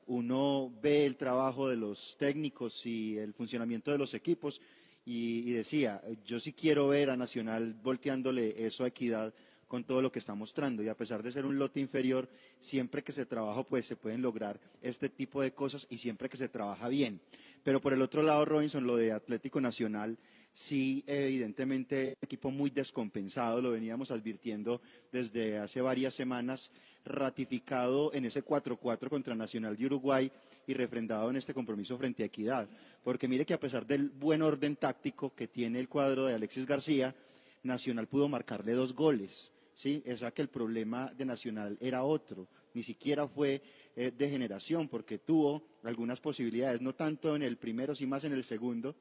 uno 0.07 0.72
ve 0.83 1.07
el 1.07 1.16
trabajo 1.16 1.68
de 1.68 1.76
los 1.76 2.16
técnicos 2.18 2.85
y 2.87 3.18
el 3.18 3.33
funcionamiento 3.35 3.93
de 3.93 3.99
los 3.99 4.14
equipos 4.14 4.61
y, 5.05 5.53
decía, 5.53 6.01
yo 6.25 6.39
sí 6.39 6.53
quiero 6.53 6.89
ver 6.89 7.11
a 7.11 7.17
Nacional 7.17 7.75
volteándole 7.75 8.67
eso 8.67 8.85
a 8.85 8.89
Equidad 8.89 9.35
con 9.67 9.85
todo 9.85 10.03
lo 10.03 10.13
que 10.13 10.19
está 10.19 10.35
mostrando 10.35 10.83
y 10.83 10.89
a 10.89 10.97
pesar 10.97 11.23
de 11.23 11.33
ser 11.33 11.47
un 11.47 11.59
lote 11.59 11.81
inferior, 11.81 12.29
siempre 12.59 13.03
que 13.03 13.11
se 13.11 13.25
trabaja 13.25 13.63
pues 13.63 13.87
se 13.87 13.97
pueden 13.97 14.21
lograr 14.21 14.61
este 14.83 15.09
tipo 15.09 15.41
de 15.41 15.55
cosas 15.55 15.87
y 15.89 15.97
siempre 15.97 16.29
que 16.29 16.37
se 16.37 16.51
trabaja 16.51 16.89
bien. 16.89 17.23
Pero 17.65 17.81
por 17.81 17.95
el 17.95 18.03
otro 18.03 18.23
lado, 18.23 18.45
Robinson, 18.45 18.87
lo 18.87 18.97
de 18.97 19.13
Atlético 19.13 19.63
Nacional, 19.63 20.19
sí, 20.53 21.03
evidentemente, 21.07 22.09
un 22.21 22.27
equipo 22.27 22.51
muy 22.51 22.69
descompensado, 22.69 23.63
lo 23.63 23.71
veníamos 23.71 24.11
advirtiendo 24.11 24.83
desde 25.11 25.57
hace 25.57 25.81
varias 25.81 26.13
semanas, 26.13 26.71
ratificado 27.05 28.13
en 28.15 28.25
ese 28.25 28.45
4-4 28.45 29.09
contra 29.09 29.35
Nacional 29.35 29.77
de 29.77 29.87
Uruguay 29.87 30.31
y 30.67 30.75
refrendado 30.75 31.31
en 31.31 31.37
este 31.37 31.55
compromiso 31.55 31.99
frente 31.99 32.23
a 32.23 32.27
Equidad. 32.27 32.69
Porque 33.03 33.29
mire 33.29 33.45
que 33.45 33.55
a 33.55 33.61
pesar 33.61 33.87
del 33.87 34.11
buen 34.11 34.43
orden 34.43 34.77
táctico 34.77 35.35
que 35.35 35.49
tiene 35.49 35.81
el 35.81 35.89
cuadro 35.89 36.27
de 36.27 36.35
Alexis 36.35 36.67
García, 36.67 37.15
Nacional 37.63 38.09
pudo 38.09 38.29
marcarle 38.29 38.73
dos 38.73 38.95
goles. 38.95 39.53
¿sí? 39.73 40.03
O 40.13 40.17
sea 40.17 40.33
que 40.33 40.43
el 40.43 40.49
problema 40.49 41.13
de 41.17 41.25
Nacional 41.25 41.77
era 41.81 42.05
otro, 42.05 42.49
ni 42.75 42.83
siquiera 42.83 43.27
fue 43.29 43.63
eh, 43.97 44.13
de 44.17 44.31
generación, 44.31 44.89
porque 44.89 45.19
tuvo 45.19 45.63
algunas 45.83 46.21
posibilidades, 46.21 46.81
no 46.81 46.95
tanto 46.95 47.37
en 47.37 47.43
el 47.43 47.57
primero, 47.57 47.95
sino 47.95 48.11
más 48.11 48.25
en 48.25 48.33
el 48.33 48.45
segundo, 48.45 48.95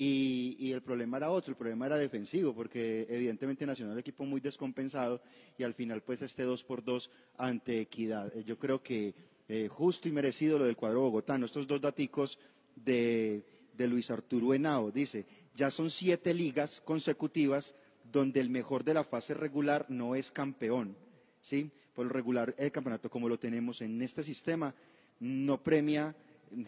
y, 0.00 0.70
el 0.72 0.80
problema 0.80 1.16
era 1.16 1.30
otro, 1.30 1.50
el 1.50 1.56
problema 1.56 1.86
era 1.86 1.96
defensivo, 1.96 2.54
porque 2.54 3.06
evidentemente 3.10 3.66
Nacional 3.66 3.98
equipo 3.98 4.24
muy 4.24 4.40
descompensado 4.40 5.20
y 5.58 5.64
al 5.64 5.74
final 5.74 6.02
pues 6.02 6.22
este 6.22 6.44
dos 6.44 6.62
por 6.62 6.84
dos 6.84 7.10
ante 7.36 7.80
Equidad. 7.80 8.34
Eh, 8.36 8.44
Yo 8.44 8.58
creo 8.58 8.80
que 8.80 9.12
eh, 9.48 9.66
justo 9.68 10.08
y 10.08 10.12
merecido 10.12 10.58
lo 10.58 10.66
del 10.66 10.76
cuadro 10.76 11.00
bogotano. 11.00 11.46
Estos 11.46 11.66
dos 11.66 11.80
daticos 11.80 12.38
de, 12.76 13.42
de 13.76 13.88
Luis 13.88 14.10
Arturo 14.12 14.54
Henao, 14.54 14.92
dice, 14.92 15.26
ya 15.54 15.70
son 15.70 15.90
siete 15.90 16.32
ligas 16.32 16.80
consecutivas 16.80 17.74
donde 18.12 18.40
el 18.40 18.50
mejor 18.50 18.84
de 18.84 18.94
la 18.94 19.04
fase 19.04 19.34
regular 19.34 19.86
no 19.88 20.14
es 20.14 20.30
campeón. 20.30 20.96
¿sí? 21.40 21.70
Por 21.92 22.06
lo 22.06 22.12
regular, 22.12 22.54
el 22.56 22.70
campeonato 22.70 23.10
como 23.10 23.28
lo 23.28 23.38
tenemos 23.38 23.82
en 23.82 24.00
este 24.00 24.22
sistema 24.22 24.72
no 25.20 25.62
premia 25.62 26.14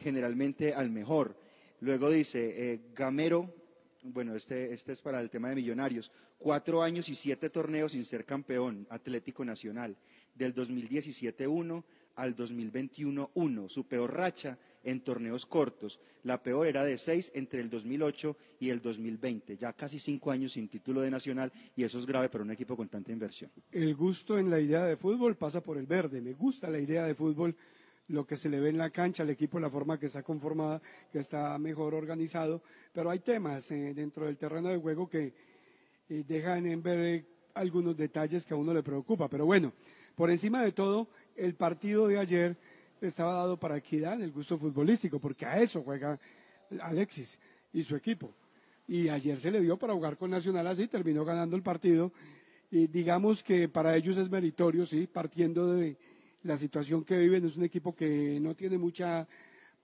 generalmente 0.01 0.75
al 0.75 0.91
mejor. 0.91 1.37
Luego 1.81 2.11
dice, 2.11 2.73
eh, 2.73 2.81
Gamero, 2.95 3.55
bueno, 4.03 4.35
este, 4.35 4.73
este 4.73 4.93
es 4.93 5.01
para 5.01 5.21
el 5.21 5.31
tema 5.31 5.49
de 5.49 5.57
millonarios, 5.57 6.13
cuatro 6.39 6.83
años 6.83 7.09
y 7.09 7.15
siete 7.15 7.51
torneos 7.51 7.93
sin 7.93 8.05
ser 8.05 8.25
campeón, 8.25 8.87
Atlético 8.91 9.45
Nacional, 9.45 9.97
del 10.35 10.55
2017-1 10.55 11.85
al 12.17 12.37
2021-1, 12.37 13.69
su 13.69 13.87
peor 13.87 14.15
racha 14.15 14.59
en 14.83 15.01
torneos 15.01 15.47
cortos. 15.47 16.01
La 16.23 16.43
peor 16.43 16.67
era 16.67 16.85
de 16.85 16.99
seis 16.99 17.33
entre 17.35 17.61
el 17.61 17.71
2008 17.71 18.37
y 18.61 18.71
el 18.71 18.81
2020, 18.81 19.57
ya 19.57 19.73
casi 19.73 19.99
cinco 19.99 20.31
años 20.31 20.53
sin 20.53 20.69
título 20.69 21.01
de 21.01 21.11
nacional 21.11 21.53
y 21.77 21.85
eso 21.85 21.99
es 21.99 22.07
grave 22.07 22.29
para 22.29 22.45
un 22.45 22.51
equipo 22.51 22.77
con 22.77 22.89
tanta 22.89 23.13
inversión. 23.13 23.51
El 23.73 23.95
gusto 23.95 24.39
en 24.39 24.51
la 24.51 24.61
idea 24.61 24.85
de 24.85 24.97
fútbol 24.97 25.37
pasa 25.37 25.63
por 25.63 25.79
el 25.79 25.87
verde. 25.87 26.21
Me 26.21 26.35
gusta 26.35 26.69
la 26.69 26.79
idea 26.79 27.07
de 27.07 27.15
fútbol, 27.15 27.57
lo 28.11 28.27
que 28.27 28.37
se 28.37 28.49
le 28.49 28.61
ve 28.61 28.71
en 28.71 28.79
la 28.79 28.91
cancha, 28.91 29.23
el 29.23 29.31
equipo, 29.31 29.61
la 29.61 29.71
forma 29.71 29.99
que 29.99 30.07
está 30.07 30.23
conformada, 30.23 30.83
que 31.13 31.21
está 31.21 31.57
mejor 31.59 31.95
organizado, 31.95 32.63
pero 32.93 33.11
hay 33.11 33.21
temas 33.21 33.71
eh, 33.71 33.95
dentro 33.95 34.27
del 34.27 34.37
terreno 34.37 34.69
de 34.69 34.79
juego 34.79 35.09
que 35.09 35.33
eh, 36.09 36.25
dejan 36.27 36.67
en 36.67 36.83
ver 36.83 36.99
eh, 36.99 37.25
algunos 37.55 37.97
detalles 37.97 38.45
que 38.45 38.55
a 38.55 38.57
uno 38.57 38.75
le 38.75 38.83
preocupa. 38.83 39.29
Pero 39.29 39.47
bueno, 39.47 39.73
por 40.15 40.31
encima 40.31 40.63
de 40.63 40.73
todo, 40.73 41.09
el 41.37 41.55
partido 41.55 42.09
de 42.09 42.19
ayer 42.19 42.57
estaba 43.01 43.33
dado 43.33 43.57
para 43.57 43.77
equidad 43.77 44.15
en 44.15 44.23
el 44.23 44.33
gusto 44.33 44.59
futbolístico, 44.59 45.21
porque 45.21 45.47
a 45.47 45.61
eso 45.61 45.83
juega 45.83 46.19
Alexis 46.81 47.39
y 47.73 47.83
su 47.85 47.95
equipo. 47.95 48.35
Y 48.89 49.09
ayer 49.09 49.39
se 49.39 49.53
le 49.53 49.61
dio 49.61 49.79
para 49.79 49.95
jugar 49.95 50.17
con 50.17 50.31
Nacional 50.31 50.67
así, 50.67 50.89
terminó 50.89 51.25
ganando 51.25 51.55
el 51.55 51.63
partido. 51.63 52.13
Y 52.73 52.89
digamos 52.89 53.43
que 53.45 53.69
para 53.69 53.97
ellos 53.97 54.17
es 54.17 54.29
meritorio, 54.29 54.85
sí, 54.85 55.07
partiendo 55.07 55.69
de 55.75 55.97
la 56.43 56.57
situación 56.57 57.05
que 57.05 57.17
viven. 57.19 57.45
Es 57.45 57.57
un 57.57 57.65
equipo 57.65 57.95
que 57.95 58.39
no 58.41 58.55
tiene 58.55 58.79
mucha 58.79 59.27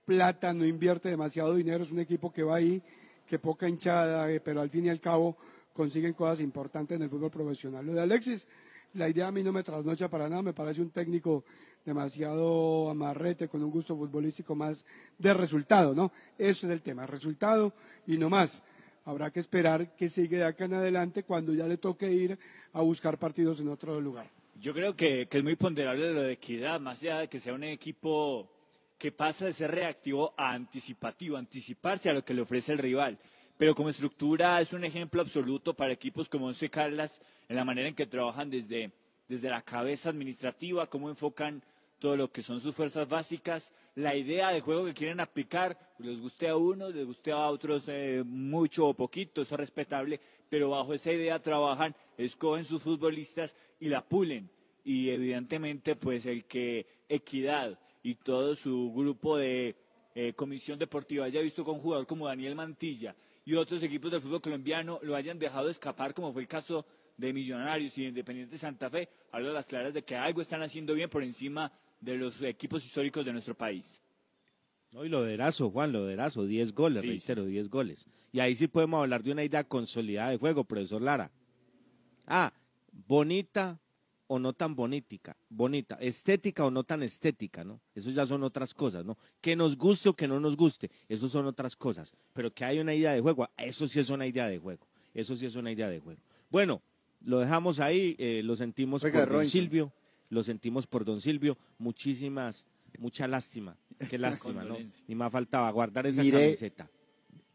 plata, 0.05 0.53
no 0.53 0.65
invierte 0.65 1.09
demasiado 1.09 1.53
dinero, 1.55 1.83
es 1.83 1.91
un 1.91 1.99
equipo 1.99 2.31
que 2.31 2.43
va 2.43 2.55
ahí, 2.55 2.81
que 3.27 3.39
poca 3.39 3.67
hinchada, 3.67 4.31
eh, 4.31 4.39
pero 4.39 4.61
al 4.61 4.69
fin 4.69 4.85
y 4.85 4.89
al 4.89 5.01
cabo 5.01 5.37
consiguen 5.73 6.13
cosas 6.13 6.39
importantes 6.39 6.95
en 6.95 7.03
el 7.03 7.09
fútbol 7.09 7.29
profesional. 7.29 7.85
Lo 7.85 7.93
de 7.93 8.01
Alexis, 8.01 8.47
la 8.93 9.09
idea 9.09 9.27
a 9.27 9.31
mí 9.31 9.43
no 9.43 9.51
me 9.51 9.63
trasnocha 9.63 10.09
para 10.09 10.29
nada, 10.29 10.41
me 10.41 10.53
parece 10.53 10.81
un 10.81 10.91
técnico 10.91 11.43
demasiado 11.85 12.89
amarrete, 12.89 13.47
con 13.47 13.63
un 13.63 13.69
gusto 13.69 13.95
futbolístico 13.95 14.55
más 14.55 14.85
de 15.17 15.33
resultado, 15.33 15.93
¿no? 15.93 16.11
Eso 16.37 16.67
es 16.67 16.73
el 16.73 16.81
tema, 16.81 17.05
resultado 17.05 17.73
y 18.07 18.17
no 18.17 18.29
más. 18.29 18.63
Habrá 19.05 19.31
que 19.31 19.39
esperar 19.39 19.95
que 19.95 20.09
siga 20.09 20.37
de 20.37 20.45
acá 20.45 20.65
en 20.65 20.73
adelante 20.73 21.23
cuando 21.23 21.53
ya 21.53 21.67
le 21.67 21.77
toque 21.77 22.11
ir 22.11 22.39
a 22.73 22.81
buscar 22.81 23.17
partidos 23.17 23.59
en 23.59 23.69
otro 23.69 24.01
lugar. 24.01 24.36
Yo 24.59 24.73
creo 24.73 24.95
que, 24.95 25.27
es 25.29 25.43
muy 25.43 25.55
ponderable 25.55 26.13
lo 26.13 26.23
de 26.23 26.33
equidad, 26.33 26.79
más 26.79 27.01
allá 27.03 27.19
de 27.19 27.27
que 27.27 27.39
sea 27.39 27.53
un 27.53 27.63
equipo 27.63 28.51
que 28.97 29.11
pasa 29.11 29.45
de 29.45 29.51
ser 29.51 29.69
reactivo 29.69 30.33
a 30.35 30.51
anticipativo, 30.53 31.37
anticiparse 31.37 32.09
a 32.09 32.13
lo 32.13 32.25
que 32.25 32.33
le 32.33 32.41
ofrece 32.41 32.73
el 32.73 32.79
rival. 32.79 33.19
Pero 33.55 33.75
como 33.75 33.89
estructura 33.89 34.59
es 34.59 34.73
un 34.73 34.83
ejemplo 34.83 35.21
absoluto 35.21 35.75
para 35.75 35.93
equipos 35.93 36.27
como 36.27 36.47
Once 36.47 36.69
Caldas 36.69 37.21
en 37.47 37.55
la 37.55 37.65
manera 37.65 37.87
en 37.87 37.93
que 37.93 38.07
trabajan 38.07 38.49
desde, 38.49 38.91
desde 39.27 39.49
la 39.49 39.61
cabeza 39.61 40.09
administrativa, 40.09 40.89
cómo 40.89 41.09
enfocan 41.09 41.61
todo 41.99 42.15
lo 42.15 42.31
que 42.31 42.41
son 42.41 42.59
sus 42.59 42.75
fuerzas 42.75 43.07
básicas, 43.07 43.73
la 43.95 44.15
idea 44.15 44.51
de 44.51 44.61
juego 44.61 44.85
que 44.85 44.93
quieren 44.93 45.19
aplicar, 45.19 45.77
les 45.99 46.21
guste 46.21 46.47
a 46.47 46.55
unos, 46.55 46.93
les 46.93 47.05
guste 47.05 47.31
a 47.31 47.47
otros 47.49 47.85
eh, 47.87 48.23
mucho 48.25 48.87
o 48.87 48.93
poquito, 48.93 49.41
eso 49.41 49.55
es 49.55 49.59
respetable, 49.59 50.19
pero 50.49 50.69
bajo 50.69 50.93
esa 50.93 51.11
idea 51.11 51.41
trabajan, 51.41 51.95
escogen 52.17 52.63
sus 52.63 52.83
futbolistas 52.83 53.55
y 53.79 53.89
la 53.89 54.01
pulen. 54.01 54.49
Y 54.83 55.09
evidentemente, 55.09 55.95
pues 55.95 56.25
el 56.25 56.45
que 56.45 56.85
Equidad 57.09 57.79
y 58.03 58.15
todo 58.15 58.55
su 58.55 58.93
grupo 58.93 59.37
de 59.37 59.75
eh, 60.13 60.33
comisión 60.33 60.77
deportiva 60.77 61.25
haya 61.25 61.41
visto 61.41 61.63
con 61.63 61.75
un 61.75 61.81
jugador 61.81 62.05
como 62.05 62.27
Daniel 62.27 62.55
Mantilla 62.55 63.15
y 63.45 63.55
otros 63.55 63.81
equipos 63.81 64.11
del 64.11 64.21
fútbol 64.21 64.41
colombiano 64.41 64.99
lo 65.03 65.15
hayan 65.15 65.39
dejado 65.39 65.69
escapar, 65.69 66.13
como 66.13 66.33
fue 66.33 66.41
el 66.41 66.47
caso 66.47 66.85
de 67.15 67.31
Millonarios 67.33 67.97
y 67.97 68.01
de 68.01 68.07
Independiente 68.09 68.57
Santa 68.57 68.89
Fe, 68.89 69.07
habla 69.31 69.51
las 69.51 69.67
claras 69.67 69.93
de 69.93 70.03
que 70.03 70.15
algo 70.15 70.41
están 70.41 70.61
haciendo 70.61 70.93
bien 70.93 71.09
por 71.09 71.23
encima 71.23 71.71
de 71.99 72.17
los 72.17 72.41
equipos 72.41 72.85
históricos 72.85 73.25
de 73.25 73.33
nuestro 73.33 73.55
país. 73.55 74.01
No, 74.91 75.03
y 75.03 75.09
lo 75.09 75.23
de 75.23 75.33
Erazo, 75.33 75.69
Juan, 75.69 75.91
lo 75.91 76.05
de 76.05 76.13
Erazo, 76.13 76.45
10 76.45 76.73
goles, 76.73 77.01
Sí, 77.01 77.07
reitero, 77.09 77.45
10 77.45 77.69
goles. 77.69 78.07
Y 78.31 78.39
ahí 78.39 78.55
sí 78.55 78.67
podemos 78.67 79.01
hablar 79.01 79.23
de 79.23 79.31
una 79.31 79.43
idea 79.43 79.63
consolidada 79.63 80.31
de 80.31 80.37
juego, 80.37 80.63
profesor 80.63 81.01
Lara. 81.01 81.31
Ah, 82.25 82.53
bonita 82.91 83.79
o 84.27 84.39
no 84.39 84.53
tan 84.53 84.75
bonítica, 84.75 85.37
bonita, 85.49 85.95
estética 86.01 86.65
o 86.65 86.71
no 86.71 86.83
tan 86.83 87.01
estética, 87.01 87.63
¿no? 87.63 87.81
Eso 87.95 88.11
ya 88.11 88.25
son 88.25 88.43
otras 88.43 88.73
cosas, 88.73 89.05
¿no? 89.05 89.17
Que 89.39 89.55
nos 89.55 89.77
guste 89.77 90.09
o 90.09 90.13
que 90.13 90.27
no 90.27 90.39
nos 90.39 90.57
guste, 90.57 90.91
eso 91.07 91.29
son 91.29 91.45
otras 91.45 91.75
cosas. 91.75 92.13
Pero 92.33 92.53
que 92.53 92.65
hay 92.65 92.79
una 92.79 92.93
idea 92.93 93.13
de 93.13 93.21
juego, 93.21 93.47
eso 93.57 93.87
sí 93.87 93.99
es 93.99 94.09
una 94.09 94.27
idea 94.27 94.47
de 94.47 94.59
juego. 94.59 94.85
Eso 95.13 95.35
sí 95.35 95.45
es 95.45 95.55
una 95.55 95.71
idea 95.71 95.89
de 95.89 95.99
juego. 95.99 96.21
Bueno, 96.49 96.81
lo 97.21 97.39
dejamos 97.39 97.79
ahí, 97.79 98.15
eh, 98.19 98.41
lo 98.43 98.55
sentimos 98.55 99.03
Oiga, 99.03 99.25
por. 99.25 99.45
Silvio, 99.45 99.91
lo 100.29 100.43
sentimos 100.43 100.87
por 100.87 101.05
don 101.05 101.21
Silvio, 101.21 101.57
muchísimas, 101.77 102.67
mucha 102.99 103.27
lástima, 103.27 103.77
qué 104.09 104.17
lástima, 104.17 104.63
¿no? 104.63 104.77
Ni 105.07 105.15
más 105.15 105.31
faltaba 105.31 105.69
guardar 105.71 106.07
esa 106.07 106.21
Mire- 106.21 106.41
camiseta. 106.41 106.89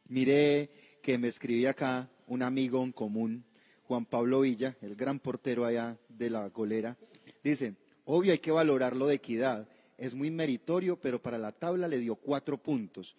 Mire 0.08 0.70
que 1.02 1.18
me 1.18 1.28
escribí 1.28 1.66
acá 1.66 2.08
un 2.26 2.42
amigo 2.42 2.82
en 2.82 2.92
común, 2.92 3.44
Juan 3.84 4.04
Pablo 4.06 4.40
Villa, 4.40 4.76
el 4.80 4.94
gran 4.96 5.18
portero 5.18 5.64
allá 5.64 5.98
de 6.08 6.30
la 6.30 6.48
golera. 6.48 6.96
Dice, 7.42 7.74
obvio 8.04 8.32
hay 8.32 8.38
que 8.38 8.50
valorar 8.50 8.96
lo 8.96 9.06
de 9.06 9.14
equidad. 9.16 9.68
Es 9.98 10.14
muy 10.14 10.30
meritorio, 10.30 10.98
pero 11.00 11.20
para 11.22 11.38
la 11.38 11.52
tabla 11.52 11.88
le 11.88 11.98
dio 11.98 12.14
cuatro 12.16 12.56
puntos. 12.58 13.16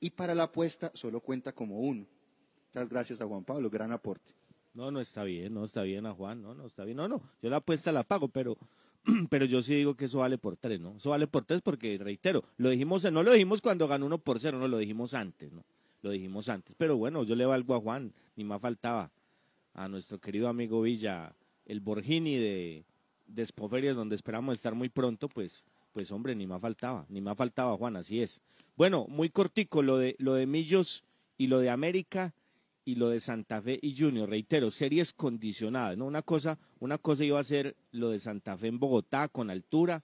Y 0.00 0.10
para 0.10 0.34
la 0.34 0.44
apuesta 0.44 0.90
solo 0.94 1.20
cuenta 1.20 1.52
como 1.52 1.80
uno. 1.80 2.06
Muchas 2.68 2.88
gracias 2.88 3.20
a 3.20 3.26
Juan 3.26 3.44
Pablo, 3.44 3.70
gran 3.70 3.92
aporte. 3.92 4.32
No, 4.74 4.90
no 4.90 5.00
está 5.00 5.22
bien, 5.22 5.54
no 5.54 5.62
está 5.64 5.82
bien 5.82 6.04
a 6.06 6.12
Juan, 6.12 6.42
no, 6.42 6.54
no 6.54 6.66
está 6.66 6.84
bien, 6.84 6.96
no, 6.96 7.06
no, 7.06 7.22
yo 7.40 7.48
la 7.48 7.56
apuesta 7.58 7.92
la 7.92 8.02
pago, 8.02 8.26
pero, 8.26 8.58
pero 9.30 9.44
yo 9.44 9.60
sí 9.62 9.74
digo 9.74 9.94
que 9.94 10.06
eso 10.06 10.20
vale 10.20 10.38
por 10.38 10.56
tres, 10.56 10.80
¿no? 10.80 10.94
Eso 10.96 11.10
vale 11.10 11.26
por 11.26 11.44
tres 11.44 11.60
porque, 11.62 11.98
reitero, 11.98 12.44
lo 12.56 12.70
dijimos, 12.70 13.10
no 13.12 13.22
lo 13.22 13.32
dijimos 13.32 13.60
cuando 13.60 13.86
ganó 13.88 14.06
uno 14.06 14.18
por 14.18 14.40
cero, 14.40 14.58
no, 14.58 14.68
lo 14.68 14.78
dijimos 14.78 15.14
antes, 15.14 15.52
¿no? 15.52 15.64
Lo 16.02 16.10
dijimos 16.10 16.48
antes, 16.48 16.74
pero 16.76 16.96
bueno, 16.96 17.24
yo 17.24 17.34
le 17.34 17.46
valgo 17.46 17.74
a 17.74 17.80
Juan, 17.80 18.12
ni 18.36 18.44
más 18.44 18.60
faltaba, 18.60 19.10
a 19.72 19.88
nuestro 19.88 20.18
querido 20.18 20.48
amigo 20.48 20.82
Villa, 20.82 21.34
el 21.66 21.80
Borgini 21.80 22.36
de, 22.36 22.84
de 23.26 23.42
Espoferia, 23.42 23.94
donde 23.94 24.14
esperamos 24.14 24.54
estar 24.54 24.74
muy 24.74 24.88
pronto, 24.88 25.28
pues, 25.28 25.64
pues 25.92 26.12
hombre, 26.12 26.34
ni 26.34 26.46
más 26.46 26.60
faltaba, 26.60 27.06
ni 27.08 27.20
más 27.20 27.36
faltaba 27.36 27.76
Juan, 27.76 27.96
así 27.96 28.20
es. 28.20 28.42
Bueno, 28.76 29.06
muy 29.08 29.30
cortico, 29.30 29.82
lo 29.82 29.96
de, 29.96 30.16
lo 30.18 30.34
de 30.34 30.46
Millos 30.46 31.04
y 31.38 31.46
lo 31.46 31.58
de 31.58 31.70
América, 31.70 32.34
y 32.84 32.96
lo 32.96 33.08
de 33.08 33.20
Santa 33.20 33.62
Fe 33.62 33.78
y 33.80 33.96
Junior, 33.96 34.28
reitero, 34.28 34.70
series 34.70 35.12
condicionadas, 35.12 35.96
¿no? 35.96 36.06
Una 36.06 36.22
cosa, 36.22 36.58
una 36.80 36.98
cosa 36.98 37.24
iba 37.24 37.40
a 37.40 37.44
ser 37.44 37.76
lo 37.92 38.10
de 38.10 38.18
Santa 38.18 38.56
Fe 38.56 38.68
en 38.68 38.78
Bogotá 38.78 39.28
con 39.28 39.50
altura 39.50 40.02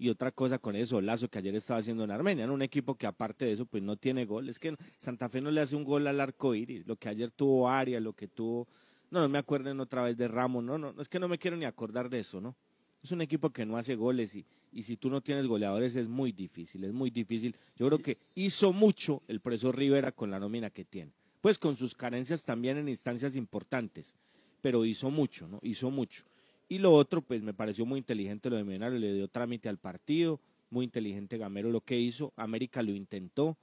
Y 0.00 0.10
otra 0.10 0.30
cosa 0.30 0.58
con 0.58 0.76
eso, 0.76 1.00
Lazo, 1.00 1.28
que 1.28 1.38
ayer 1.40 1.56
estaba 1.56 1.80
haciendo 1.80 2.04
en 2.04 2.12
Armenia, 2.12 2.46
¿no? 2.46 2.54
un 2.54 2.62
equipo 2.62 2.94
que 2.94 3.06
aparte 3.08 3.46
de 3.46 3.52
eso, 3.52 3.66
pues 3.66 3.82
no 3.82 3.96
tiene 3.96 4.26
gol. 4.26 4.48
Es 4.48 4.60
que 4.60 4.76
Santa 4.96 5.28
Fe 5.28 5.40
no 5.40 5.50
le 5.50 5.60
hace 5.60 5.74
un 5.74 5.82
gol 5.82 6.06
al 6.06 6.20
arco 6.20 6.54
iris. 6.54 6.86
Lo 6.86 6.94
que 6.94 7.08
ayer 7.08 7.32
tuvo 7.32 7.68
Aria, 7.68 7.98
lo 7.98 8.12
que 8.12 8.28
tuvo. 8.28 8.68
No, 9.10 9.20
no 9.20 9.28
me 9.28 9.38
acuerden 9.38 9.80
otra 9.80 10.02
vez 10.02 10.16
de 10.16 10.28
Ramos, 10.28 10.62
no, 10.62 10.78
no, 10.78 10.94
es 11.00 11.08
que 11.08 11.18
no 11.18 11.26
me 11.26 11.38
quiero 11.38 11.56
ni 11.56 11.64
acordar 11.64 12.08
de 12.08 12.20
eso, 12.20 12.40
¿no? 12.40 12.54
Es 13.02 13.10
un 13.10 13.22
equipo 13.22 13.50
que 13.50 13.66
no 13.66 13.76
hace 13.76 13.96
goles 13.96 14.36
y, 14.36 14.44
y 14.70 14.82
si 14.82 14.96
tú 14.96 15.08
no 15.10 15.20
tienes 15.20 15.46
goleadores 15.46 15.96
es 15.96 16.08
muy 16.08 16.30
difícil, 16.30 16.84
es 16.84 16.92
muy 16.92 17.10
difícil. 17.10 17.56
Yo 17.76 17.86
creo 17.86 17.98
que 17.98 18.18
hizo 18.34 18.72
mucho 18.72 19.22
el 19.26 19.40
profesor 19.40 19.76
Rivera 19.76 20.12
con 20.12 20.30
la 20.30 20.38
nómina 20.38 20.70
que 20.70 20.84
tiene. 20.84 21.12
Pues 21.40 21.58
con 21.58 21.76
sus 21.76 21.94
carencias 21.94 22.44
también 22.44 22.78
en 22.78 22.88
instancias 22.88 23.36
importantes, 23.36 24.16
pero 24.60 24.84
hizo 24.84 25.10
mucho, 25.10 25.48
¿no? 25.48 25.60
Hizo 25.62 25.90
mucho. 25.90 26.24
Y 26.68 26.78
lo 26.78 26.92
otro, 26.92 27.22
pues 27.22 27.42
me 27.42 27.54
pareció 27.54 27.86
muy 27.86 27.98
inteligente 27.98 28.50
lo 28.50 28.56
de 28.56 28.64
Millonario, 28.64 28.98
le 28.98 29.14
dio 29.14 29.28
trámite 29.28 29.68
al 29.68 29.78
partido, 29.78 30.40
muy 30.70 30.84
inteligente 30.84 31.38
Gamero 31.38 31.70
lo 31.70 31.80
que 31.80 31.98
hizo, 31.98 32.32
América 32.36 32.82
lo 32.82 32.92
intentó, 32.92 33.56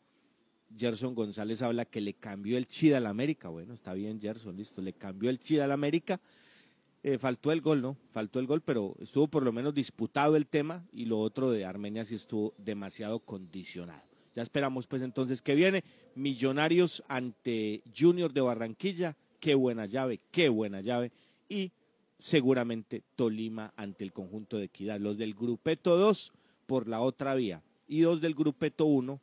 Gerson 0.75 1.13
González 1.13 1.61
habla 1.61 1.85
que 1.85 2.01
le 2.01 2.13
cambió 2.13 2.57
el 2.57 2.67
chida 2.67 2.97
al 2.97 3.05
América, 3.05 3.49
bueno, 3.49 3.73
está 3.73 3.93
bien 3.93 4.19
Gerson, 4.19 4.57
listo, 4.57 4.81
le 4.81 4.93
cambió 4.93 5.29
el 5.29 5.37
chida 5.37 5.65
al 5.65 5.71
América, 5.71 6.19
eh, 7.03 7.19
faltó 7.19 7.51
el 7.51 7.61
gol, 7.61 7.81
¿no? 7.81 7.97
Faltó 8.09 8.39
el 8.39 8.47
gol, 8.47 8.61
pero 8.61 8.95
estuvo 8.99 9.27
por 9.27 9.43
lo 9.43 9.51
menos 9.51 9.75
disputado 9.75 10.35
el 10.35 10.47
tema 10.47 10.83
y 10.91 11.05
lo 11.05 11.19
otro 11.19 11.51
de 11.51 11.63
Armenia 11.63 12.03
sí 12.03 12.15
estuvo 12.15 12.55
demasiado 12.57 13.19
condicionado. 13.19 14.14
Ya 14.35 14.41
esperamos 14.41 14.85
pues 14.85 15.01
entonces 15.01 15.41
que 15.41 15.55
viene 15.55 15.83
Millonarios 16.13 17.03
ante 17.07 17.81
Junior 17.97 18.33
de 18.33 18.41
Barranquilla, 18.41 19.15
qué 19.39 19.55
buena 19.55 19.85
llave, 19.85 20.19
qué 20.31 20.49
buena 20.49 20.81
llave 20.81 21.11
y 21.49 21.71
seguramente 22.17 23.03
Tolima 23.15 23.73
ante 23.75 24.03
el 24.03 24.11
conjunto 24.13 24.57
de 24.57 24.65
Equidad. 24.65 24.99
Los 24.99 25.17
del 25.17 25.33
Grupeto 25.33 25.97
2 25.97 26.33
por 26.67 26.87
la 26.87 27.01
otra 27.01 27.33
vía 27.35 27.63
y 27.87 28.01
dos 28.01 28.21
del 28.21 28.35
Grupeto 28.35 28.85
1 28.85 29.19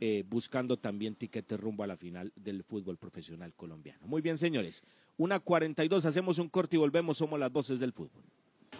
eh, 0.00 0.24
buscando 0.28 0.76
también 0.76 1.14
tiquetes 1.14 1.60
rumbo 1.60 1.84
a 1.84 1.86
la 1.86 1.96
final 1.96 2.32
del 2.34 2.64
fútbol 2.64 2.96
profesional 2.96 3.54
colombiano. 3.54 4.06
Muy 4.06 4.20
bien, 4.20 4.36
señores. 4.36 4.82
Una 5.16 5.38
42, 5.38 6.04
hacemos 6.06 6.38
un 6.38 6.48
corte 6.48 6.76
y 6.76 6.80
volvemos. 6.80 7.18
Somos 7.18 7.38
las 7.38 7.52
voces 7.52 7.78
del 7.78 7.92
fútbol. 7.92 8.24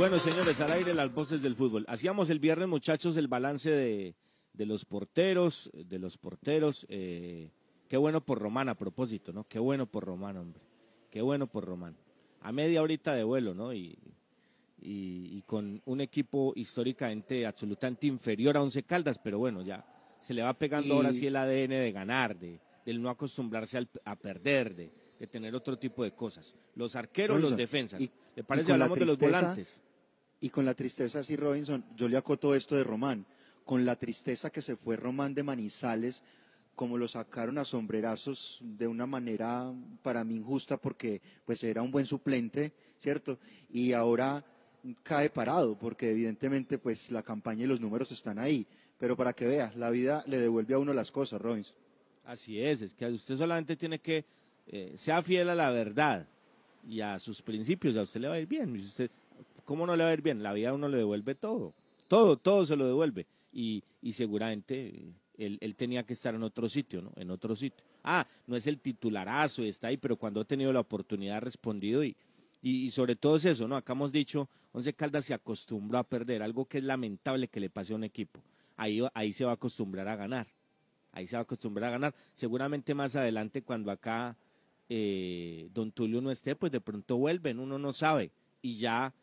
Bueno, 0.00 0.16
señores, 0.16 0.58
al 0.62 0.72
aire 0.72 0.94
las 0.94 1.12
voces 1.12 1.42
del 1.42 1.54
fútbol. 1.54 1.84
Hacíamos 1.86 2.30
el 2.30 2.38
viernes, 2.38 2.66
muchachos, 2.68 3.18
el 3.18 3.28
balance 3.28 3.70
de, 3.70 4.14
de 4.54 4.64
los 4.66 4.86
porteros, 4.86 5.70
de 5.74 5.98
los 5.98 6.16
porteros. 6.16 6.86
eh, 6.88 7.50
qué 7.86 7.98
bueno 7.98 8.24
por 8.24 8.38
Román 8.38 8.70
a 8.70 8.74
propósito, 8.78 9.30
¿no? 9.34 9.44
Qué 9.46 9.58
bueno 9.58 9.84
por 9.86 10.04
Román, 10.04 10.38
hombre. 10.38 10.62
Qué 11.10 11.20
bueno 11.20 11.46
por 11.48 11.66
Román. 11.66 11.96
A 12.40 12.50
media 12.50 12.80
horita 12.80 13.12
de 13.14 13.24
vuelo, 13.24 13.52
¿no? 13.52 13.74
Y, 13.74 13.98
y, 14.80 15.36
y 15.36 15.42
con 15.46 15.82
un 15.84 16.00
equipo 16.00 16.54
históricamente 16.56 17.44
absolutamente 17.44 18.06
inferior 18.06 18.56
a 18.56 18.62
Once 18.62 18.82
Caldas, 18.84 19.18
pero 19.18 19.38
bueno, 19.38 19.60
ya 19.60 19.84
se 20.18 20.32
le 20.32 20.40
va 20.40 20.54
pegando 20.54 20.94
Y- 20.94 20.96
ahora 20.96 21.12
sí 21.12 21.26
el 21.26 21.36
ADN 21.36 21.68
de 21.74 21.92
ganar, 21.92 22.38
de, 22.38 22.58
del 22.86 23.02
no 23.02 23.10
acostumbrarse 23.10 23.76
al- 23.76 23.90
a 24.06 24.16
perder, 24.16 24.74
de, 24.74 24.90
de 25.18 25.26
tener 25.26 25.54
otro 25.54 25.78
tipo 25.78 26.02
de 26.04 26.12
cosas. 26.14 26.56
Los 26.74 26.96
arqueros, 26.96 27.38
los 27.38 27.54
defensas. 27.54 28.00
¿Le 28.34 28.44
parece? 28.44 28.72
Hablamos 28.72 28.98
de 28.98 29.04
los 29.04 29.18
volantes. 29.18 29.82
Y 30.40 30.50
con 30.50 30.64
la 30.64 30.74
tristeza, 30.74 31.22
sí, 31.22 31.36
Robinson, 31.36 31.84
yo 31.96 32.08
le 32.08 32.16
acoto 32.16 32.54
esto 32.54 32.76
de 32.76 32.84
Román. 32.84 33.26
Con 33.64 33.84
la 33.84 33.96
tristeza 33.96 34.50
que 34.50 34.62
se 34.62 34.74
fue 34.76 34.96
Román 34.96 35.34
de 35.34 35.42
Manizales, 35.42 36.24
como 36.74 36.96
lo 36.96 37.06
sacaron 37.08 37.58
a 37.58 37.64
sombrerazos 37.64 38.62
de 38.62 38.86
una 38.86 39.06
manera 39.06 39.70
para 40.02 40.24
mí 40.24 40.36
injusta, 40.36 40.78
porque 40.78 41.20
pues 41.44 41.62
era 41.62 41.82
un 41.82 41.90
buen 41.90 42.06
suplente, 42.06 42.72
¿cierto? 42.96 43.38
Y 43.70 43.92
ahora 43.92 44.44
cae 45.02 45.28
parado, 45.28 45.76
porque 45.76 46.10
evidentemente 46.10 46.78
pues 46.78 47.10
la 47.10 47.22
campaña 47.22 47.64
y 47.64 47.66
los 47.66 47.80
números 47.80 48.10
están 48.12 48.38
ahí. 48.38 48.66
Pero 48.98 49.16
para 49.16 49.32
que 49.32 49.46
vea, 49.46 49.72
la 49.76 49.90
vida 49.90 50.24
le 50.26 50.38
devuelve 50.38 50.74
a 50.74 50.78
uno 50.78 50.92
las 50.92 51.10
cosas, 51.10 51.40
Robinson. 51.40 51.76
Así 52.24 52.62
es, 52.62 52.82
es 52.82 52.94
que 52.94 53.06
usted 53.06 53.36
solamente 53.36 53.76
tiene 53.76 53.98
que, 53.98 54.24
eh, 54.66 54.92
sea 54.94 55.22
fiel 55.22 55.50
a 55.50 55.54
la 55.54 55.70
verdad 55.70 56.26
y 56.88 57.00
a 57.00 57.18
sus 57.18 57.42
principios, 57.42 57.96
a 57.96 58.02
usted 58.02 58.20
le 58.20 58.28
va 58.28 58.34
a 58.34 58.40
ir 58.40 58.46
bien. 58.46 58.74
Usted, 58.74 59.10
¿Cómo 59.70 59.86
no 59.86 59.94
le 59.94 60.02
va 60.02 60.10
a 60.10 60.12
ir 60.12 60.20
bien? 60.20 60.42
La 60.42 60.52
vida 60.52 60.70
a 60.70 60.74
uno 60.74 60.88
le 60.88 60.96
devuelve 60.96 61.36
todo, 61.36 61.74
todo, 62.08 62.36
todo 62.36 62.66
se 62.66 62.74
lo 62.74 62.88
devuelve. 62.88 63.28
Y, 63.52 63.84
y 64.02 64.10
seguramente 64.10 64.88
eh, 64.88 65.12
él, 65.38 65.58
él 65.60 65.76
tenía 65.76 66.02
que 66.02 66.14
estar 66.14 66.34
en 66.34 66.42
otro 66.42 66.68
sitio, 66.68 67.00
¿no? 67.00 67.12
En 67.14 67.30
otro 67.30 67.54
sitio. 67.54 67.84
Ah, 68.02 68.26
no 68.48 68.56
es 68.56 68.66
el 68.66 68.80
titularazo, 68.80 69.62
está 69.62 69.86
ahí, 69.86 69.96
pero 69.96 70.16
cuando 70.16 70.40
ha 70.40 70.44
tenido 70.44 70.72
la 70.72 70.80
oportunidad 70.80 71.36
ha 71.36 71.40
respondido 71.40 72.02
y, 72.02 72.16
y, 72.60 72.86
y 72.86 72.90
sobre 72.90 73.14
todo 73.14 73.36
es 73.36 73.44
eso, 73.44 73.68
¿no? 73.68 73.76
Acá 73.76 73.92
hemos 73.92 74.10
dicho, 74.10 74.48
Once 74.72 74.92
Caldas 74.92 75.26
se 75.26 75.34
acostumbró 75.34 75.98
a 75.98 76.02
perder, 76.02 76.42
algo 76.42 76.64
que 76.64 76.78
es 76.78 76.84
lamentable 76.84 77.46
que 77.46 77.60
le 77.60 77.70
pase 77.70 77.92
a 77.92 77.96
un 77.96 78.02
equipo. 78.02 78.42
Ahí, 78.76 79.00
ahí 79.14 79.32
se 79.32 79.44
va 79.44 79.52
a 79.52 79.54
acostumbrar 79.54 80.08
a 80.08 80.16
ganar. 80.16 80.48
Ahí 81.12 81.28
se 81.28 81.36
va 81.36 81.42
a 81.42 81.44
acostumbrar 81.44 81.90
a 81.90 81.92
ganar. 81.92 82.14
Seguramente 82.32 82.92
más 82.92 83.14
adelante, 83.14 83.62
cuando 83.62 83.92
acá 83.92 84.36
eh, 84.88 85.68
Don 85.72 85.92
Tulio 85.92 86.20
no 86.20 86.32
esté, 86.32 86.56
pues 86.56 86.72
de 86.72 86.80
pronto 86.80 87.18
vuelven, 87.18 87.60
uno 87.60 87.78
no 87.78 87.92
sabe. 87.92 88.32
Y 88.62 88.74
ya 88.74 89.14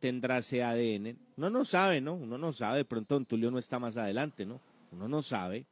tendrá 0.00 0.38
ese 0.38 0.62
ADN. 0.62 1.16
Uno 1.36 1.50
no 1.50 1.64
sabe, 1.64 2.00
¿no? 2.00 2.14
Uno 2.14 2.38
no 2.38 2.52
sabe, 2.52 2.78
de 2.78 2.84
pronto 2.84 3.14
Don 3.14 3.26
Tulio 3.26 3.50
no 3.50 3.58
está 3.58 3.78
más 3.78 3.96
adelante, 3.96 4.46
¿no? 4.46 4.60
Uno 4.92 5.08
no 5.08 5.22
sabe. 5.22 5.66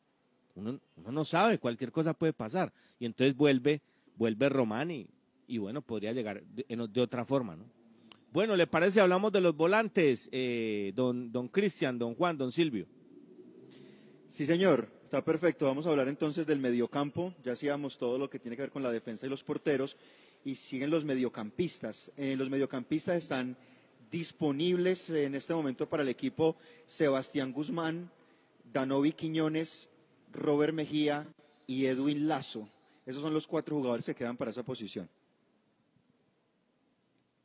Uno, 0.56 0.78
no 0.96 1.24
sabe, 1.24 1.58
cualquier 1.58 1.90
cosa 1.90 2.14
puede 2.14 2.32
pasar. 2.32 2.72
Y 2.98 3.06
entonces 3.06 3.36
vuelve, 3.36 3.80
vuelve 4.16 4.48
Román 4.48 4.90
y, 4.90 5.58
bueno, 5.58 5.82
podría 5.82 6.12
llegar 6.12 6.42
de 6.44 7.00
otra 7.00 7.24
forma, 7.24 7.56
¿no? 7.56 7.64
Bueno, 8.34 8.56
¿le 8.56 8.66
parece? 8.66 9.00
Hablamos 9.00 9.30
de 9.30 9.40
los 9.40 9.54
volantes, 9.54 10.28
eh, 10.32 10.90
don, 10.96 11.30
don 11.30 11.46
Cristian, 11.46 12.00
don 12.00 12.16
Juan, 12.16 12.36
don 12.36 12.50
Silvio. 12.50 12.84
Sí, 14.26 14.44
señor, 14.44 14.88
está 15.04 15.24
perfecto. 15.24 15.66
Vamos 15.66 15.86
a 15.86 15.90
hablar 15.90 16.08
entonces 16.08 16.44
del 16.44 16.58
mediocampo. 16.58 17.32
Ya 17.44 17.52
hacíamos 17.52 17.96
todo 17.96 18.18
lo 18.18 18.28
que 18.28 18.40
tiene 18.40 18.56
que 18.56 18.62
ver 18.62 18.72
con 18.72 18.82
la 18.82 18.90
defensa 18.90 19.24
y 19.24 19.30
los 19.30 19.44
porteros. 19.44 19.96
Y 20.44 20.56
siguen 20.56 20.90
los 20.90 21.04
mediocampistas. 21.04 22.10
Eh, 22.16 22.34
los 22.36 22.50
mediocampistas 22.50 23.22
están 23.22 23.56
disponibles 24.14 25.10
en 25.10 25.34
este 25.34 25.52
momento 25.52 25.88
para 25.88 26.04
el 26.04 26.08
equipo 26.08 26.56
Sebastián 26.86 27.52
Guzmán, 27.52 28.12
Danovi 28.72 29.10
Quiñones, 29.10 29.90
Robert 30.32 30.72
Mejía 30.72 31.26
y 31.66 31.86
Edwin 31.86 32.28
Lazo. 32.28 32.68
Esos 33.06 33.22
son 33.22 33.34
los 33.34 33.48
cuatro 33.48 33.74
jugadores 33.74 34.06
que 34.06 34.14
quedan 34.14 34.36
para 34.36 34.52
esa 34.52 34.62
posición. 34.62 35.08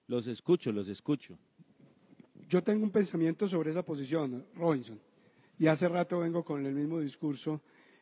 Los 0.06 0.28
escucho, 0.28 0.72
los 0.72 0.88
escucho. 0.90 1.40
Yo 2.48 2.62
tengo 2.62 2.84
un 2.84 2.92
pensamiento 2.92 3.48
sobre 3.48 3.72
esa 3.72 3.84
posición, 3.84 4.46
Robinson, 4.54 5.00
y 5.58 5.66
hace 5.66 5.90
rato 5.90 6.20
vengo 6.20 6.46
con 6.46 6.64
el 6.64 6.76
mismo 6.76 7.00
discurso, 7.00 7.62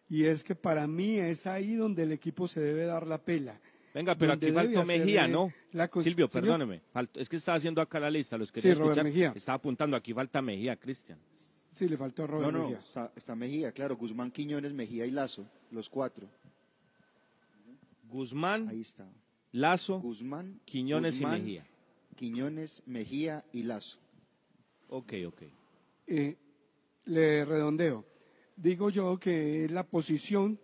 y 0.09 0.25
es 0.25 0.43
que 0.43 0.55
para 0.55 0.87
mí 0.87 1.19
es 1.19 1.47
ahí 1.47 1.75
donde 1.75 2.03
el 2.03 2.11
equipo 2.11 2.49
se 2.49 2.59
debe 2.59 2.83
dar 2.83 3.07
la 3.07 3.17
pela. 3.17 3.61
Venga, 3.97 4.15
pero 4.15 4.33
aquí 4.33 4.51
faltó 4.51 4.85
Mejía, 4.85 5.27
¿no? 5.27 5.51
Silvio, 6.01 6.29
perdóneme. 6.29 6.81
faltó- 6.93 7.19
es 7.19 7.27
que 7.27 7.35
estaba 7.35 7.57
haciendo 7.57 7.81
acá 7.81 7.99
la 7.99 8.11
lista, 8.11 8.37
los 8.37 8.51
quería 8.51 8.75
Sí, 8.75 8.79
escuchar. 8.79 9.03
Mejía. 9.03 9.33
Estaba 9.35 9.55
apuntando, 9.55 9.97
aquí 9.97 10.13
falta 10.13 10.39
Mejía, 10.39 10.75
Cristian. 10.75 11.17
Sí, 11.71 11.89
le 11.89 11.97
faltó 11.97 12.23
a 12.23 12.27
Robert 12.27 12.51
no, 12.51 12.57
no, 12.59 12.63
Mejía. 12.65 12.77
está, 12.77 13.11
está 13.15 13.35
Mejía, 13.35 13.71
claro. 13.71 13.97
Guzmán, 13.97 14.29
Quiñones, 14.29 14.71
Mejía 14.73 15.07
y 15.07 15.11
Lazo, 15.11 15.47
los 15.71 15.89
cuatro. 15.89 16.27
Guzmán, 18.09 18.67
Ahí 18.69 18.81
está. 18.81 19.07
Lazo, 19.51 19.99
Guzmán, 19.99 20.59
Quiñones 20.65 21.15
Guzmán, 21.15 21.39
y 21.39 21.41
Mejía. 21.41 21.67
Quiñones, 22.15 22.83
Mejía 22.85 23.43
y 23.51 23.63
Lazo. 23.63 23.97
Ok, 24.89 25.13
ok. 25.27 25.41
Eh, 26.07 26.35
le 27.05 27.45
redondeo. 27.45 28.05
Digo 28.55 28.89
yo 28.91 29.19
que 29.19 29.65
es 29.65 29.71
la 29.71 29.83
posición 29.83 30.59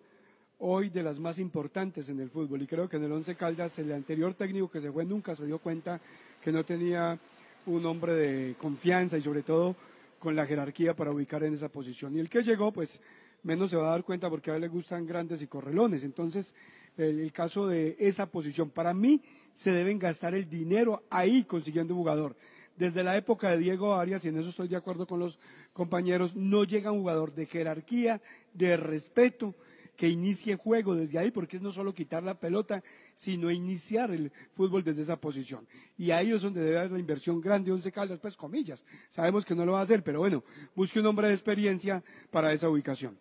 hoy 0.65 0.89
de 0.89 1.03
las 1.03 1.19
más 1.19 1.39
importantes 1.39 2.07
en 2.07 2.21
el 2.21 2.29
fútbol 2.29 2.61
y 2.61 2.67
creo 2.67 2.87
que 2.87 2.95
en 2.95 3.03
el 3.03 3.11
Once 3.11 3.35
Caldas 3.35 3.77
el 3.79 3.91
anterior 3.91 4.33
técnico 4.33 4.71
que 4.71 4.79
se 4.79 4.91
fue 4.91 5.03
nunca 5.03 5.35
se 5.35 5.45
dio 5.45 5.59
cuenta 5.59 5.99
que 6.41 6.53
no 6.53 6.63
tenía 6.63 7.19
un 7.65 7.85
hombre 7.85 8.13
de 8.13 8.55
confianza 8.55 9.17
y 9.17 9.21
sobre 9.21 9.43
todo 9.43 9.75
con 10.19 10.37
la 10.37 10.45
jerarquía 10.45 10.95
para 10.95 11.11
ubicar 11.11 11.43
en 11.43 11.53
esa 11.53 11.67
posición. 11.67 12.15
Y 12.15 12.21
el 12.21 12.29
que 12.29 12.43
llegó, 12.43 12.71
pues 12.71 13.01
menos 13.43 13.71
se 13.71 13.75
va 13.75 13.87
a 13.87 13.91
dar 13.91 14.05
cuenta 14.05 14.29
porque 14.29 14.51
a 14.51 14.55
él 14.55 14.61
le 14.61 14.69
gustan 14.69 15.05
grandes 15.05 15.41
y 15.41 15.47
correlones. 15.47 16.05
Entonces, 16.05 16.55
el, 16.97 17.29
caso 17.33 17.67
de 17.67 17.97
esa 17.99 18.27
posición, 18.27 18.69
para 18.69 18.93
mí 18.93 19.21
se 19.51 19.73
deben 19.73 19.99
gastar 19.99 20.33
el 20.33 20.49
dinero 20.49 21.03
ahí 21.09 21.43
consiguiendo 21.43 21.93
jugador. 21.93 22.37
Desde 22.77 23.03
la 23.03 23.17
época 23.17 23.49
de 23.49 23.57
Diego 23.57 23.95
Arias, 23.95 24.23
y 24.23 24.29
en 24.29 24.37
eso 24.37 24.49
estoy 24.49 24.69
de 24.69 24.77
acuerdo 24.77 25.05
con 25.05 25.19
los 25.19 25.39
compañeros, 25.73 26.37
no 26.37 26.63
llega 26.63 26.91
un 26.91 27.01
jugador 27.01 27.35
de 27.35 27.47
jerarquía, 27.47 28.21
de 28.53 28.77
respeto, 28.77 29.53
que 29.95 30.09
inicie 30.09 30.55
juego 30.55 30.95
desde 30.95 31.19
ahí, 31.19 31.31
porque 31.31 31.57
es 31.57 31.61
no 31.61 31.71
solo 31.71 31.93
quitar 31.93 32.23
la 32.23 32.39
pelota, 32.39 32.83
sino 33.13 33.51
iniciar 33.51 34.11
el 34.11 34.31
fútbol 34.51 34.83
desde 34.83 35.03
esa 35.03 35.19
posición. 35.19 35.67
Y 35.97 36.11
ahí 36.11 36.31
es 36.31 36.41
donde 36.41 36.61
debe 36.61 36.79
haber 36.79 36.91
la 36.91 36.99
inversión 36.99 37.39
grande, 37.39 37.71
Once 37.71 37.91
Caldas, 37.91 38.19
pues 38.19 38.35
comillas. 38.35 38.85
Sabemos 39.09 39.45
que 39.45 39.55
no 39.55 39.65
lo 39.65 39.73
va 39.73 39.79
a 39.79 39.83
hacer, 39.83 40.03
pero 40.03 40.19
bueno, 40.19 40.43
busque 40.75 40.99
un 40.99 41.05
hombre 41.05 41.27
de 41.27 41.33
experiencia 41.33 42.03
para 42.31 42.51
esa 42.53 42.69
ubicación. 42.69 43.17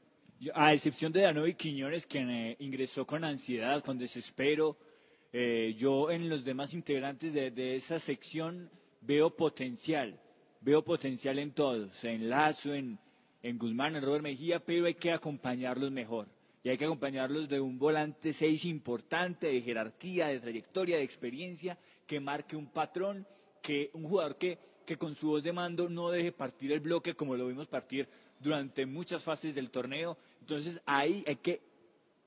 A 0.54 0.72
excepción 0.72 1.12
de 1.12 1.20
Danovi 1.20 1.54
Quiñones, 1.54 2.06
quien 2.06 2.28
eh, 2.30 2.56
ingresó 2.58 3.06
con 3.06 3.22
ansiedad, 3.22 3.84
con 3.84 3.98
desespero, 3.98 4.76
eh, 5.32 5.74
yo 5.78 6.10
en 6.10 6.28
los 6.28 6.44
demás 6.44 6.74
integrantes 6.74 7.32
de, 7.32 7.50
de 7.50 7.76
esa 7.76 8.00
sección 8.00 8.70
veo 9.00 9.36
potencial, 9.36 10.20
veo 10.60 10.82
potencial 10.82 11.38
en 11.38 11.52
todos, 11.52 12.02
en 12.04 12.28
Lazo, 12.28 12.74
en, 12.74 12.98
en 13.42 13.58
Guzmán, 13.58 13.96
en 13.96 14.02
Robert 14.02 14.22
Mejía, 14.22 14.58
pero 14.58 14.86
hay 14.86 14.94
que 14.94 15.12
acompañarlos 15.12 15.90
mejor. 15.90 16.28
Y 16.64 16.68
hay 16.68 16.78
que 16.78 16.84
acompañarlos 16.84 17.48
de 17.48 17.60
un 17.60 17.78
volante 17.78 18.32
seis 18.32 18.64
importante, 18.64 19.48
de 19.48 19.60
jerarquía, 19.62 20.28
de 20.28 20.38
trayectoria, 20.40 20.96
de 20.96 21.02
experiencia, 21.02 21.76
que 22.06 22.20
marque 22.20 22.54
un 22.56 22.66
patrón, 22.66 23.26
que 23.60 23.90
un 23.94 24.04
jugador 24.04 24.36
que, 24.36 24.58
que 24.86 24.96
con 24.96 25.14
su 25.14 25.28
voz 25.28 25.42
de 25.42 25.52
mando 25.52 25.88
no 25.88 26.10
deje 26.10 26.30
partir 26.32 26.70
el 26.72 26.80
bloque 26.80 27.14
como 27.14 27.36
lo 27.36 27.46
vimos 27.48 27.66
partir 27.66 28.08
durante 28.40 28.86
muchas 28.86 29.22
fases 29.22 29.54
del 29.54 29.70
torneo. 29.70 30.16
Entonces 30.40 30.80
ahí 30.86 31.24
hay 31.26 31.36
que, 31.36 31.60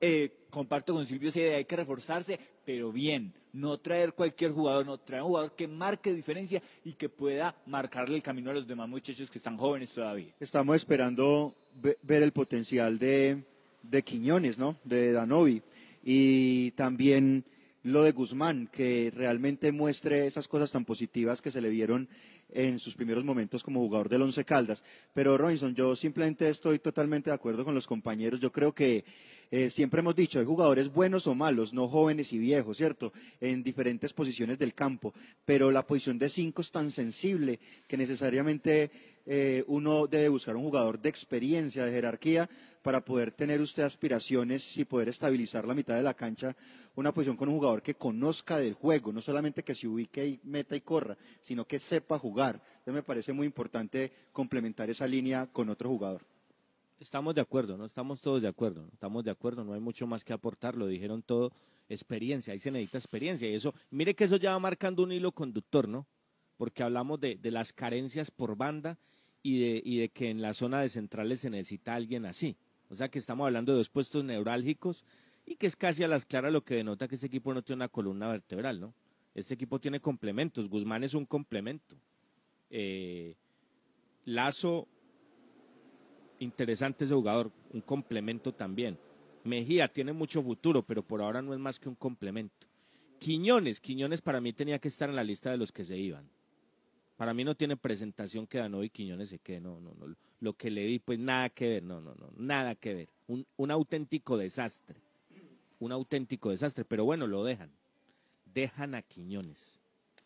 eh, 0.01 0.31
comparto 0.49 0.93
con 0.93 1.05
Silvio 1.05 1.29
esa 1.29 1.39
idea, 1.39 1.57
hay 1.57 1.65
que 1.65 1.75
reforzarse, 1.77 2.37
pero 2.65 2.91
bien, 2.91 3.33
no 3.53 3.77
traer 3.79 4.13
cualquier 4.13 4.51
jugador, 4.51 4.85
no 4.85 4.97
traer 4.97 5.23
un 5.23 5.29
jugador 5.29 5.55
que 5.55 5.67
marque 5.67 6.13
diferencia 6.13 6.61
y 6.83 6.93
que 6.93 7.07
pueda 7.07 7.55
marcarle 7.65 8.17
el 8.17 8.21
camino 8.21 8.51
a 8.51 8.53
los 8.53 8.67
demás 8.67 8.89
muchachos 8.89 9.31
que 9.31 9.37
están 9.37 9.57
jóvenes 9.57 9.91
todavía. 9.91 10.33
Estamos 10.41 10.75
esperando 10.75 11.55
ve- 11.75 11.97
ver 12.01 12.21
el 12.23 12.31
potencial 12.33 12.97
de, 12.99 13.43
de 13.89 14.03
Quiñones, 14.03 14.57
¿no? 14.57 14.77
De 14.83 15.11
Danovi. 15.11 15.61
Y 16.03 16.71
también 16.71 17.45
lo 17.85 18.01
de 18.01 18.13
Guzmán, 18.13 18.67
que 18.71 19.11
realmente 19.15 19.71
muestre 19.71 20.25
esas 20.25 20.47
cosas 20.47 20.71
tan 20.71 20.85
positivas 20.85 21.43
que 21.43 21.51
se 21.51 21.61
le 21.61 21.69
vieron 21.69 22.09
en 22.49 22.79
sus 22.79 22.95
primeros 22.95 23.23
momentos 23.23 23.63
como 23.63 23.81
jugador 23.81 24.09
del 24.09 24.23
Once 24.23 24.43
Caldas. 24.43 24.83
Pero 25.13 25.37
Robinson, 25.37 25.75
yo 25.75 25.95
simplemente 25.95 26.49
estoy 26.49 26.79
totalmente 26.79 27.29
de 27.29 27.35
acuerdo 27.35 27.63
con 27.63 27.75
los 27.75 27.85
compañeros. 27.85 28.39
Yo 28.39 28.51
creo 28.51 28.73
que 28.73 29.05
eh, 29.51 29.69
siempre 29.69 29.99
hemos 29.99 30.15
dicho, 30.15 30.39
hay 30.39 30.45
jugadores 30.45 30.91
buenos 30.91 31.27
o 31.27 31.35
malos, 31.35 31.73
no 31.73 31.87
jóvenes 31.87 32.33
y 32.33 32.39
viejos, 32.39 32.77
¿cierto? 32.77 33.13
En 33.39 33.61
diferentes 33.61 34.13
posiciones 34.13 34.57
del 34.57 34.73
campo. 34.73 35.13
Pero 35.45 35.69
la 35.69 35.85
posición 35.85 36.17
de 36.17 36.29
cinco 36.29 36.61
es 36.61 36.71
tan 36.71 36.91
sensible 36.91 37.59
que 37.87 37.97
necesariamente 37.97 38.89
eh, 39.25 39.63
uno 39.67 40.05
debe 40.07 40.29
buscar 40.29 40.55
un 40.55 40.63
jugador 40.63 40.99
de 40.99 41.09
experiencia, 41.09 41.83
de 41.83 41.91
jerarquía, 41.91 42.49
para 42.81 43.03
poder 43.03 43.31
tener 43.31 43.59
usted 43.61 43.83
aspiraciones 43.83 44.77
y 44.77 44.85
poder 44.85 45.09
estabilizar 45.09 45.65
la 45.65 45.73
mitad 45.73 45.95
de 45.95 46.03
la 46.03 46.13
cancha, 46.13 46.55
una 46.95 47.11
posición 47.11 47.35
con 47.35 47.49
un 47.49 47.55
jugador 47.55 47.81
que 47.81 47.95
conozca 47.95 48.57
del 48.57 48.75
juego, 48.75 49.11
no 49.11 49.21
solamente 49.21 49.63
que 49.63 49.73
se 49.73 49.87
ubique 49.87 50.25
y 50.25 50.39
meta 50.43 50.75
y 50.75 50.81
corra, 50.81 51.17
sino 51.41 51.65
que 51.65 51.79
sepa 51.79 52.19
jugar. 52.19 52.61
Entonces 52.77 52.93
me 52.93 53.03
parece 53.03 53.33
muy 53.33 53.47
importante 53.47 54.11
complementar 54.31 54.89
esa 54.89 55.07
línea 55.07 55.47
con 55.51 55.69
otro 55.69 55.89
jugador. 55.89 56.21
Estamos 56.99 57.35
de 57.35 57.41
acuerdo, 57.41 57.75
¿no? 57.75 57.85
Estamos 57.85 58.21
todos 58.21 58.41
de 58.41 58.47
acuerdo, 58.47 58.83
¿no? 58.83 58.89
Estamos 58.93 59.23
de 59.23 59.31
acuerdo, 59.31 59.65
no 59.65 59.73
hay 59.73 59.81
mucho 59.81 60.07
más 60.07 60.23
que 60.23 60.31
aportar, 60.31 60.75
lo 60.75 60.87
dijeron 60.87 61.23
todo, 61.23 61.51
experiencia, 61.89 62.53
ahí 62.53 62.59
se 62.59 62.71
necesita 62.71 62.99
experiencia 62.99 63.49
y 63.49 63.55
eso, 63.55 63.73
mire 63.89 64.15
que 64.15 64.23
eso 64.23 64.37
ya 64.37 64.51
va 64.51 64.59
marcando 64.59 65.03
un 65.03 65.11
hilo 65.11 65.31
conductor, 65.31 65.89
¿no? 65.89 66.07
Porque 66.55 66.83
hablamos 66.83 67.19
de, 67.19 67.35
de 67.35 67.51
las 67.51 67.73
carencias 67.73 68.31
por 68.31 68.55
banda 68.55 68.97
y 69.45 69.59
de, 69.59 69.81
y 69.85 69.99
de 69.99 70.09
que 70.09 70.31
en 70.31 70.41
la 70.41 70.55
zona 70.55 70.81
de 70.81 70.89
centrales 70.89 71.41
se 71.41 71.51
necesita 71.51 71.93
alguien 71.93 72.25
así. 72.25 72.55
O 72.89 72.95
sea 72.95 73.09
que 73.09 73.19
estamos 73.19 73.45
hablando 73.45 73.73
de 73.73 73.77
dos 73.77 73.89
puestos 73.89 74.23
neurálgicos 74.23 75.05
y 75.45 75.55
que 75.55 75.67
es 75.67 75.75
casi 75.75 76.03
a 76.03 76.07
las 76.07 76.25
claras 76.25 76.51
lo 76.51 76.63
que 76.63 76.73
denota 76.73 77.07
que 77.07 77.13
este 77.13 77.27
equipo 77.27 77.53
no 77.53 77.61
tiene 77.61 77.77
una 77.81 77.87
columna 77.87 78.27
vertebral, 78.27 78.79
¿no? 78.79 78.95
Este 79.35 79.53
equipo 79.53 79.79
tiene 79.79 79.99
complementos, 79.99 80.67
Guzmán 80.67 81.03
es 81.03 81.13
un 81.13 81.27
complemento. 81.27 81.95
Eh, 82.71 83.35
Lazo 84.25 84.87
interesante 86.39 87.05
ese 87.05 87.13
jugador, 87.13 87.51
un 87.71 87.81
complemento 87.81 88.51
también. 88.51 88.97
Mejía 89.43 89.87
tiene 89.87 90.11
mucho 90.11 90.41
futuro, 90.41 90.81
pero 90.81 91.03
por 91.03 91.21
ahora 91.21 91.43
no 91.43 91.53
es 91.53 91.59
más 91.59 91.79
que 91.79 91.87
un 91.87 91.95
complemento. 91.95 92.65
Quiñones, 93.19 93.79
Quiñones 93.79 94.23
para 94.23 94.41
mí 94.41 94.53
tenía 94.53 94.79
que 94.79 94.87
estar 94.87 95.07
en 95.07 95.15
la 95.15 95.23
lista 95.23 95.51
de 95.51 95.57
los 95.57 95.71
que 95.71 95.83
se 95.83 95.99
iban. 95.99 96.27
Para 97.15 97.33
mí 97.33 97.43
no 97.43 97.55
tiene 97.55 97.77
presentación 97.77 98.45
que 98.45 98.57
Danovi 98.57 98.89
Quiñones 98.89 99.29
se 99.29 99.39
quede, 99.39 99.61
no, 99.61 99.79
no, 99.79 99.93
no. 99.93 100.15
Lo 100.41 100.53
que 100.53 100.69
le 100.69 100.85
di, 100.85 100.99
pues 100.99 101.17
nada 101.17 101.49
que 101.49 101.69
ver, 101.69 101.83
no, 101.83 102.01
no, 102.01 102.13
no, 102.15 102.29
nada 102.35 102.75
que 102.75 102.93
ver. 102.93 103.09
Un, 103.27 103.45
un 103.55 103.71
auténtico 103.71 104.37
desastre, 104.37 104.99
un 105.79 105.91
auténtico 105.91 106.49
desastre, 106.49 106.83
pero 106.83 107.05
bueno, 107.05 107.25
lo 107.25 107.43
dejan. 107.43 107.71
Dejan 108.53 108.95
a 108.95 109.01
Quiñones. 109.01 109.79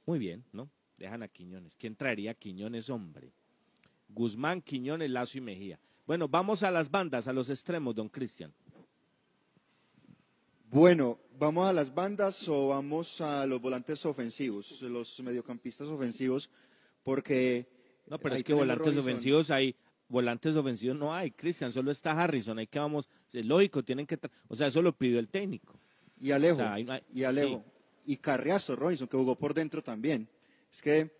Muy 0.06 0.20
bien, 0.20 0.44
¿no? 0.52 0.70
Dejan 0.98 1.24
a 1.24 1.28
Quiñones. 1.28 1.76
¿Quién 1.78 1.96
traería 1.96 2.32
a 2.32 2.34
Quiñones, 2.34 2.90
hombre? 2.90 3.32
Guzmán, 4.10 4.62
Quiñones, 4.62 5.10
Lazo 5.12 5.38
y 5.38 5.42
Mejía. 5.42 5.80
Bueno, 6.08 6.28
vamos 6.28 6.64
a 6.64 6.72
las 6.72 6.90
bandas, 6.90 7.28
a 7.28 7.34
los 7.34 7.52
extremos, 7.52 7.94
don 7.94 8.10
Cristian. 8.10 8.52
Bueno, 10.72 11.20
¿vamos 11.38 11.68
a 11.68 11.74
las 11.74 11.94
bandas 11.94 12.48
o 12.48 12.70
vamos 12.70 13.22
a 13.22 13.46
los 13.46 13.62
volantes 13.62 14.06
ofensivos, 14.06 14.82
los 14.82 15.20
mediocampistas 15.22 15.88
ofensivos? 15.88 16.50
Porque. 17.04 17.68
No, 18.08 18.18
pero 18.20 18.36
ahí 18.36 18.40
es 18.40 18.44
que 18.44 18.54
volantes 18.54 18.98
ofensivos 18.98 19.52
hay, 19.52 19.76
volantes 20.08 20.56
ofensivos 20.56 20.98
no 20.98 21.14
hay, 21.14 21.32
Cristian, 21.32 21.72
solo 21.72 21.92
está 21.92 22.12
Harrison, 22.20 22.58
hay 22.58 22.66
que 22.68 22.80
vamos, 22.80 23.08
es 23.32 23.46
lógico, 23.46 23.84
tienen 23.84 24.08
que, 24.08 24.18
o 24.48 24.56
sea, 24.56 24.68
eso 24.68 24.82
lo 24.82 24.92
pidió 24.98 25.20
el 25.20 25.28
técnico. 25.30 25.80
Y 26.20 26.32
Alejo. 26.32 26.56
O 26.56 26.58
sea, 26.58 26.74
hay- 26.74 26.88
hay- 26.90 27.04
y 27.14 27.24
Alejo. 27.24 27.64
Y 28.06 28.18
Carriazo, 28.18 28.76
Robinson, 28.76 29.08
que 29.08 29.16
jugó 29.18 29.36
por 29.36 29.54
dentro 29.54 29.84
también. 29.84 30.28
Es 30.72 30.82
que, 30.82 31.12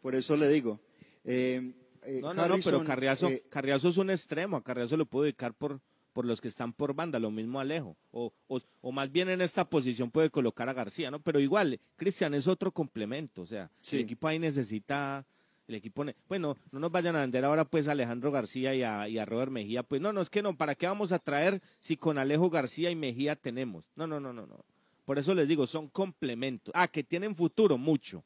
por 0.00 0.14
eso 0.14 0.36
le 0.36 0.48
digo. 0.48 0.80
eh, 1.24 1.72
eh, 2.04 2.20
No, 2.22 2.32
no, 2.32 2.48
no, 2.48 2.56
pero 2.64 2.82
Carriazo, 2.84 3.28
eh, 3.28 3.44
Carriazo 3.50 3.88
es 3.90 3.98
un 3.98 4.08
extremo, 4.08 4.56
a 4.56 4.64
Carriazo 4.64 4.96
lo 4.96 5.04
puedo 5.04 5.24
ubicar 5.24 5.52
por, 5.52 5.80
por 6.18 6.26
los 6.26 6.40
que 6.40 6.48
están 6.48 6.72
por 6.72 6.94
banda, 6.94 7.20
lo 7.20 7.30
mismo 7.30 7.60
Alejo, 7.60 7.96
o, 8.10 8.32
o, 8.48 8.58
o 8.80 8.90
más 8.90 9.12
bien 9.12 9.28
en 9.28 9.40
esta 9.40 9.64
posición 9.70 10.10
puede 10.10 10.30
colocar 10.30 10.68
a 10.68 10.72
García, 10.72 11.12
¿no? 11.12 11.20
Pero 11.20 11.38
igual, 11.38 11.78
Cristian 11.94 12.34
es 12.34 12.48
otro 12.48 12.72
complemento, 12.72 13.42
o 13.42 13.46
sea, 13.46 13.70
Sí. 13.82 13.94
el 13.94 14.02
equipo 14.02 14.26
ahí 14.26 14.40
necesita, 14.40 15.24
el 15.68 15.76
equipo, 15.76 16.04
bueno, 16.28 16.56
no 16.72 16.80
nos 16.80 16.90
vayan 16.90 17.14
a 17.14 17.20
vender 17.20 17.44
ahora 17.44 17.64
pues 17.64 17.86
a 17.86 17.92
Alejandro 17.92 18.32
García 18.32 18.74
y 18.74 18.82
a, 18.82 19.08
y 19.08 19.16
a 19.16 19.26
Robert 19.26 19.52
Mejía, 19.52 19.84
pues 19.84 20.00
no, 20.00 20.12
no, 20.12 20.20
es 20.20 20.28
que 20.28 20.42
no, 20.42 20.56
¿para 20.56 20.74
qué 20.74 20.88
vamos 20.88 21.12
a 21.12 21.20
traer 21.20 21.62
si 21.78 21.96
con 21.96 22.18
Alejo 22.18 22.50
García 22.50 22.90
y 22.90 22.96
Mejía 22.96 23.36
tenemos? 23.36 23.88
No, 23.94 24.08
no, 24.08 24.18
no, 24.18 24.32
no, 24.32 24.44
no. 24.44 24.64
Por 25.04 25.20
eso 25.20 25.36
les 25.36 25.46
digo, 25.46 25.68
son 25.68 25.86
complementos. 25.86 26.72
Ah, 26.74 26.88
que 26.88 27.04
tienen 27.04 27.36
futuro, 27.36 27.78
mucho. 27.78 28.24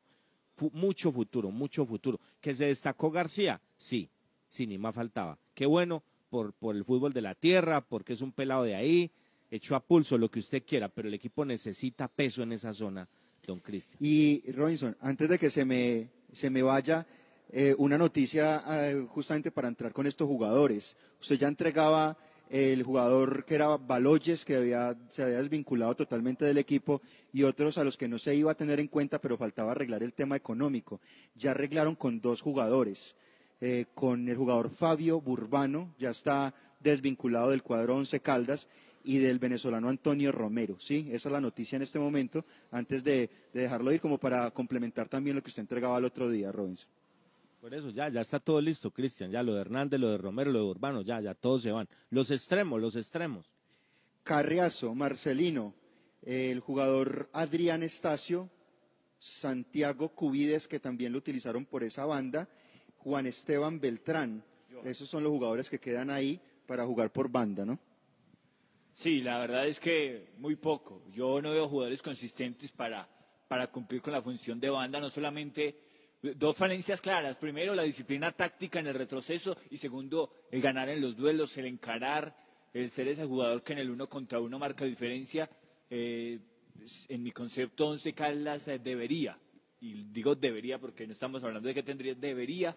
Fu- 0.56 0.70
mucho 0.72 1.12
futuro, 1.12 1.50
mucho 1.50 1.84
futuro. 1.84 2.18
¿Que 2.40 2.54
se 2.54 2.64
destacó 2.68 3.10
García? 3.10 3.60
Sí, 3.76 4.08
sí, 4.48 4.66
ni 4.66 4.78
más 4.78 4.94
faltaba. 4.94 5.36
Qué 5.52 5.66
bueno 5.66 6.02
por, 6.32 6.54
por 6.54 6.74
el 6.74 6.82
fútbol 6.82 7.12
de 7.12 7.20
la 7.20 7.34
tierra, 7.34 7.82
porque 7.82 8.14
es 8.14 8.22
un 8.22 8.32
pelado 8.32 8.62
de 8.62 8.74
ahí, 8.74 9.10
hecho 9.50 9.76
a 9.76 9.80
pulso, 9.80 10.16
lo 10.16 10.30
que 10.30 10.38
usted 10.38 10.62
quiera, 10.66 10.88
pero 10.88 11.08
el 11.08 11.12
equipo 11.12 11.44
necesita 11.44 12.08
peso 12.08 12.42
en 12.42 12.52
esa 12.52 12.72
zona, 12.72 13.06
don 13.46 13.60
Cristian. 13.60 13.98
Y 14.00 14.50
Robinson, 14.50 14.96
antes 15.02 15.28
de 15.28 15.38
que 15.38 15.50
se 15.50 15.66
me, 15.66 16.08
se 16.32 16.48
me 16.48 16.62
vaya, 16.62 17.06
eh, 17.50 17.74
una 17.76 17.98
noticia 17.98 18.64
eh, 18.66 19.06
justamente 19.10 19.50
para 19.50 19.68
entrar 19.68 19.92
con 19.92 20.06
estos 20.06 20.26
jugadores. 20.26 20.96
Usted 21.20 21.36
ya 21.36 21.48
entregaba 21.48 22.16
el 22.48 22.82
jugador 22.82 23.44
que 23.44 23.56
era 23.56 23.76
Baloyes, 23.76 24.46
que 24.46 24.56
había, 24.56 24.96
se 25.10 25.24
había 25.24 25.36
desvinculado 25.42 25.94
totalmente 25.94 26.46
del 26.46 26.56
equipo, 26.56 27.02
y 27.30 27.42
otros 27.42 27.76
a 27.76 27.84
los 27.84 27.98
que 27.98 28.08
no 28.08 28.18
se 28.18 28.34
iba 28.34 28.52
a 28.52 28.54
tener 28.54 28.80
en 28.80 28.88
cuenta, 28.88 29.20
pero 29.20 29.36
faltaba 29.36 29.72
arreglar 29.72 30.02
el 30.02 30.14
tema 30.14 30.34
económico. 30.34 30.98
Ya 31.34 31.50
arreglaron 31.50 31.94
con 31.94 32.22
dos 32.22 32.40
jugadores. 32.40 33.18
Eh, 33.64 33.86
con 33.94 34.28
el 34.28 34.36
jugador 34.36 34.70
Fabio 34.70 35.20
Burbano, 35.20 35.94
ya 35.96 36.10
está 36.10 36.52
desvinculado 36.80 37.50
del 37.50 37.62
cuadro 37.62 37.94
Once 37.94 38.18
Caldas, 38.18 38.68
y 39.04 39.18
del 39.18 39.38
venezolano 39.38 39.88
Antonio 39.88 40.32
Romero. 40.32 40.76
Sí, 40.78 41.08
esa 41.12 41.28
es 41.28 41.32
la 41.32 41.40
noticia 41.40 41.76
en 41.76 41.82
este 41.82 41.98
momento, 41.98 42.44
antes 42.70 43.02
de, 43.04 43.30
de 43.52 43.62
dejarlo 43.62 43.92
ir, 43.92 44.00
como 44.00 44.18
para 44.18 44.50
complementar 44.50 45.08
también 45.08 45.36
lo 45.36 45.42
que 45.42 45.48
usted 45.48 45.62
entregaba 45.62 45.98
el 45.98 46.04
otro 46.04 46.30
día, 46.30 46.52
Robinson. 46.52 46.88
Por 47.60 47.72
eso 47.74 47.90
ya, 47.90 48.08
ya 48.08 48.20
está 48.20 48.40
todo 48.40 48.60
listo, 48.60 48.90
Cristian, 48.90 49.30
ya 49.30 49.42
lo 49.42 49.54
de 49.54 49.60
Hernández, 49.60 50.00
lo 50.00 50.10
de 50.10 50.18
Romero, 50.18 50.50
lo 50.50 50.58
de 50.58 50.64
Urbano, 50.64 51.02
ya, 51.02 51.20
ya 51.20 51.34
todos 51.34 51.62
se 51.62 51.70
van. 51.70 51.88
Los 52.10 52.30
extremos, 52.30 52.80
los 52.80 52.96
extremos. 52.96 53.52
Carriazo, 54.24 54.94
Marcelino, 54.94 55.74
el 56.22 56.60
jugador 56.60 57.28
Adrián 57.32 57.84
Estacio, 57.84 58.50
Santiago 59.18 60.08
Cubides, 60.08 60.66
que 60.66 60.80
también 60.80 61.12
lo 61.12 61.18
utilizaron 61.18 61.64
por 61.64 61.84
esa 61.84 62.04
banda, 62.04 62.48
Juan 63.04 63.26
Esteban 63.26 63.80
Beltrán. 63.80 64.44
Esos 64.84 65.08
son 65.08 65.22
los 65.22 65.32
jugadores 65.32 65.70
que 65.70 65.78
quedan 65.78 66.10
ahí 66.10 66.40
para 66.66 66.84
jugar 66.84 67.12
por 67.12 67.30
banda, 67.30 67.64
¿no? 67.64 67.78
Sí, 68.92 69.20
la 69.20 69.38
verdad 69.38 69.66
es 69.66 69.80
que 69.80 70.32
muy 70.38 70.56
poco. 70.56 71.02
Yo 71.12 71.40
no 71.40 71.52
veo 71.52 71.68
jugadores 71.68 72.02
consistentes 72.02 72.72
para, 72.72 73.08
para 73.48 73.70
cumplir 73.70 74.02
con 74.02 74.12
la 74.12 74.22
función 74.22 74.60
de 74.60 74.70
banda, 74.70 75.00
no 75.00 75.08
solamente 75.08 75.76
dos 76.22 76.56
falencias 76.56 77.00
claras. 77.00 77.36
Primero, 77.36 77.74
la 77.74 77.82
disciplina 77.82 78.32
táctica 78.32 78.78
en 78.80 78.86
el 78.86 78.94
retroceso 78.94 79.56
y 79.70 79.76
segundo, 79.76 80.46
el 80.50 80.60
ganar 80.60 80.88
en 80.88 81.00
los 81.00 81.16
duelos, 81.16 81.56
el 81.58 81.66
encarar, 81.66 82.36
el 82.72 82.90
ser 82.90 83.08
ese 83.08 83.24
jugador 83.24 83.62
que 83.62 83.72
en 83.72 83.80
el 83.80 83.90
uno 83.90 84.08
contra 84.08 84.40
uno 84.40 84.58
marca 84.58 84.84
diferencia. 84.84 85.48
Eh, 85.90 86.38
en 87.08 87.22
mi 87.22 87.30
concepto, 87.32 87.88
Once 87.88 88.12
Caldas 88.12 88.68
eh, 88.68 88.78
debería, 88.78 89.38
y 89.82 90.04
digo 90.12 90.36
debería 90.36 90.78
porque 90.78 91.06
no 91.06 91.12
estamos 91.12 91.42
hablando 91.42 91.68
de 91.68 91.74
que 91.74 91.82
tendría, 91.82 92.14
debería 92.14 92.74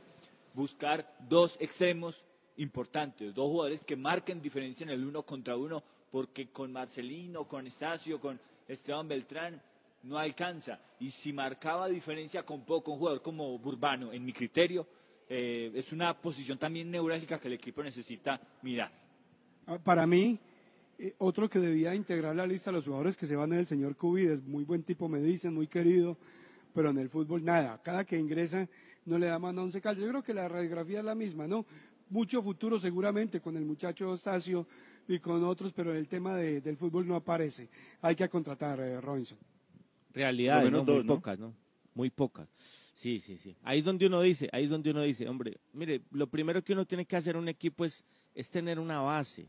buscar 0.53 1.16
dos 1.30 1.56
extremos 1.62 2.26
importantes, 2.58 3.34
dos 3.34 3.47
jugadores 3.47 3.84
que 3.84 3.95
marquen 3.95 4.41
diferencia 4.41 4.84
en 4.86 4.89
el 4.89 5.06
uno 5.06 5.24
contra 5.24 5.56
uno, 5.56 5.84
porque 6.12 6.47
con 6.47 6.72
Marcelino, 6.72 7.47
con 7.47 7.68
Estacio, 7.68 8.20
con 8.20 8.39
Esteban 8.68 9.08
Beltrán 9.08 9.62
no 10.03 10.18
alcanza. 10.18 10.80
Y 10.99 11.12
si 11.12 11.32
marcaba 11.32 11.88
diferencia 11.88 12.43
con 12.43 12.66
poco, 12.66 12.93
un 12.93 12.99
jugador 12.99 13.22
como 13.22 13.58
Burbano, 13.60 14.12
en 14.12 14.26
mi 14.26 14.34
criterio, 14.34 14.88
eh, 15.30 15.72
es 15.76 15.91
una 15.91 16.20
posición 16.20 16.58
también 16.58 16.89
neurálgica 16.89 17.39
que 17.39 17.49
el 17.49 17.56
equipo 17.56 17.84
necesita 17.84 18.39
mirar. 18.64 18.91
Ah, 19.68 19.78
Para 19.78 20.08
mí, 20.08 20.39
eh, 20.97 21.14
otro 21.20 21.49
que 21.49 21.60
debía 21.60 21.93
integrar 21.93 22.36
la 22.36 22.47
lista 22.47 22.72
de 22.72 22.78
los 22.78 22.86
jugadores 22.86 23.18
que 23.18 23.28
se 23.28 23.36
van 23.36 23.53
es 23.53 23.60
el 23.60 23.68
señor 23.68 23.95
Cubides, 23.95 24.43
muy 24.43 24.64
buen 24.64 24.84
tipo, 24.84 25.10
me 25.10 25.20
dicen, 25.20 25.53
muy 25.53 25.68
querido, 25.68 26.18
pero 26.76 26.89
en 26.91 26.99
el 26.99 27.09
fútbol 27.09 27.43
nada. 27.43 27.82
Cada 27.82 28.03
que 28.05 28.19
ingresa 28.19 28.67
no 29.05 29.17
le 29.17 29.28
da 29.28 29.39
más 29.39 29.57
a 29.57 29.61
once 29.61 29.82
caldas. 29.82 30.03
Yo 30.03 30.09
creo 30.09 30.21
que 30.21 30.34
la 30.34 30.47
radiografía 30.47 30.99
es 30.99 31.05
la 31.05 31.15
misma, 31.15 31.47
¿no? 31.47 31.65
Mucho 32.09 32.43
futuro 32.43 32.78
seguramente 32.78 33.39
con 33.39 33.55
el 33.57 33.65
muchacho 33.65 34.13
Estacio 34.13 34.67
y 35.07 35.17
con 35.19 35.43
otros, 35.43 35.71
pero 35.73 35.91
en 35.91 35.97
el 35.97 36.07
tema 36.07 36.36
de- 36.36 36.61
del 36.61 36.78
fútbol 36.78 37.07
no 37.07 37.15
aparece. 37.15 37.69
Hay 38.01 38.15
que 38.15 38.28
contratar, 38.30 38.80
eh, 38.82 38.99
Robinson. 39.01 39.38
Lo 40.65 40.71
¿no? 40.71 40.78
Muy 40.93 41.03
pocas, 41.15 41.39
¿no? 41.39 41.53
Muy 41.93 42.09
pocas. 42.09 42.47
Sí, 42.57 43.19
sí, 43.21 43.38
sí. 43.38 43.55
Ahí 43.63 43.80
es 43.80 43.86
donde 43.86 44.05
uno 44.05 44.21
dice, 44.21 44.49
ahí 44.51 44.65
es 44.65 44.69
donde 44.69 44.91
uno 44.91 45.01
dice, 45.01 45.28
hombre, 45.30 45.57
mire, 45.73 46.01
lo 46.11 46.28
primero 46.28 46.61
que 46.63 46.73
uno 46.73 46.86
tiene 46.86 47.05
que 47.05 47.15
hacer 47.15 47.38
un 47.38 47.47
equipo 47.47 47.86
es, 47.86 48.05
es 48.34 48.49
tener 48.49 48.80
una 48.80 48.99
base. 48.99 49.47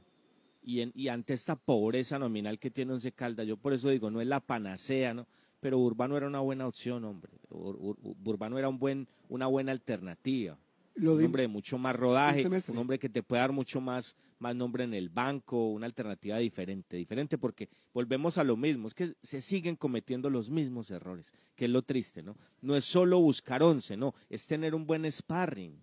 Y, 0.62 0.81
en- 0.81 0.93
y 0.95 1.09
ante 1.09 1.33
esta 1.35 1.57
pobreza 1.57 2.18
nominal 2.18 2.59
que 2.59 2.70
tiene 2.70 2.93
Once 2.93 3.11
Caldas, 3.12 3.47
yo 3.47 3.57
por 3.57 3.72
eso 3.72 3.89
digo, 3.89 4.11
no 4.11 4.20
es 4.20 4.27
la 4.27 4.41
panacea, 4.41 5.12
¿no? 5.14 5.27
Pero 5.61 5.79
Urbano 5.79 6.17
era 6.17 6.27
una 6.27 6.41
buena 6.41 6.67
opción, 6.67 7.05
hombre. 7.05 7.33
Ur- 7.51 7.77
Ur- 7.79 8.17
Urbano 8.25 8.59
era 8.59 8.69
un 8.69 8.79
buen, 8.79 9.09
una 9.29 9.47
buena 9.47 9.73
alternativa. 9.73 10.59
Lo 10.95 11.13
un 11.15 11.19
hombre 11.27 11.43
de 11.43 11.49
mucho 11.49 11.77
más 11.77 11.95
rodaje, 11.95 12.41
un 12.73 12.79
hombre 12.79 12.99
que 12.99 13.11
te 13.11 13.23
puede 13.23 13.41
dar 13.41 13.53
mucho 13.53 13.83
más, 13.83 14.17
más 14.39 14.57
nombre 14.57 14.85
en 14.85 14.95
el 14.95 15.11
banco, 15.11 15.69
una 15.69 15.85
alternativa 15.85 16.39
diferente, 16.39 16.97
diferente 16.97 17.37
porque 17.37 17.69
volvemos 17.93 18.39
a 18.39 18.45
lo 18.45 18.57
mismo, 18.57 18.89
es 18.89 18.95
que 18.95 19.15
se 19.23 19.43
siguen 19.43 19.77
cometiendo 19.77 20.31
los 20.31 20.49
mismos 20.49 20.91
errores, 20.91 21.35
que 21.55 21.67
es 21.67 21.71
lo 21.71 21.83
triste, 21.83 22.23
¿no? 22.23 22.35
No 22.63 22.77
es 22.77 22.87
solo 22.87 23.19
buscar 23.21 23.63
once, 23.63 23.95
no, 23.95 24.15
es 24.31 24.47
tener 24.47 24.75
un 24.75 24.87
buen 24.87 25.11
sparring, 25.11 25.79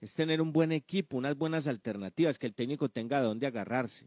es 0.00 0.14
tener 0.14 0.40
un 0.40 0.52
buen 0.52 0.70
equipo, 0.70 1.16
unas 1.16 1.36
buenas 1.36 1.66
alternativas, 1.66 2.38
que 2.38 2.46
el 2.46 2.54
técnico 2.54 2.88
tenga 2.88 3.20
de 3.20 3.26
dónde 3.26 3.48
agarrarse. 3.48 4.06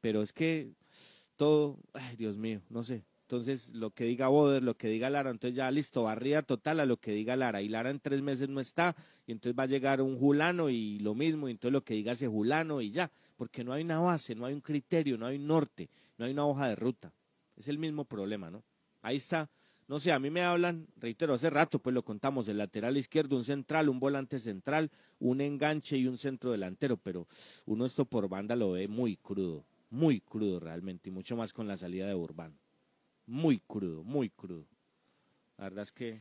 Pero 0.00 0.22
es 0.22 0.32
que 0.32 0.72
todo, 1.36 1.78
ay 1.92 2.16
Dios 2.16 2.38
mío, 2.38 2.62
no 2.70 2.82
sé. 2.82 3.04
Entonces, 3.30 3.76
lo 3.76 3.92
que 3.92 4.02
diga 4.06 4.26
Boder, 4.26 4.60
lo 4.60 4.76
que 4.76 4.88
diga 4.88 5.08
Lara, 5.08 5.30
entonces 5.30 5.54
ya 5.54 5.70
listo, 5.70 6.02
barrida 6.02 6.42
total 6.42 6.80
a 6.80 6.84
lo 6.84 6.96
que 6.96 7.12
diga 7.12 7.36
Lara. 7.36 7.62
Y 7.62 7.68
Lara 7.68 7.90
en 7.90 8.00
tres 8.00 8.22
meses 8.22 8.48
no 8.48 8.58
está, 8.58 8.96
y 9.24 9.30
entonces 9.30 9.56
va 9.56 9.62
a 9.62 9.66
llegar 9.66 10.02
un 10.02 10.18
Julano 10.18 10.68
y 10.68 10.98
lo 10.98 11.14
mismo, 11.14 11.46
y 11.46 11.52
entonces 11.52 11.72
lo 11.72 11.84
que 11.84 11.94
diga 11.94 12.10
ese 12.10 12.26
Julano 12.26 12.80
y 12.80 12.90
ya. 12.90 13.08
Porque 13.36 13.62
no 13.62 13.72
hay 13.72 13.84
una 13.84 14.00
base, 14.00 14.34
no 14.34 14.46
hay 14.46 14.54
un 14.54 14.60
criterio, 14.60 15.16
no 15.16 15.26
hay 15.26 15.36
un 15.36 15.46
norte, 15.46 15.88
no 16.18 16.24
hay 16.24 16.32
una 16.32 16.44
hoja 16.44 16.66
de 16.66 16.74
ruta. 16.74 17.12
Es 17.56 17.68
el 17.68 17.78
mismo 17.78 18.04
problema, 18.04 18.50
¿no? 18.50 18.64
Ahí 19.00 19.14
está. 19.14 19.48
No 19.86 20.00
sé, 20.00 20.10
a 20.10 20.18
mí 20.18 20.28
me 20.28 20.42
hablan, 20.42 20.88
reitero, 20.96 21.34
hace 21.34 21.50
rato 21.50 21.78
pues 21.78 21.94
lo 21.94 22.02
contamos, 22.02 22.48
el 22.48 22.58
lateral 22.58 22.96
izquierdo, 22.96 23.36
un 23.36 23.44
central, 23.44 23.88
un 23.88 24.00
volante 24.00 24.40
central, 24.40 24.90
un 25.20 25.40
enganche 25.40 25.96
y 25.96 26.08
un 26.08 26.18
centro 26.18 26.50
delantero, 26.50 26.96
pero 26.96 27.28
uno 27.64 27.84
esto 27.84 28.04
por 28.04 28.28
banda 28.28 28.56
lo 28.56 28.72
ve 28.72 28.88
muy 28.88 29.16
crudo, 29.16 29.64
muy 29.88 30.20
crudo 30.20 30.58
realmente, 30.58 31.10
y 31.10 31.12
mucho 31.12 31.36
más 31.36 31.52
con 31.52 31.68
la 31.68 31.76
salida 31.76 32.08
de 32.08 32.16
Urbano. 32.16 32.56
Muy 33.30 33.60
crudo, 33.60 34.02
muy 34.02 34.28
crudo. 34.28 34.66
La 35.56 35.64
verdad 35.64 35.82
es 35.82 35.92
que 35.92 36.20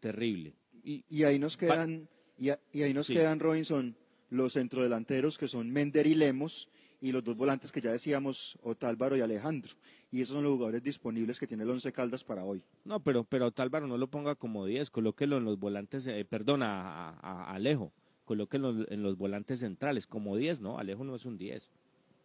terrible. 0.00 0.54
Y, 0.84 1.02
Y 1.08 1.24
ahí 1.24 1.38
nos 1.38 1.56
quedan, 1.56 2.06
y, 2.36 2.50
a- 2.50 2.60
y 2.72 2.82
ahí 2.82 2.92
nos 2.92 3.06
Sí. 3.06 3.14
quedan, 3.14 3.40
Robinson, 3.40 3.96
los 4.28 4.52
centrodelanteros 4.52 5.38
que 5.38 5.48
son 5.48 5.70
Mender 5.70 6.06
y 6.06 6.14
Lemos, 6.14 6.68
y 7.00 7.10
los 7.10 7.24
dos 7.24 7.36
volantes 7.36 7.72
que 7.72 7.80
ya 7.80 7.90
decíamos, 7.90 8.58
Otálvaro 8.62 9.16
y 9.16 9.22
Alejandro. 9.22 9.72
Y 10.12 10.20
esos 10.20 10.34
son 10.34 10.44
los 10.44 10.52
jugadores 10.52 10.82
disponibles 10.82 11.38
que 11.38 11.46
tiene 11.46 11.62
el 11.62 11.70
Once 11.70 11.90
Caldas 11.90 12.22
para 12.22 12.44
hoy. 12.44 12.62
No, 12.84 13.00
pero, 13.00 13.24
pero 13.24 13.50
Tálvaro 13.50 13.86
no 13.86 13.96
lo 13.96 14.08
ponga 14.08 14.34
como 14.34 14.66
10, 14.66 14.90
colóquelo 14.90 15.38
en 15.38 15.44
los 15.44 15.58
volantes, 15.58 16.06
eh, 16.06 16.22
perdón, 16.26 16.62
a, 16.64 17.10
a- 17.10 17.44
a 17.44 17.54
Alejo, 17.54 17.92
colóquelo 18.26 18.84
en 18.92 19.02
los 19.02 19.16
volantes 19.16 19.60
centrales, 19.60 20.06
como 20.06 20.36
10, 20.36 20.60
¿no? 20.60 20.78
Alejo 20.78 21.02
no 21.04 21.14
es 21.14 21.24
un 21.24 21.38
10, 21.38 21.70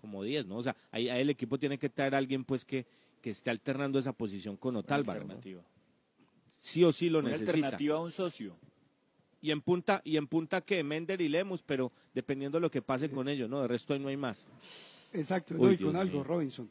como 0.01 0.21
10, 0.23 0.47
¿no? 0.47 0.57
O 0.57 0.63
sea, 0.63 0.75
ahí, 0.91 1.07
ahí 1.07 1.21
el 1.21 1.29
equipo 1.29 1.57
tiene 1.57 1.77
que 1.77 1.87
traer 1.89 2.13
a 2.15 2.17
alguien 2.17 2.43
pues 2.43 2.65
que, 2.65 2.85
que 3.23 3.29
esté 3.29 3.49
alternando 3.49 3.97
esa 3.99 4.11
posición 4.11 4.57
con 4.57 4.75
Otálvaro, 4.75 5.21
¿no? 5.21 5.23
alternativa. 5.35 5.63
Sí 6.51 6.83
o 6.83 6.91
sí 6.91 7.09
lo 7.09 7.19
Una 7.19 7.29
necesita. 7.29 7.51
alternativa 7.53 7.95
a 7.95 8.01
un 8.01 8.11
socio. 8.11 8.57
Y 9.41 9.51
en 9.51 9.61
punta, 9.61 10.01
y 10.03 10.17
en 10.17 10.27
punta 10.27 10.59
que 10.59 10.83
Mender 10.83 11.21
y 11.21 11.29
Lemus, 11.29 11.63
pero 11.63 11.93
dependiendo 12.13 12.57
de 12.57 12.61
lo 12.63 12.69
que 12.69 12.81
pase 12.81 13.09
con 13.09 13.29
ellos, 13.29 13.49
¿no? 13.49 13.61
De 13.61 13.67
resto 13.69 13.93
ahí 13.93 13.99
no 14.01 14.09
hay 14.09 14.17
más. 14.17 14.49
Exacto, 15.13 15.55
Uy, 15.55 15.59
no, 15.61 15.71
y 15.71 15.77
Dios 15.77 15.87
con 15.91 15.95
algo, 16.01 16.13
mío. 16.15 16.23
Robinson. 16.25 16.69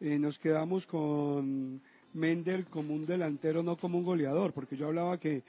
Eh, 0.00 0.18
nos 0.18 0.38
quedamos 0.38 0.86
con 0.86 1.82
Mender 2.14 2.64
como 2.64 2.94
un 2.94 3.04
delantero, 3.04 3.62
no 3.62 3.76
como 3.76 3.98
un 3.98 4.04
goleador, 4.04 4.54
porque 4.54 4.76
yo 4.78 4.86
hablaba 4.86 5.20
que 5.20 5.42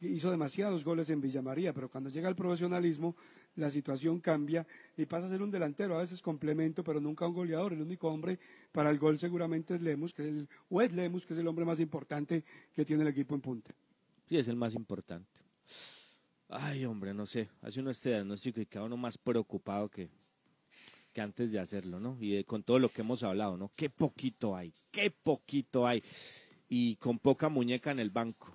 hizo 0.00 0.30
demasiados 0.30 0.84
goles 0.84 1.10
en 1.10 1.20
Villamaría, 1.20 1.72
pero 1.72 1.88
cuando 1.90 2.08
llega 2.08 2.28
el 2.28 2.36
profesionalismo, 2.36 3.16
la 3.58 3.70
situación 3.70 4.20
cambia 4.20 4.66
y 4.96 5.04
pasa 5.06 5.26
a 5.26 5.30
ser 5.30 5.42
un 5.42 5.50
delantero, 5.50 5.96
a 5.96 5.98
veces 5.98 6.22
complemento, 6.22 6.84
pero 6.84 7.00
nunca 7.00 7.26
un 7.26 7.34
goleador. 7.34 7.72
El 7.72 7.82
único 7.82 8.08
hombre 8.08 8.38
para 8.70 8.90
el 8.90 8.98
gol 8.98 9.18
seguramente 9.18 9.74
es 9.74 9.82
Lemus, 9.82 10.14
que 10.14 10.22
es 10.22 10.28
el, 10.28 10.48
o 10.68 10.80
es 10.80 10.92
Lemus, 10.92 11.26
que 11.26 11.34
es 11.34 11.40
el 11.40 11.46
hombre 11.48 11.64
más 11.64 11.80
importante 11.80 12.44
que 12.74 12.84
tiene 12.84 13.02
el 13.02 13.08
equipo 13.08 13.34
en 13.34 13.40
punta. 13.40 13.74
Sí, 14.28 14.36
es 14.36 14.46
el 14.46 14.56
más 14.56 14.74
importante. 14.74 15.40
Ay, 16.48 16.84
hombre, 16.84 17.12
no 17.12 17.26
sé. 17.26 17.48
Hace 17.60 17.80
uno 17.80 17.90
este 17.90 18.10
diagnóstico 18.10 18.60
y 18.60 18.66
queda 18.66 18.84
uno 18.84 18.96
más 18.96 19.18
preocupado 19.18 19.88
que, 19.88 20.08
que 21.12 21.20
antes 21.20 21.50
de 21.50 21.58
hacerlo, 21.58 21.98
¿no? 21.98 22.16
Y 22.20 22.44
con 22.44 22.62
todo 22.62 22.78
lo 22.78 22.90
que 22.90 23.02
hemos 23.02 23.24
hablado, 23.24 23.56
¿no? 23.56 23.72
Qué 23.74 23.90
poquito 23.90 24.56
hay, 24.56 24.72
qué 24.92 25.10
poquito 25.10 25.86
hay. 25.86 26.02
Y 26.68 26.94
con 26.96 27.18
poca 27.18 27.48
muñeca 27.48 27.90
en 27.90 27.98
el 27.98 28.10
banco. 28.10 28.54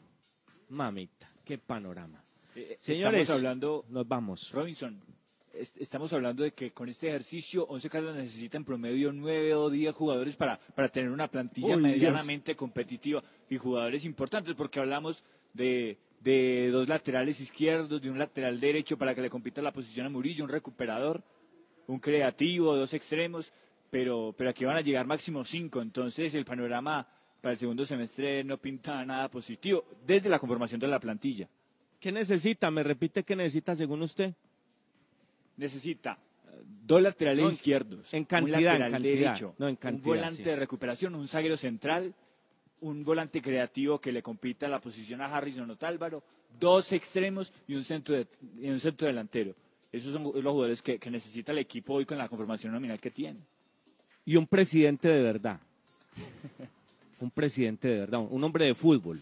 Mamita, 0.70 1.28
qué 1.44 1.58
panorama. 1.58 2.23
Eh, 2.56 2.78
Señores, 2.80 3.22
estamos 3.22 3.40
hablando, 3.40 3.86
nos 3.90 4.08
vamos. 4.08 4.52
Robinson, 4.52 5.00
est- 5.54 5.78
estamos 5.82 6.14
hablando 6.14 6.44
de 6.44 6.52
que 6.54 6.72
con 6.72 6.88
este 6.90 7.08
ejercicio 7.10 7.66
Once 7.68 7.90
Caldas 7.90 8.16
necesita 8.16 8.58
en 8.58 8.66
promedio 8.66 9.12
nueve 9.12 9.54
o 9.56 9.70
diez 9.70 9.94
jugadores 9.96 10.36
para, 10.36 10.60
para 10.76 10.90
tener 10.90 11.10
una 11.10 11.28
plantilla 11.30 11.76
Uy, 11.76 11.82
medianamente 11.82 12.56
competitiva 12.56 13.24
y 13.50 13.58
jugadores 13.58 14.06
importantes 14.06 14.54
porque 14.56 14.80
hablamos 14.80 15.24
de, 15.54 15.98
de 16.22 16.70
dos 16.72 16.88
laterales 16.88 17.40
izquierdos, 17.42 18.02
de 18.02 18.10
un 18.10 18.20
lateral 18.20 18.60
derecho 18.60 18.98
para 18.98 19.16
que 19.16 19.22
le 19.22 19.30
compita 19.30 19.62
la 19.62 19.74
posición 19.74 20.06
a 20.06 20.10
Murillo, 20.10 20.44
un 20.44 20.50
recuperador, 20.50 21.24
un 21.88 22.00
creativo, 22.00 22.76
dos 22.76 22.94
extremos, 22.94 23.52
pero, 23.90 24.34
pero 24.38 24.50
aquí 24.50 24.64
van 24.66 24.78
a 24.78 24.82
llegar 24.82 25.06
máximo 25.06 25.44
cinco, 25.44 25.82
entonces 25.82 26.34
el 26.36 26.46
panorama 26.46 27.08
para 27.42 27.54
el 27.54 27.58
segundo 27.60 27.86
semestre 27.86 28.44
no 28.44 28.58
pinta 28.58 29.04
nada 29.06 29.30
positivo 29.30 29.84
desde 30.06 30.30
la 30.30 30.40
conformación 30.40 30.80
de 30.80 30.88
la 30.88 31.00
plantilla. 31.00 31.50
¿Qué 32.04 32.12
necesita? 32.12 32.70
¿Me 32.70 32.84
repite 32.84 33.24
qué 33.24 33.34
necesita 33.34 33.74
según 33.76 34.02
usted? 34.02 34.34
necesita 35.56 36.18
eh, 36.52 36.62
dos 36.86 37.02
laterales 37.02 37.46
No, 37.46 37.50
izquierdos, 37.52 38.14
en 38.14 38.26
cantidad, 38.26 38.58
un 38.58 38.58
en 38.58 38.64
lateral 38.82 38.92
cantidad, 38.92 39.14
derecho, 39.16 39.56
no, 39.58 39.68
en 39.68 39.72
un 39.72 39.76
cantidad, 39.78 40.06
volante 40.06 40.36
sí. 40.38 40.44
de 40.44 40.56
recuperación, 40.58 41.16
un 41.16 41.28
zaguero 41.30 41.56
central, 41.56 42.14
un 42.82 43.06
volante 43.06 43.42
creativo 43.42 44.02
que 44.02 44.12
le 44.12 44.22
compita 44.22 44.68
la 44.68 44.82
posición 44.82 45.22
a 45.22 45.34
Harrison 45.34 45.72
Otálvaro, 45.72 46.24
dos 46.60 46.92
extremos 46.92 47.54
y 47.70 47.76
un 47.76 47.86
centro, 47.86 48.16
de- 48.16 48.28
y 48.60 48.70
un 48.70 48.82
centro 48.82 49.08
delantero. 49.08 49.56
Esos 49.94 50.12
son 50.12 50.24
los 50.24 50.34
jugadores 50.34 50.82
que, 50.82 51.00
que 51.00 51.10
necesita 51.10 51.54
el 51.54 51.60
equipo 51.60 51.94
hoy 51.94 52.06
con 52.06 52.18
la 52.18 52.28
conformación 52.28 52.74
nominal 52.74 53.00
que 53.00 53.12
tiene. 53.12 53.40
Y 54.26 54.36
un 54.36 54.46
presidente 54.48 55.08
de 55.08 55.22
verdad. 55.22 55.58
un 57.22 57.32
presidente 57.32 57.88
de 57.88 58.00
verdad, 58.00 58.20
un 58.30 58.44
hombre 58.44 58.66
de 58.66 58.76
fútbol. 58.76 59.22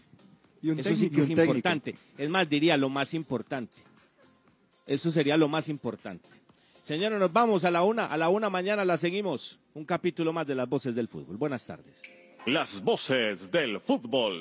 Y 0.62 0.70
un 0.70 0.78
Eso 0.78 0.94
sí 0.94 1.10
que 1.10 1.20
es 1.22 1.28
Y 1.28 1.32
un 1.32 1.36
técnico. 1.36 1.56
importante. 1.56 1.96
Es 2.16 2.30
más, 2.30 2.48
diría 2.48 2.76
lo 2.76 2.88
más 2.88 3.14
importante. 3.14 3.76
Eso 4.86 5.10
sería 5.10 5.36
lo 5.36 5.48
más 5.48 5.68
importante. 5.68 6.28
Señores, 6.84 7.18
nos 7.18 7.32
vamos 7.32 7.64
a 7.64 7.70
la 7.70 7.82
una. 7.82 8.06
A 8.06 8.16
la 8.16 8.28
una 8.28 8.48
mañana 8.50 8.84
la 8.84 8.96
seguimos. 8.96 9.58
Un 9.74 9.84
capítulo 9.84 10.32
más 10.32 10.46
de 10.46 10.54
las 10.54 10.68
voces 10.68 10.94
del 10.94 11.08
fútbol. 11.08 11.36
Buenas 11.36 11.66
tardes. 11.66 12.02
Las 12.46 12.82
voces 12.82 13.50
del 13.50 13.80
fútbol. 13.80 14.40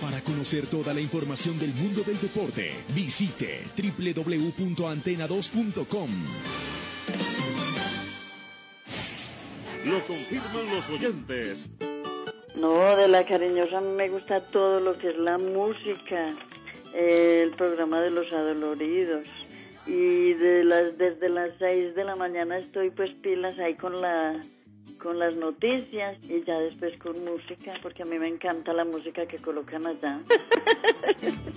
Para 0.00 0.20
conocer 0.22 0.66
toda 0.66 0.92
la 0.94 1.00
información 1.00 1.58
del 1.58 1.72
mundo 1.74 2.02
del 2.02 2.18
deporte, 2.20 2.72
visite 2.94 3.62
www.antena2.com. 3.76 6.10
Lo 9.84 10.06
confirman 10.06 10.74
los 10.74 10.88
oyentes. 10.90 11.70
No, 12.56 12.96
de 12.96 13.08
la 13.08 13.24
cariñosa 13.24 13.80
me 13.80 14.08
gusta 14.08 14.40
todo 14.40 14.80
lo 14.80 14.98
que 14.98 15.10
es 15.10 15.18
la 15.18 15.38
música, 15.38 16.28
el 16.94 17.50
programa 17.52 18.00
de 18.00 18.10
los 18.10 18.32
adoloridos. 18.32 19.26
Y 19.86 20.34
de 20.34 20.62
las, 20.64 20.98
desde 20.98 21.28
las 21.28 21.50
6 21.58 21.94
de 21.94 22.04
la 22.04 22.14
mañana 22.16 22.58
estoy 22.58 22.90
pues 22.90 23.12
pilas 23.12 23.58
ahí 23.58 23.74
con 23.76 24.00
la 24.00 24.40
con 25.00 25.18
las 25.18 25.34
noticias 25.36 26.18
y 26.24 26.44
ya 26.44 26.58
después 26.58 26.96
con 26.98 27.24
música, 27.24 27.72
porque 27.82 28.02
a 28.02 28.06
mí 28.06 28.18
me 28.18 28.28
encanta 28.28 28.72
la 28.72 28.84
música 28.84 29.26
que 29.26 29.38
colocan 29.38 29.86
allá. 29.86 30.20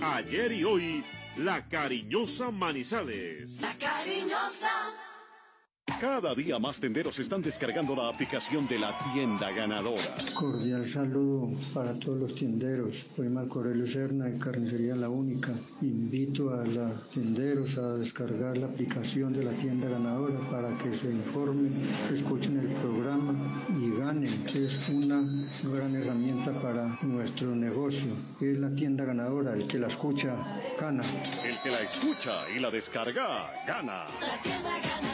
Ayer 0.00 0.52
y 0.52 0.64
hoy, 0.64 1.04
la 1.36 1.68
cariñosa 1.68 2.50
Manizales. 2.50 3.60
La 3.60 3.74
cariñosa. 3.74 4.70
Cada 6.00 6.34
día 6.34 6.58
más 6.58 6.80
tenderos 6.80 7.18
están 7.18 7.42
descargando 7.42 7.94
la 7.94 8.08
aplicación 8.08 8.66
de 8.68 8.78
la 8.78 8.96
tienda 9.12 9.50
ganadora. 9.52 10.02
Cordial 10.38 10.86
saludo 10.88 11.50
para 11.72 11.92
todos 11.98 12.18
los 12.18 12.34
tienderos. 12.34 13.06
Soy 13.14 13.28
Marco 13.28 13.60
Aurelio 13.60 13.86
Serna 13.86 14.26
de 14.26 14.38
Carnicería 14.38 14.94
La 14.96 15.08
Única. 15.08 15.52
Invito 15.82 16.52
a 16.52 16.64
los 16.64 17.10
tienderos 17.10 17.78
a 17.78 17.96
descargar 17.96 18.56
la 18.56 18.66
aplicación 18.66 19.32
de 19.32 19.44
la 19.44 19.52
tienda 19.52 19.88
ganadora 19.88 20.38
para 20.50 20.76
que 20.78 20.94
se 20.96 21.10
informen, 21.10 21.86
escuchen 22.12 22.58
el 22.58 22.68
programa 22.82 23.34
y 23.70 23.98
ganen. 23.98 24.44
Es 24.54 24.88
una 24.88 25.22
gran 25.64 25.94
herramienta 25.96 26.52
para 26.62 26.98
nuestro 27.02 27.54
negocio. 27.54 28.12
Es 28.40 28.58
la 28.58 28.74
tienda 28.74 29.04
ganadora. 29.04 29.54
El 29.54 29.66
que 29.68 29.78
la 29.78 29.88
escucha 29.88 30.36
gana. 30.80 31.02
El 31.46 31.58
que 31.62 31.70
la 31.70 31.80
escucha 31.80 32.32
y 32.54 32.58
la 32.58 32.70
descarga, 32.70 33.52
gana. 33.66 34.04
¿Y 34.44 35.13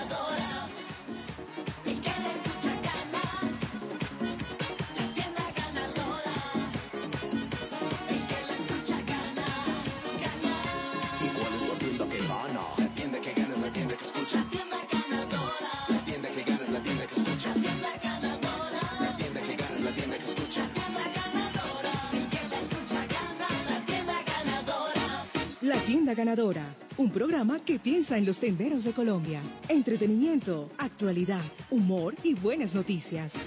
La 26.11 26.17
Tienda 26.17 26.25
Ganadora, 26.25 26.65
un 26.97 27.09
programa 27.13 27.61
que 27.61 27.79
piensa 27.79 28.19
en 28.19 28.27
los 28.27 28.41
tenderos 28.41 28.83
de 28.83 28.91
Colombia. 28.91 29.41
Entretenimiento, 29.69 30.69
actualidad, 30.77 31.41
humor 31.71 32.17
y 32.25 32.35
buenas 32.35 32.75
noticias. 32.75 33.39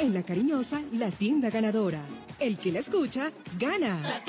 En 0.00 0.12
la 0.12 0.22
cariñosa, 0.22 0.82
la 0.92 1.10
Tienda 1.10 1.48
Ganadora. 1.48 2.02
El 2.38 2.58
que 2.58 2.72
la 2.72 2.80
escucha, 2.80 3.32
gana. 3.58 4.02
La 4.02 4.20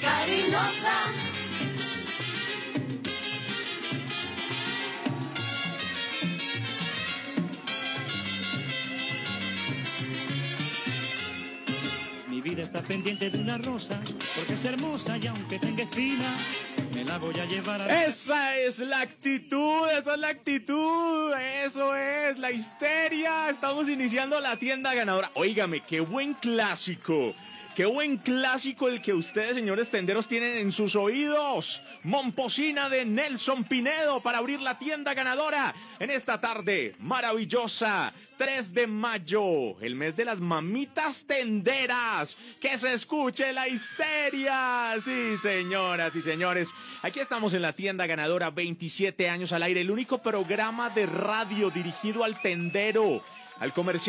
cariñosa. 0.00 0.92
Mi 0.98 1.06
vida 1.06 1.07
está 12.78 12.88
pendiente 12.88 13.30
de 13.30 13.38
una 13.38 13.58
rosa, 13.58 14.00
porque 14.36 14.54
es 14.54 14.64
hermosa 14.64 15.18
y 15.18 15.26
aunque 15.26 15.58
tenga 15.58 15.82
espina, 15.82 16.30
me 16.94 17.04
la 17.04 17.18
voy 17.18 17.38
a 17.38 17.44
llevar 17.44 17.82
a... 17.82 18.04
Esa 18.04 18.56
es 18.56 18.78
la 18.78 19.00
actitud, 19.00 19.88
esa 19.88 20.14
es 20.14 20.18
la 20.18 20.28
actitud, 20.28 21.32
eso 21.64 21.96
es 21.96 22.38
la 22.38 22.52
histeria. 22.52 23.50
Estamos 23.50 23.88
iniciando 23.88 24.38
la 24.40 24.56
tienda 24.56 24.94
ganadora. 24.94 25.30
Óigame, 25.34 25.80
qué 25.80 26.00
buen 26.00 26.34
clásico. 26.34 27.34
Qué 27.78 27.86
buen 27.86 28.16
clásico 28.16 28.88
el 28.88 29.00
que 29.00 29.12
ustedes, 29.12 29.54
señores 29.54 29.88
tenderos, 29.88 30.26
tienen 30.26 30.56
en 30.56 30.72
sus 30.72 30.96
oídos. 30.96 31.80
Momposina 32.02 32.88
de 32.88 33.04
Nelson 33.04 33.62
Pinedo 33.62 34.20
para 34.20 34.38
abrir 34.38 34.60
la 34.60 34.80
tienda 34.80 35.14
ganadora 35.14 35.72
en 36.00 36.10
esta 36.10 36.40
tarde 36.40 36.96
maravillosa. 36.98 38.12
3 38.36 38.74
de 38.74 38.88
mayo, 38.88 39.78
el 39.80 39.94
mes 39.94 40.16
de 40.16 40.24
las 40.24 40.40
mamitas 40.40 41.24
tenderas. 41.24 42.36
Que 42.60 42.76
se 42.76 42.94
escuche 42.94 43.52
la 43.52 43.68
histeria. 43.68 44.96
Sí, 45.04 45.36
señoras 45.40 46.16
y 46.16 46.20
señores. 46.20 46.70
Aquí 47.02 47.20
estamos 47.20 47.54
en 47.54 47.62
la 47.62 47.74
tienda 47.74 48.08
ganadora, 48.08 48.50
27 48.50 49.30
años 49.30 49.52
al 49.52 49.62
aire, 49.62 49.82
el 49.82 49.92
único 49.92 50.18
programa 50.18 50.90
de 50.90 51.06
radio 51.06 51.70
dirigido 51.70 52.24
al 52.24 52.42
tendero, 52.42 53.22
al 53.60 53.72
comercial. 53.72 54.06